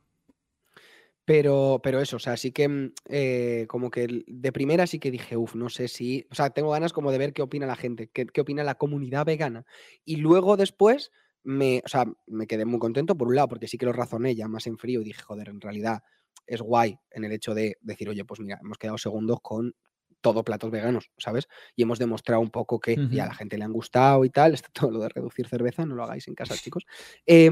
pero, 1.27 1.81
pero 1.83 1.99
eso, 1.99 2.15
o 2.15 2.19
sea, 2.19 2.37
sí 2.37 2.53
que 2.53 2.69
mm, 2.69 2.93
eh, 3.09 3.65
como 3.67 3.91
que 3.91 4.23
de 4.27 4.51
primera 4.53 4.87
sí 4.87 4.97
que 4.97 5.11
dije, 5.11 5.35
uff, 5.35 5.55
no 5.55 5.67
sé 5.67 5.89
si, 5.89 6.25
o 6.31 6.35
sea, 6.35 6.51
tengo 6.51 6.69
ganas 6.69 6.93
como 6.93 7.11
de 7.11 7.17
ver 7.17 7.33
qué 7.33 7.41
opina 7.41 7.67
la 7.67 7.75
gente, 7.75 8.07
qué, 8.07 8.25
qué 8.27 8.39
opina 8.39 8.63
la 8.63 8.75
comunidad 8.75 9.25
vegana. 9.25 9.65
Y 10.05 10.15
luego 10.15 10.55
después 10.55 11.11
me, 11.43 11.81
o 11.83 11.89
sea, 11.89 12.05
me 12.27 12.47
quedé 12.47 12.63
muy 12.63 12.79
contento 12.79 13.17
por 13.17 13.27
un 13.27 13.35
lado, 13.35 13.49
porque 13.49 13.67
sí 13.67 13.77
que 13.77 13.85
lo 13.85 13.91
razoné 13.91 14.35
ya 14.35 14.47
más 14.47 14.67
en 14.67 14.77
frío 14.77 15.01
y 15.01 15.03
dije, 15.03 15.21
joder, 15.21 15.49
en 15.49 15.59
realidad 15.59 16.01
es 16.45 16.61
guay 16.61 16.97
en 17.11 17.25
el 17.25 17.33
hecho 17.33 17.53
de 17.53 17.75
decir, 17.81 18.07
oye, 18.07 18.23
pues 18.23 18.39
mira, 18.39 18.57
hemos 18.61 18.77
quedado 18.77 18.97
segundos 18.97 19.39
con 19.41 19.75
todo 20.21 20.45
platos 20.45 20.71
veganos, 20.71 21.11
¿sabes? 21.17 21.49
Y 21.75 21.83
hemos 21.83 21.99
demostrado 21.99 22.39
un 22.41 22.51
poco 22.51 22.79
que 22.79 22.95
ya 23.11 23.25
a 23.25 23.27
la 23.27 23.35
gente 23.35 23.57
le 23.57 23.65
han 23.65 23.73
gustado 23.73 24.23
y 24.23 24.29
tal, 24.29 24.53
esto 24.53 24.69
todo 24.71 24.91
lo 24.91 24.99
de 24.99 25.09
reducir 25.09 25.45
cerveza, 25.45 25.85
no 25.85 25.95
lo 25.95 26.05
hagáis 26.05 26.25
en 26.29 26.35
casa, 26.35 26.55
chicos. 26.55 26.85
Eh, 27.25 27.51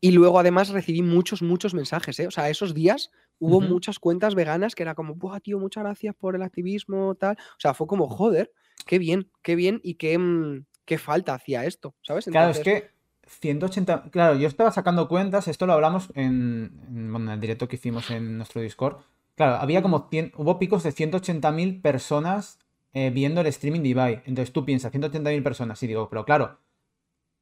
y 0.00 0.12
luego 0.12 0.38
además 0.38 0.68
recibí 0.70 1.02
muchos, 1.02 1.42
muchos 1.42 1.74
mensajes, 1.74 2.18
¿eh? 2.20 2.26
O 2.26 2.30
sea, 2.30 2.48
esos 2.50 2.74
días 2.74 3.10
hubo 3.38 3.60
muchas 3.60 3.98
cuentas 3.98 4.34
veganas 4.34 4.74
que 4.74 4.82
era 4.82 4.94
como, 4.94 5.14
¡buah, 5.14 5.40
tío, 5.40 5.58
muchas 5.58 5.84
gracias 5.84 6.14
por 6.14 6.34
el 6.34 6.42
activismo, 6.42 7.14
tal! 7.14 7.36
O 7.36 7.60
sea, 7.60 7.74
fue 7.74 7.86
como, 7.86 8.08
joder, 8.08 8.52
qué 8.86 8.98
bien, 8.98 9.30
qué 9.42 9.56
bien 9.56 9.80
y 9.82 9.94
qué, 9.94 10.18
mm, 10.18 10.64
qué 10.84 10.98
falta 10.98 11.34
hacía 11.34 11.64
esto, 11.64 11.94
¿sabes? 12.02 12.26
Claro, 12.26 12.50
es 12.50 12.60
que 12.60 12.90
180, 13.26 14.10
claro, 14.10 14.36
yo 14.36 14.48
estaba 14.48 14.70
sacando 14.70 15.08
cuentas, 15.08 15.48
esto 15.48 15.66
lo 15.66 15.72
hablamos 15.72 16.10
en, 16.14 16.80
en, 16.88 17.28
el 17.28 17.40
directo 17.40 17.68
que 17.68 17.76
hicimos 17.76 18.10
en 18.10 18.38
nuestro 18.38 18.60
Discord. 18.60 18.98
Claro, 19.34 19.56
había 19.56 19.82
como 19.82 20.08
100, 20.10 20.32
hubo 20.36 20.58
picos 20.58 20.82
de 20.82 20.90
180.000 20.90 21.80
personas 21.82 22.58
eh, 22.92 23.10
viendo 23.10 23.40
el 23.40 23.46
streaming 23.48 23.82
de 23.82 23.88
Ibai. 23.88 24.22
Entonces 24.26 24.52
tú 24.52 24.64
piensas, 24.64 24.92
180.000 24.92 25.42
personas, 25.42 25.82
y 25.82 25.86
digo, 25.86 26.08
pero 26.08 26.24
claro, 26.24 26.58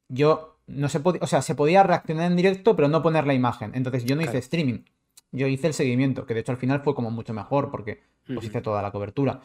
yo 0.09 0.56
no 0.67 0.89
se 0.89 0.99
podía, 0.99 1.21
o 1.23 1.27
sea, 1.27 1.41
se 1.41 1.55
podía 1.55 1.83
reaccionar 1.83 2.29
en 2.29 2.37
directo, 2.37 2.75
pero 2.75 2.87
no 2.87 3.01
poner 3.01 3.25
la 3.25 3.33
imagen. 3.33 3.71
Entonces 3.73 4.05
yo 4.05 4.15
no 4.15 4.21
hice 4.21 4.37
streaming, 4.37 4.83
yo 5.31 5.47
hice 5.47 5.67
el 5.67 5.73
seguimiento, 5.73 6.25
que 6.25 6.33
de 6.33 6.41
hecho 6.41 6.51
al 6.51 6.57
final 6.57 6.81
fue 6.81 6.93
como 6.93 7.09
mucho 7.09 7.33
mejor 7.33 7.71
porque 7.71 8.01
pues 8.25 8.45
hice 8.45 8.61
toda 8.61 8.81
la 8.81 8.91
cobertura. 8.91 9.41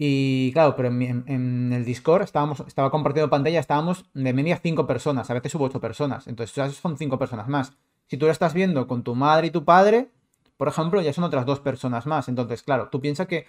Y 0.00 0.52
claro, 0.52 0.76
pero 0.76 0.88
en, 0.88 1.72
el 1.72 1.84
Discord 1.84 2.22
estábamos, 2.22 2.60
estaba 2.60 2.90
compartiendo 2.90 3.28
pantalla, 3.28 3.58
estábamos 3.58 4.04
de 4.14 4.32
media 4.32 4.60
cinco 4.62 4.86
personas, 4.86 5.28
a 5.28 5.34
veces 5.34 5.54
hubo 5.56 5.64
ocho 5.64 5.80
personas, 5.80 6.28
entonces 6.28 6.54
ya 6.54 6.70
son 6.70 6.96
cinco 6.96 7.18
personas 7.18 7.48
más. 7.48 7.72
Si 8.06 8.16
tú 8.16 8.26
lo 8.26 8.32
estás 8.32 8.54
viendo 8.54 8.86
con 8.86 9.02
tu 9.02 9.16
madre 9.16 9.48
y 9.48 9.50
tu 9.50 9.64
padre, 9.64 10.10
por 10.56 10.68
ejemplo, 10.68 11.00
ya 11.00 11.12
son 11.12 11.24
otras 11.24 11.46
dos 11.46 11.60
personas 11.60 12.06
más. 12.06 12.28
Entonces, 12.28 12.62
claro, 12.62 12.88
tú 12.90 13.00
piensas 13.00 13.26
que 13.26 13.46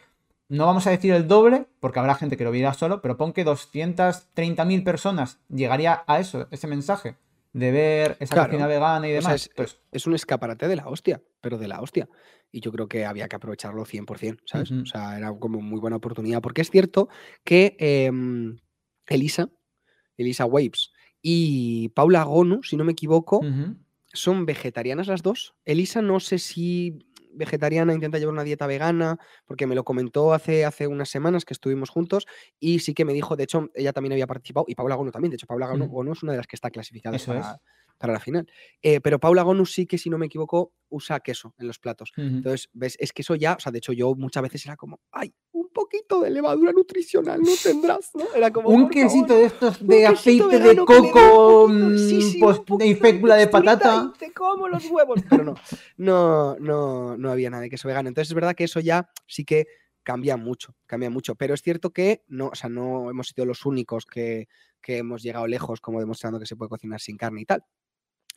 no 0.50 0.66
vamos 0.66 0.88
a 0.88 0.90
decir 0.90 1.14
el 1.14 1.28
doble, 1.28 1.68
porque 1.80 2.00
habrá 2.00 2.16
gente 2.16 2.36
que 2.36 2.44
lo 2.44 2.52
viera 2.52 2.74
solo, 2.74 3.02
pero 3.02 3.18
pon 3.18 3.34
que 3.34 3.46
230.000 3.46 4.84
personas 4.84 5.40
llegaría 5.48 6.04
a 6.08 6.20
eso, 6.20 6.48
ese 6.50 6.66
mensaje, 6.66 7.18
de 7.54 7.72
ver 7.72 8.18
esa 8.20 8.46
cocina 8.46 8.66
vegana 8.66 9.08
y 9.08 9.12
demás. 9.12 9.50
Pues 9.56 9.80
es, 9.92 10.08
un 10.08 10.16
escaparate 10.16 10.68
de 10.68 10.76
la 10.76 10.88
hostia, 10.88 11.22
pero 11.40 11.60
de 11.60 11.68
la 11.68 11.82
hostia. 11.82 12.10
Y 12.52 12.62
yo 12.62 12.72
creo 12.72 12.88
que 12.88 13.06
había 13.06 13.28
que 13.28 13.36
aprovecharlo 13.36 13.86
100%, 13.86 14.40
¿sabes? 14.46 14.72
O 14.72 14.86
sea, 14.88 15.18
era 15.18 15.32
como 15.38 15.62
muy 15.62 15.80
buena 15.80 15.98
oportunidad, 15.98 16.42
porque 16.42 16.62
es 16.62 16.72
cierto 16.72 17.10
que 17.44 17.76
em, 17.80 18.58
Elisa, 19.08 19.50
Elisa 20.18 20.46
Waves 20.46 20.92
y 21.22 21.90
Paula 21.90 22.24
Gonu, 22.24 22.64
si 22.64 22.76
no 22.76 22.86
me 22.86 22.94
equivoco, 22.94 23.42
son 24.14 24.48
vegetarianas 24.48 25.06
las 25.06 25.22
dos. 25.22 25.54
Elisa 25.66 26.02
no 26.02 26.20
sé 26.20 26.40
si 26.40 27.06
vegetariana, 27.32 27.94
intenta 27.94 28.18
llevar 28.18 28.34
una 28.34 28.44
dieta 28.44 28.68
vegana, 28.68 29.18
porque 29.46 29.68
me 29.68 29.76
lo 29.76 29.84
comentó 29.84 30.34
hace, 30.34 30.66
hace 30.66 30.88
unas 30.88 31.10
semanas 31.10 31.46
que 31.46 31.54
estuvimos 31.54 31.90
juntos 31.90 32.26
y 32.60 32.80
sí 32.80 32.94
que 32.94 33.06
me 33.06 33.14
dijo, 33.14 33.36
de 33.36 33.44
hecho, 33.44 33.70
ella 33.74 33.94
también 33.94 34.14
había 34.14 34.28
participado 34.28 34.66
y 34.68 34.76
Paula 34.76 34.96
Gono 34.96 35.12
también, 35.12 35.32
de 35.32 35.36
hecho, 35.36 35.48
Paula 35.48 35.68
Gono, 35.68 36.14
es 36.14 36.24
una 36.24 36.34
de 36.34 36.38
las 36.38 36.48
que 36.48 36.56
está 36.56 36.70
clasificada 36.70 37.18
para, 37.26 37.62
para 38.00 38.14
la 38.14 38.20
final. 38.20 38.48
Eh, 38.82 39.00
pero 39.02 39.20
Paula 39.20 39.44
Gonu 39.44 39.66
sí 39.66 39.86
que, 39.86 39.98
si 40.00 40.10
no 40.10 40.18
me 40.18 40.26
equivoco, 40.26 40.74
usa 40.88 41.20
queso 41.20 41.54
en 41.60 41.68
los 41.68 41.78
platos. 41.78 42.12
Entonces, 42.18 42.70
ves, 42.74 42.98
es 43.00 43.14
que 43.14 43.22
eso 43.22 43.36
ya, 43.36 43.54
o 43.54 43.60
sea, 43.60 43.72
de 43.72 43.78
hecho, 43.78 43.94
yo 43.94 44.16
muchas 44.16 44.42
veces 44.42 44.66
era 44.66 44.76
como, 44.76 45.00
ay, 45.12 45.32
un 45.52 45.70
poquito 45.70 46.22
de 46.22 46.32
levadura 46.32 46.72
nutricional 46.72 47.42
no 47.42 47.52
tendrás, 47.62 48.10
¿no? 48.16 48.26
Era 48.34 48.52
como, 48.52 48.70
un 48.70 48.90
quesito 48.90 49.36
de 49.36 49.46
estos 49.46 49.86
de 49.86 50.08
aceite 50.08 50.60
de 50.60 50.78
coco, 50.78 51.70
sí, 51.98 52.40
pues, 52.40 52.62
de 52.80 52.96
fécula 52.96 53.36
de 53.36 53.48
patata. 53.48 54.12
te 54.18 54.32
como 54.34 54.68
los 54.68 54.90
huevos. 54.90 55.20
Pero 55.30 55.44
no, 55.44 55.56
no, 55.98 56.56
no, 56.58 57.18
no 57.18 57.32
había 57.32 57.50
nada 57.50 57.64
de 57.64 57.70
queso 57.70 57.88
vegano. 57.88 58.08
Entonces, 58.08 58.32
es 58.32 58.36
verdad 58.36 58.56
que 58.56 58.64
eso 58.64 58.80
ya 58.80 59.12
sí 59.28 59.44
que 59.44 59.68
cambia 60.04 60.38
mucho, 60.38 60.76
cambia 60.88 61.10
mucho. 61.10 61.36
Pero 61.36 61.54
es 61.54 61.62
cierto 61.62 61.92
que 61.92 62.24
no, 62.28 62.48
o 62.48 62.56
sea, 62.56 62.70
no 62.70 63.12
hemos 63.12 63.28
sido 63.28 63.46
los 63.46 63.66
únicos 63.66 64.06
que, 64.06 64.48
que 64.82 64.98
hemos 64.98 65.22
llegado 65.22 65.48
lejos, 65.48 65.82
como 65.82 66.00
demostrando 66.00 66.40
que 66.40 66.46
se 66.46 66.56
puede 66.56 66.70
cocinar 66.70 67.00
sin 67.00 67.18
carne 67.18 67.42
y 67.42 67.46
tal. 67.46 67.64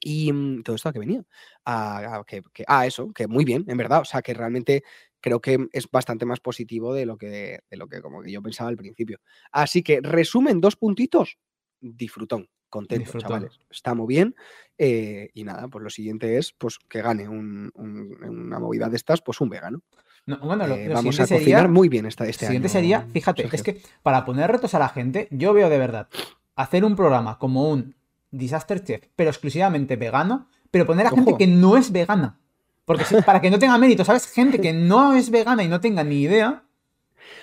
Y 0.03 0.33
mm, 0.33 0.63
todo 0.63 0.77
esto 0.77 0.89
a 0.89 0.93
que 0.93 0.99
venía. 0.99 1.25
A, 1.65 2.23
que, 2.27 2.43
eso, 2.87 3.13
que 3.13 3.27
muy 3.29 3.45
bien, 3.45 3.65
en 3.69 3.77
verdad. 3.77 4.01
O 4.01 4.05
sea, 4.05 4.21
que 4.21 4.35
realmente 4.35 4.83
creo 5.21 5.41
que 5.41 5.69
es 5.73 5.89
bastante 5.91 6.27
más 6.27 6.41
positivo 6.41 6.93
de 6.93 7.07
lo 7.07 7.17
que, 7.17 7.61
de 7.71 7.77
lo 7.77 7.87
que 7.87 8.03
como 8.03 8.23
que 8.23 8.33
yo 8.33 8.43
pensaba 8.43 8.69
al 8.69 8.77
principio. 8.77 9.21
Así 9.53 9.83
que, 9.83 10.01
resumen, 10.03 10.61
dos 10.61 10.77
puntitos. 10.77 11.39
Disfrutón, 11.81 12.49
contento, 12.69 13.19
chavales. 13.19 13.61
Está 13.71 13.95
muy 13.95 14.09
bien. 14.09 14.35
Eh, 14.77 15.31
y 15.35 15.45
nada, 15.45 15.69
pues 15.69 15.83
lo 15.85 15.91
siguiente 15.91 16.39
es 16.39 16.53
pues 16.53 16.79
que 16.89 17.03
gane 17.03 17.29
una 17.29 18.59
movida 18.59 18.89
de 18.89 18.97
estas, 18.97 19.23
pues 19.23 19.41
un 19.41 19.49
vegano. 19.49 19.83
bueno, 20.27 20.67
eh, 20.67 20.89
vamos 20.89 21.21
a 21.21 21.27
cocinar 21.27 21.69
muy 21.69 21.89
bien 21.89 22.07
esta, 22.07 22.27
este 22.27 22.47
siguiente 22.47 22.69
sería, 22.69 23.03
fíjate, 23.13 23.49
es 23.53 23.63
que 23.63 23.81
para 24.03 24.25
poner 24.25 24.51
retos 24.51 24.75
a 24.75 24.79
la 24.79 24.89
gente, 24.89 25.29
yo 25.31 25.53
veo 25.53 25.69
de 25.69 25.79
verdad 25.79 26.09
hacer 26.57 26.85
un 26.85 26.97
programa 26.97 27.39
como 27.39 27.71
un 27.71 27.95
Disaster 28.33 28.83
Chef, 28.83 29.07
pero 29.15 29.31
exclusivamente 29.31 29.95
vegano, 29.97 30.49
pero 30.71 30.87
poner 30.87 31.07
a 31.07 31.11
gente 31.11 31.37
que 31.39 31.47
no 31.47 31.77
es 31.77 31.93
vegana. 31.93 32.41
Porque 32.85 33.05
para 33.27 33.41
que 33.41 33.51
no 33.51 33.59
tenga 33.59 33.79
mérito, 33.79 34.05
¿sabes? 34.05 34.27
Gente 34.27 34.61
que 34.61 34.73
no 34.73 35.15
es 35.15 35.31
vegana 35.31 35.63
y 35.63 35.69
no 35.69 35.81
tenga 35.81 36.03
ni 36.03 36.23
idea. 36.23 36.65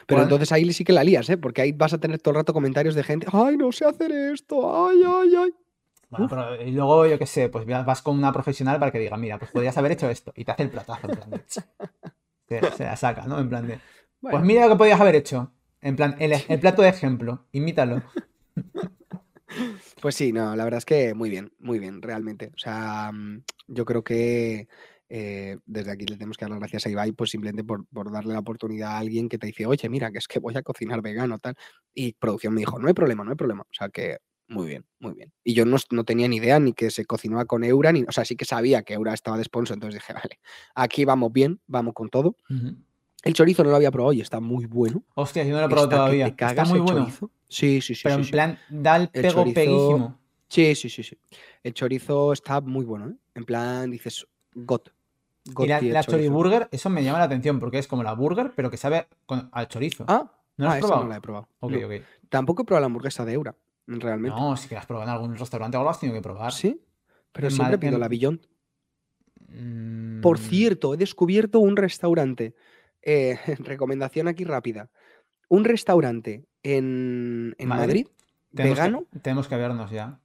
Pero 0.05 0.23
entonces 0.23 0.51
ahí 0.51 0.71
sí 0.73 0.83
que 0.83 0.91
la 0.91 1.03
lías, 1.03 1.29
¿eh? 1.29 1.37
Porque 1.37 1.61
ahí 1.61 1.71
vas 1.71 1.93
a 1.93 1.99
tener 1.99 2.19
todo 2.19 2.31
el 2.31 2.37
rato 2.37 2.51
comentarios 2.51 2.95
de 2.95 3.03
gente, 3.03 3.27
ay, 3.31 3.55
no 3.55 3.71
sé 3.71 3.85
hacer 3.85 4.11
esto, 4.11 4.87
ay, 4.87 5.01
ay, 5.05 5.35
ay. 5.35 5.53
Bueno, 6.09 6.27
pero, 6.27 6.61
y 6.61 6.71
luego, 6.71 7.05
yo 7.05 7.19
qué 7.19 7.27
sé, 7.27 7.49
pues 7.49 7.65
vas 7.67 8.01
con 8.01 8.17
una 8.17 8.33
profesional 8.33 8.79
para 8.79 8.91
que 8.91 8.97
diga, 8.97 9.15
mira, 9.15 9.37
pues 9.37 9.51
podrías 9.51 9.77
haber 9.77 9.91
hecho 9.91 10.09
esto. 10.09 10.33
Y 10.35 10.43
te 10.43 10.51
hace 10.51 10.63
el 10.63 10.71
platazo, 10.71 11.07
en 11.07 11.15
plan 11.15 11.29
de, 11.29 12.71
se, 12.77 12.83
la 12.83 12.95
saca, 12.95 13.27
¿no? 13.27 13.39
En 13.39 13.47
plan 13.47 13.67
de. 13.67 13.79
Pues 14.19 14.41
mira 14.41 14.65
lo 14.65 14.73
que 14.73 14.77
podías 14.77 14.99
haber 14.99 15.15
hecho. 15.15 15.51
En 15.81 15.95
plan, 15.95 16.15
el, 16.19 16.33
el 16.49 16.59
plato 16.59 16.81
de 16.81 16.89
ejemplo, 16.89 17.45
imítalo. 17.51 18.01
Pues 20.01 20.15
sí, 20.15 20.31
no, 20.31 20.55
la 20.55 20.63
verdad 20.63 20.77
es 20.77 20.85
que 20.85 21.13
muy 21.13 21.29
bien, 21.29 21.51
muy 21.59 21.79
bien, 21.79 22.01
realmente. 22.01 22.51
O 22.55 22.57
sea, 22.57 23.11
mm, 23.11 23.43
yo 23.67 23.85
creo 23.85 24.03
que 24.03 24.67
eh, 25.09 25.57
desde 25.65 25.91
aquí 25.91 26.05
le 26.05 26.15
tenemos 26.15 26.37
que 26.37 26.45
dar 26.45 26.51
las 26.51 26.59
gracias 26.59 26.85
a 26.85 26.89
Ibai, 26.89 27.11
pues 27.11 27.31
simplemente 27.31 27.63
por, 27.63 27.85
darle 28.11 28.33
la 28.33 28.39
oportunidad 28.39 28.91
a 28.91 28.97
alguien 28.99 29.27
que 29.27 29.37
te 29.37 29.47
dice, 29.47 29.65
oye, 29.65 29.89
mira, 29.89 30.11
que 30.11 30.19
es 30.19 30.27
que 30.27 30.39
voy 30.39 30.55
a 30.55 30.61
cocinar 30.61 31.01
vegano, 31.01 31.39
tal. 31.39 31.55
Y 31.93 32.13
producción 32.13 32.53
me 32.53 32.61
dijo, 32.61 32.79
no 32.79 32.87
hay 32.87 32.93
problema, 32.93 33.23
no 33.23 33.31
hay 33.31 33.37
problema. 33.37 33.63
O 33.63 33.73
sea 33.73 33.89
que 33.89 34.17
muy 34.47 34.67
bien, 34.67 34.85
muy 34.99 35.13
bien. 35.13 35.31
Y 35.43 35.53
yo 35.53 35.63
no, 35.65 35.77
tenía 36.03 36.27
ni 36.27 36.37
idea 36.37 36.59
ni 36.59 36.73
que 36.73 36.89
se 36.89 37.05
cocinaba 37.05 37.45
con 37.45 37.63
Eura, 37.63 37.91
ni, 37.91 38.03
o 38.03 38.11
sea, 38.11 38.25
sí 38.25 38.35
que 38.35 38.45
sabía 38.45 38.81
que 38.81 38.95
Eura 38.95 39.13
estaba 39.13 39.37
de 39.37 39.43
sponsor, 39.43 39.75
entonces 39.75 40.01
dije, 40.01 40.13
vale, 40.13 40.39
aquí 40.73 41.05
vamos 41.05 41.31
bien, 41.31 41.61
vamos 41.67 41.93
con 41.93 42.09
todo. 42.09 42.35
El 43.23 43.33
chorizo 43.33 43.63
no 43.63 43.69
lo 43.69 43.75
había 43.75 43.91
probado 43.91 44.13
y 44.13 44.21
está 44.21 44.39
muy 44.39 44.65
bueno. 44.65 45.03
Hostia, 45.15 45.43
yo 45.43 45.53
no 45.53 45.59
lo 45.59 45.65
he 45.65 45.69
probado 45.69 45.89
todavía. 45.89 46.27
está 46.27 46.65
muy 46.65 46.79
bueno. 46.79 47.07
Sí, 47.47 47.81
sí, 47.81 47.95
sí. 47.95 48.01
Pero 48.03 48.15
en 48.15 48.29
plan, 48.29 48.59
da 48.69 48.95
el 48.95 49.09
pego 49.09 49.43
peguísimo. 49.53 50.19
Sí, 50.47 50.73
sí, 50.75 50.89
sí, 50.89 51.03
sí. 51.03 51.17
El 51.63 51.73
chorizo 51.73 52.33
está 52.33 52.61
muy 52.61 52.85
bueno, 52.85 53.09
¿eh? 53.09 53.15
En 53.35 53.45
plan, 53.45 53.89
dices, 53.91 54.25
got. 54.53 54.91
y 55.45 55.67
la, 55.67 55.81
la 55.81 56.03
choriburger, 56.03 56.67
eso 56.71 56.89
me 56.89 57.03
llama 57.03 57.19
la 57.19 57.25
atención 57.25 57.59
porque 57.59 57.77
es 57.77 57.87
como 57.87 58.03
la 58.03 58.13
burger, 58.13 58.53
pero 58.55 58.71
que 58.71 58.77
sabe 58.77 59.07
al 59.51 59.67
chorizo. 59.67 60.05
Ah, 60.07 60.31
¿no 60.57 60.65
la 60.65 60.71
has 60.71 60.77
ah, 60.77 60.79
probado? 60.79 61.03
no 61.03 61.09
la 61.09 61.17
he 61.17 61.21
probado. 61.21 61.47
Tampoco 62.29 62.63
he 62.63 62.65
probado 62.65 62.81
la 62.81 62.85
hamburguesa 62.87 63.25
de 63.25 63.33
Eura, 63.33 63.55
realmente. 63.85 64.39
No, 64.39 64.57
si 64.57 64.67
que 64.67 64.75
la 64.75 64.81
has 64.81 64.87
probado 64.87 65.07
en 65.09 65.13
algún 65.13 65.35
restaurante 65.35 65.77
o 65.77 65.81
algo 65.81 65.91
has 65.91 65.99
tenido 65.99 66.17
que 66.17 66.23
probar. 66.23 66.51
Sí, 66.51 66.81
pero 67.31 67.51
siempre 67.51 67.77
pido 67.77 67.97
la 67.97 68.07
Beyond. 68.07 68.41
Por 70.21 70.39
mm. 70.39 70.41
cierto, 70.41 70.93
he 70.93 70.97
descubierto 70.97 71.59
un 71.59 71.75
restaurante 71.75 72.55
eh, 73.01 73.37
recomendación 73.59 74.27
aquí 74.27 74.43
rápida. 74.43 74.89
Un 75.49 75.65
restaurante 75.65 76.45
en, 76.63 77.55
Madrid. 77.65 78.07
vegano. 78.51 79.07
tenemos 79.21 79.47
que 79.47 79.55
vernos 79.55 79.91
ya. 79.91 80.19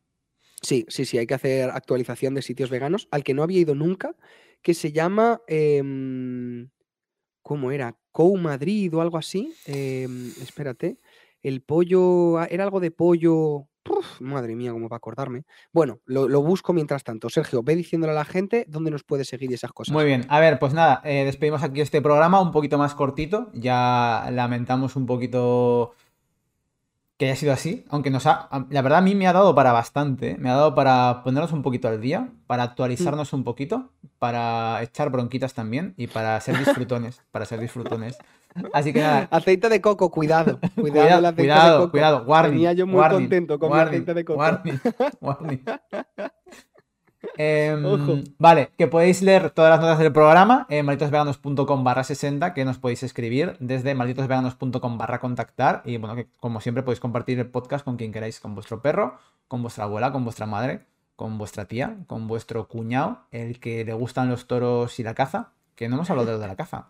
Sí, 0.60 0.86
sí, 0.88 1.04
sí, 1.04 1.18
hay 1.18 1.26
que 1.26 1.34
hacer 1.34 1.70
actualización 1.70 2.34
de 2.34 2.42
sitios 2.42 2.70
veganos 2.70 3.08
al 3.10 3.22
que 3.22 3.34
no 3.34 3.42
había 3.42 3.60
ido 3.60 3.74
nunca, 3.74 4.16
que 4.62 4.72
se 4.72 4.92
llama, 4.92 5.42
em, 5.46 6.70
¿cómo 7.42 7.70
era? 7.70 7.98
Cou 8.12 8.36
Madrid 8.38 8.94
o 8.94 9.02
algo 9.02 9.18
así. 9.18 9.54
Em, 9.66 10.28
espérate. 10.40 10.98
El 11.42 11.60
pollo, 11.60 12.38
ah, 12.38 12.46
era 12.50 12.64
algo 12.64 12.80
de 12.80 12.90
pollo. 12.90 13.68
Madre 14.20 14.56
mía, 14.56 14.72
cómo 14.72 14.88
para 14.88 14.98
acordarme. 14.98 15.44
Bueno, 15.72 16.00
lo, 16.06 16.42
busco 16.42 16.72
mientras 16.72 17.04
tanto. 17.04 17.28
Sergio, 17.30 17.62
ve 17.62 17.76
diciéndole 17.76 18.12
a 18.12 18.16
la 18.16 18.24
gente 18.24 18.64
dónde 18.68 18.90
nos 18.90 19.04
puede 19.04 19.24
seguir 19.24 19.52
esas 19.52 19.72
cosas. 19.72 19.92
Muy 19.92 20.04
bien, 20.04 20.26
a 20.28 20.40
ver, 20.40 20.58
pues 20.58 20.74
nada, 20.74 21.00
eh, 21.04 21.24
despedimos 21.24 21.62
aquí 21.62 21.80
este 21.80 22.02
programa 22.02 22.40
un 22.40 22.52
poquito 22.52 22.78
más 22.78 22.94
cortito. 22.94 23.50
Ya 23.54 24.28
lamentamos 24.30 24.96
un 24.96 25.06
poquito 25.06 25.94
que 27.16 27.26
haya 27.26 27.36
sido 27.36 27.52
así, 27.52 27.84
aunque 27.90 28.10
nos 28.10 28.26
ha, 28.26 28.48
la 28.70 28.82
verdad 28.82 28.98
a 28.98 29.02
mí 29.02 29.14
me 29.14 29.28
ha 29.28 29.32
dado 29.32 29.54
para 29.54 29.72
bastante, 29.72 30.36
me 30.38 30.50
ha 30.50 30.54
dado 30.54 30.74
para 30.74 31.22
ponernos 31.22 31.52
un 31.52 31.62
poquito 31.62 31.86
al 31.86 32.00
día, 32.00 32.30
para 32.48 32.64
actualizarnos 32.64 33.32
un 33.32 33.44
poquito, 33.44 33.90
para 34.18 34.82
echar 34.82 35.10
bronquitas 35.10 35.54
también 35.54 35.94
y 35.96 36.08
para 36.08 36.40
ser 36.40 36.58
disfrutones, 36.58 37.22
para 37.30 37.44
ser 37.44 37.60
disfrutones. 37.60 38.18
Así 38.72 38.92
que 38.92 39.00
nada. 39.00 39.28
Aceite 39.30 39.68
de 39.68 39.80
coco, 39.80 40.10
cuidado. 40.10 40.58
Cuidado, 40.80 41.34
cuidado, 41.34 41.90
cuidado, 41.90 42.24
Venía 42.44 42.72
yo 42.72 42.86
muy 42.86 43.06
contento 43.08 43.58
con 43.58 43.72
mi 43.72 43.78
aceite 43.78 44.14
de 44.14 44.24
coco. 44.24 44.42
Em, 47.36 48.24
vale, 48.38 48.70
que 48.78 48.86
podéis 48.86 49.22
leer 49.22 49.50
todas 49.50 49.70
las 49.70 49.80
notas 49.80 49.98
del 49.98 50.12
programa 50.12 50.66
en 50.68 50.86
malditosveganos.com 50.86 51.84
barra 51.84 52.04
60, 52.04 52.54
que 52.54 52.64
nos 52.64 52.78
podéis 52.78 53.02
escribir 53.02 53.56
desde 53.60 53.94
malditosveganos.com 53.94 54.98
barra 54.98 55.20
contactar. 55.20 55.82
Y 55.84 55.96
bueno, 55.96 56.14
que 56.14 56.28
como 56.40 56.60
siempre 56.60 56.82
podéis 56.82 57.00
compartir 57.00 57.38
el 57.38 57.48
podcast 57.48 57.84
con 57.84 57.96
quien 57.96 58.12
queráis, 58.12 58.40
con 58.40 58.54
vuestro 58.54 58.82
perro, 58.82 59.18
con 59.48 59.62
vuestra 59.62 59.84
abuela, 59.84 60.12
con 60.12 60.24
vuestra 60.24 60.46
madre, 60.46 60.82
con 61.16 61.38
vuestra 61.38 61.66
tía, 61.66 61.96
con 62.06 62.28
vuestro 62.28 62.68
cuñado, 62.68 63.20
el 63.30 63.60
que 63.60 63.84
le 63.84 63.92
gustan 63.92 64.28
los 64.28 64.46
toros 64.46 64.98
y 65.00 65.02
la 65.02 65.14
caza, 65.14 65.50
que 65.74 65.88
no 65.88 65.96
hemos 65.96 66.10
hablado 66.10 66.38
de 66.38 66.46
la 66.46 66.56
caza. 66.56 66.88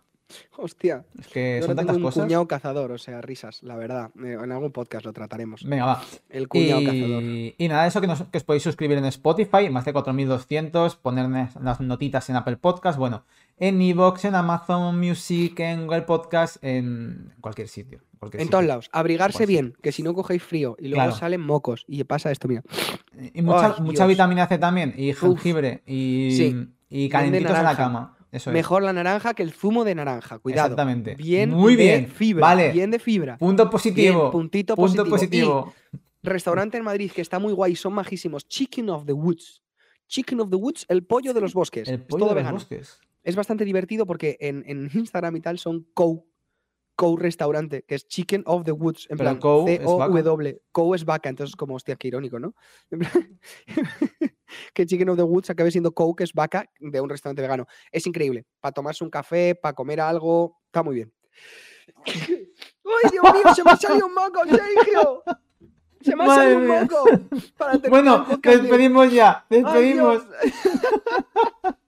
Hostia. 0.56 1.04
Es 1.18 1.28
que 1.28 1.62
son 1.64 1.76
tantas 1.76 1.96
un 1.96 2.10
cuñado 2.10 2.46
cazador, 2.48 2.92
o 2.92 2.98
sea, 2.98 3.20
risas, 3.20 3.62
la 3.62 3.76
verdad. 3.76 4.10
Eh, 4.22 4.38
en 4.42 4.52
algún 4.52 4.72
podcast 4.72 5.04
lo 5.04 5.12
trataremos. 5.12 5.64
Venga, 5.64 5.84
va. 5.84 6.02
El 6.30 6.48
cuñado 6.48 6.82
cazador. 6.84 7.22
Y 7.22 7.68
nada, 7.68 7.86
eso 7.86 8.00
que, 8.00 8.06
os 8.06 8.44
podéis 8.44 8.62
suscribir 8.62 8.98
en 8.98 9.04
Spotify, 9.06 9.68
más 9.70 9.84
de 9.84 9.92
4200, 9.92 10.96
ponerme 10.96 11.48
las 11.60 11.80
notitas 11.80 12.28
en 12.30 12.36
Apple 12.36 12.56
Podcast, 12.56 12.98
bueno, 12.98 13.24
en 13.58 13.80
Evox, 13.80 14.24
en 14.24 14.34
Amazon 14.34 14.98
Music, 14.98 15.58
en 15.60 15.86
Google 15.86 16.02
Podcast, 16.02 16.56
en 16.62 17.34
cualquier 17.40 17.68
sitio. 17.68 18.00
en 18.32 18.48
todos 18.48 18.64
lados. 18.64 18.88
Abrigarse 18.92 19.46
bien, 19.46 19.76
que 19.82 19.92
si 19.92 20.02
no 20.02 20.14
cogéis 20.14 20.42
frío 20.42 20.76
y 20.78 20.88
luego 20.88 21.12
salen 21.12 21.40
mocos 21.40 21.84
y 21.86 22.02
pasa 22.04 22.30
esto, 22.30 22.48
mira. 22.48 22.62
Y 23.32 23.42
mucha, 23.42 23.76
mucha 23.80 24.06
vitamina 24.06 24.46
C 24.46 24.58
también, 24.58 24.94
y 24.96 25.12
jengibre, 25.12 25.82
y, 25.86 26.66
y 26.88 27.08
calentitos 27.08 27.56
en 27.56 27.64
la 27.64 27.76
cama. 27.76 28.16
Mejor 28.46 28.82
la 28.82 28.92
naranja 28.92 29.34
que 29.34 29.42
el 29.42 29.52
zumo 29.52 29.84
de 29.84 29.94
naranja. 29.94 30.38
Cuidado. 30.38 30.66
Exactamente. 30.68 31.14
Bien 31.14 31.50
Muy 31.50 31.76
bien. 31.76 32.08
fibra. 32.08 32.40
Vale. 32.46 32.72
Bien 32.72 32.90
de 32.90 32.98
fibra. 32.98 33.38
Punto 33.38 33.68
positivo. 33.70 34.30
puntito 34.30 34.74
Punto 34.76 35.04
positivo. 35.06 35.72
restaurante 36.22 36.78
en 36.78 36.84
Madrid 36.84 37.10
que 37.12 37.22
está 37.22 37.38
muy 37.38 37.52
guay, 37.52 37.76
son 37.76 37.92
majísimos. 37.92 38.46
Chicken 38.48 38.90
of 38.90 39.04
the 39.06 39.12
Woods. 39.12 39.62
Chicken 40.08 40.40
of 40.40 40.50
the 40.50 40.56
Woods, 40.56 40.84
el 40.88 41.02
pollo 41.04 41.32
de 41.32 41.40
los 41.40 41.54
bosques. 41.54 41.88
El 41.88 42.02
pollo 42.02 42.34
de 42.34 42.42
los 42.42 42.52
bosques. 42.52 42.98
Es 43.22 43.36
bastante 43.36 43.64
divertido 43.64 44.04
porque 44.06 44.36
en, 44.40 44.62
en 44.66 44.90
Instagram 44.92 45.36
y 45.36 45.40
tal 45.40 45.58
son 45.58 45.86
co 45.94 46.26
Cow 46.96 47.16
Restaurante, 47.16 47.82
que 47.82 47.94
es 47.94 48.06
Chicken 48.06 48.42
of 48.46 48.64
the 48.64 48.72
Woods, 48.72 49.06
en 49.10 49.18
plan 49.18 49.40
C-O-W. 49.40 50.62
Cow 50.72 50.94
es 50.94 51.04
vaca, 51.04 51.28
entonces 51.28 51.56
como, 51.56 51.74
hostia, 51.74 51.96
qué 51.96 52.08
irónico, 52.08 52.38
¿no? 52.38 52.54
que 54.74 54.86
Chicken 54.86 55.08
of 55.08 55.16
the 55.16 55.22
Woods 55.22 55.50
acabe 55.50 55.70
siendo 55.70 55.92
Cow, 55.92 56.14
que 56.14 56.24
es 56.24 56.32
vaca, 56.32 56.70
de 56.78 57.00
un 57.00 57.08
restaurante 57.08 57.42
vegano. 57.42 57.66
Es 57.90 58.06
increíble. 58.06 58.46
Para 58.60 58.72
tomarse 58.72 59.04
un 59.04 59.10
café, 59.10 59.54
para 59.54 59.74
comer 59.74 60.00
algo, 60.00 60.58
está 60.66 60.82
muy 60.82 60.94
bien. 60.96 61.12
¡Ay, 62.06 63.10
Dios 63.10 63.24
mío! 63.24 63.54
¡Se 63.54 63.64
me 63.64 63.70
ha 63.70 63.76
salido 63.76 64.06
un 64.06 64.14
moco, 64.14 64.40
Sergio! 64.44 65.22
¡Se 66.00 66.16
me 66.16 66.24
ha 66.24 66.26
salido 66.28 66.58
un 66.58 66.66
moco! 66.66 67.04
bueno, 67.88 68.26
despedimos 68.42 69.12
ya. 69.12 69.44
Despedimos. 69.48 70.22
¡Ay, 70.42 70.52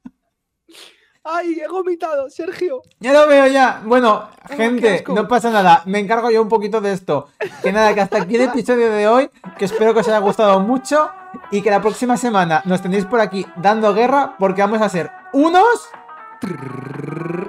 he 1.43 1.69
vomitado, 1.69 2.31
Sergio! 2.31 2.83
Ya 3.01 3.13
lo 3.13 3.27
veo 3.27 3.47
ya. 3.47 3.83
Bueno, 3.85 4.29
gente, 4.49 5.05
no 5.09 5.29
pasa 5.29 5.51
nada. 5.51 5.83
Me 5.87 5.99
encargo 5.99 6.31
yo 6.31 6.43
un 6.43 6.49
poquito 6.49 6.81
de 6.81 6.93
esto. 6.93 7.29
Que 7.63 7.73
nada, 7.73 7.95
que 7.95 8.01
hasta 8.01 8.23
aquí 8.23 8.37
el 8.37 8.43
episodio 8.43 8.91
de 8.91 9.09
hoy. 9.09 9.31
Que 9.59 9.65
espero 9.65 9.95
que 9.95 10.01
os 10.01 10.09
haya 10.09 10.19
gustado 10.19 10.61
mucho. 10.61 11.11
Y 11.51 11.63
que 11.63 11.71
la 11.71 11.81
próxima 11.81 12.17
semana 12.17 12.63
nos 12.65 12.81
tenéis 12.83 13.05
por 13.05 13.21
aquí 13.21 13.47
dando 13.57 13.93
guerra. 13.95 14.37
Porque 14.39 14.63
vamos 14.63 14.81
a 14.81 14.89
ser 14.89 15.11
unos. 15.33 15.89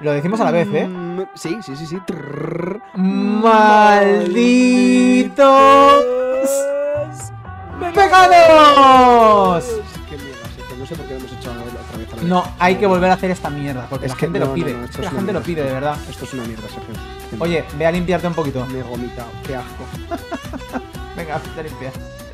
Lo 0.02 0.12
decimos 0.12 0.40
a 0.42 0.46
la 0.46 0.52
vez, 0.52 0.68
¿eh? 0.74 0.88
Mm, 0.88 1.24
sí, 1.36 1.58
sí, 1.62 1.76
sí, 1.76 1.86
sí. 1.86 2.00
¡Malditos! 2.96 3.94
¡Pegados! 7.94 9.66
No 10.78 10.86
sé 10.86 10.96
por 10.96 11.06
qué 11.08 11.18
hemos 11.18 11.32
hecho 11.32 11.52
no, 12.24 12.44
hay 12.60 12.76
que 12.76 12.86
volver 12.86 13.10
a 13.12 13.14
hacer 13.14 13.32
esta 13.32 13.50
mierda, 13.50 13.88
porque 13.90 14.08
la 14.08 14.16
gente 14.16 14.40
lo 14.40 14.54
pide. 14.54 14.76
la 15.00 15.12
gente 15.12 15.34
lo 15.34 15.42
pide, 15.42 15.64
de 15.64 15.72
verdad. 15.72 15.98
Esto 16.10 16.26
es 16.26 16.34
una 16.34 16.44
mierda, 16.44 16.68
Sergio. 16.68 16.96
Oye, 17.40 17.66
ve 17.78 17.86
a 17.86 17.92
limpiarte 17.92 18.28
un 18.28 18.34
poquito. 18.34 18.66
Me 18.68 18.80
he 18.80 18.84
vomitado, 18.84 19.30
qué 19.46 19.56
asco. 19.56 19.86
Venga, 21.16 21.40
te 21.56 21.64
limpia. 21.64 21.90
Hostia. 21.90 22.27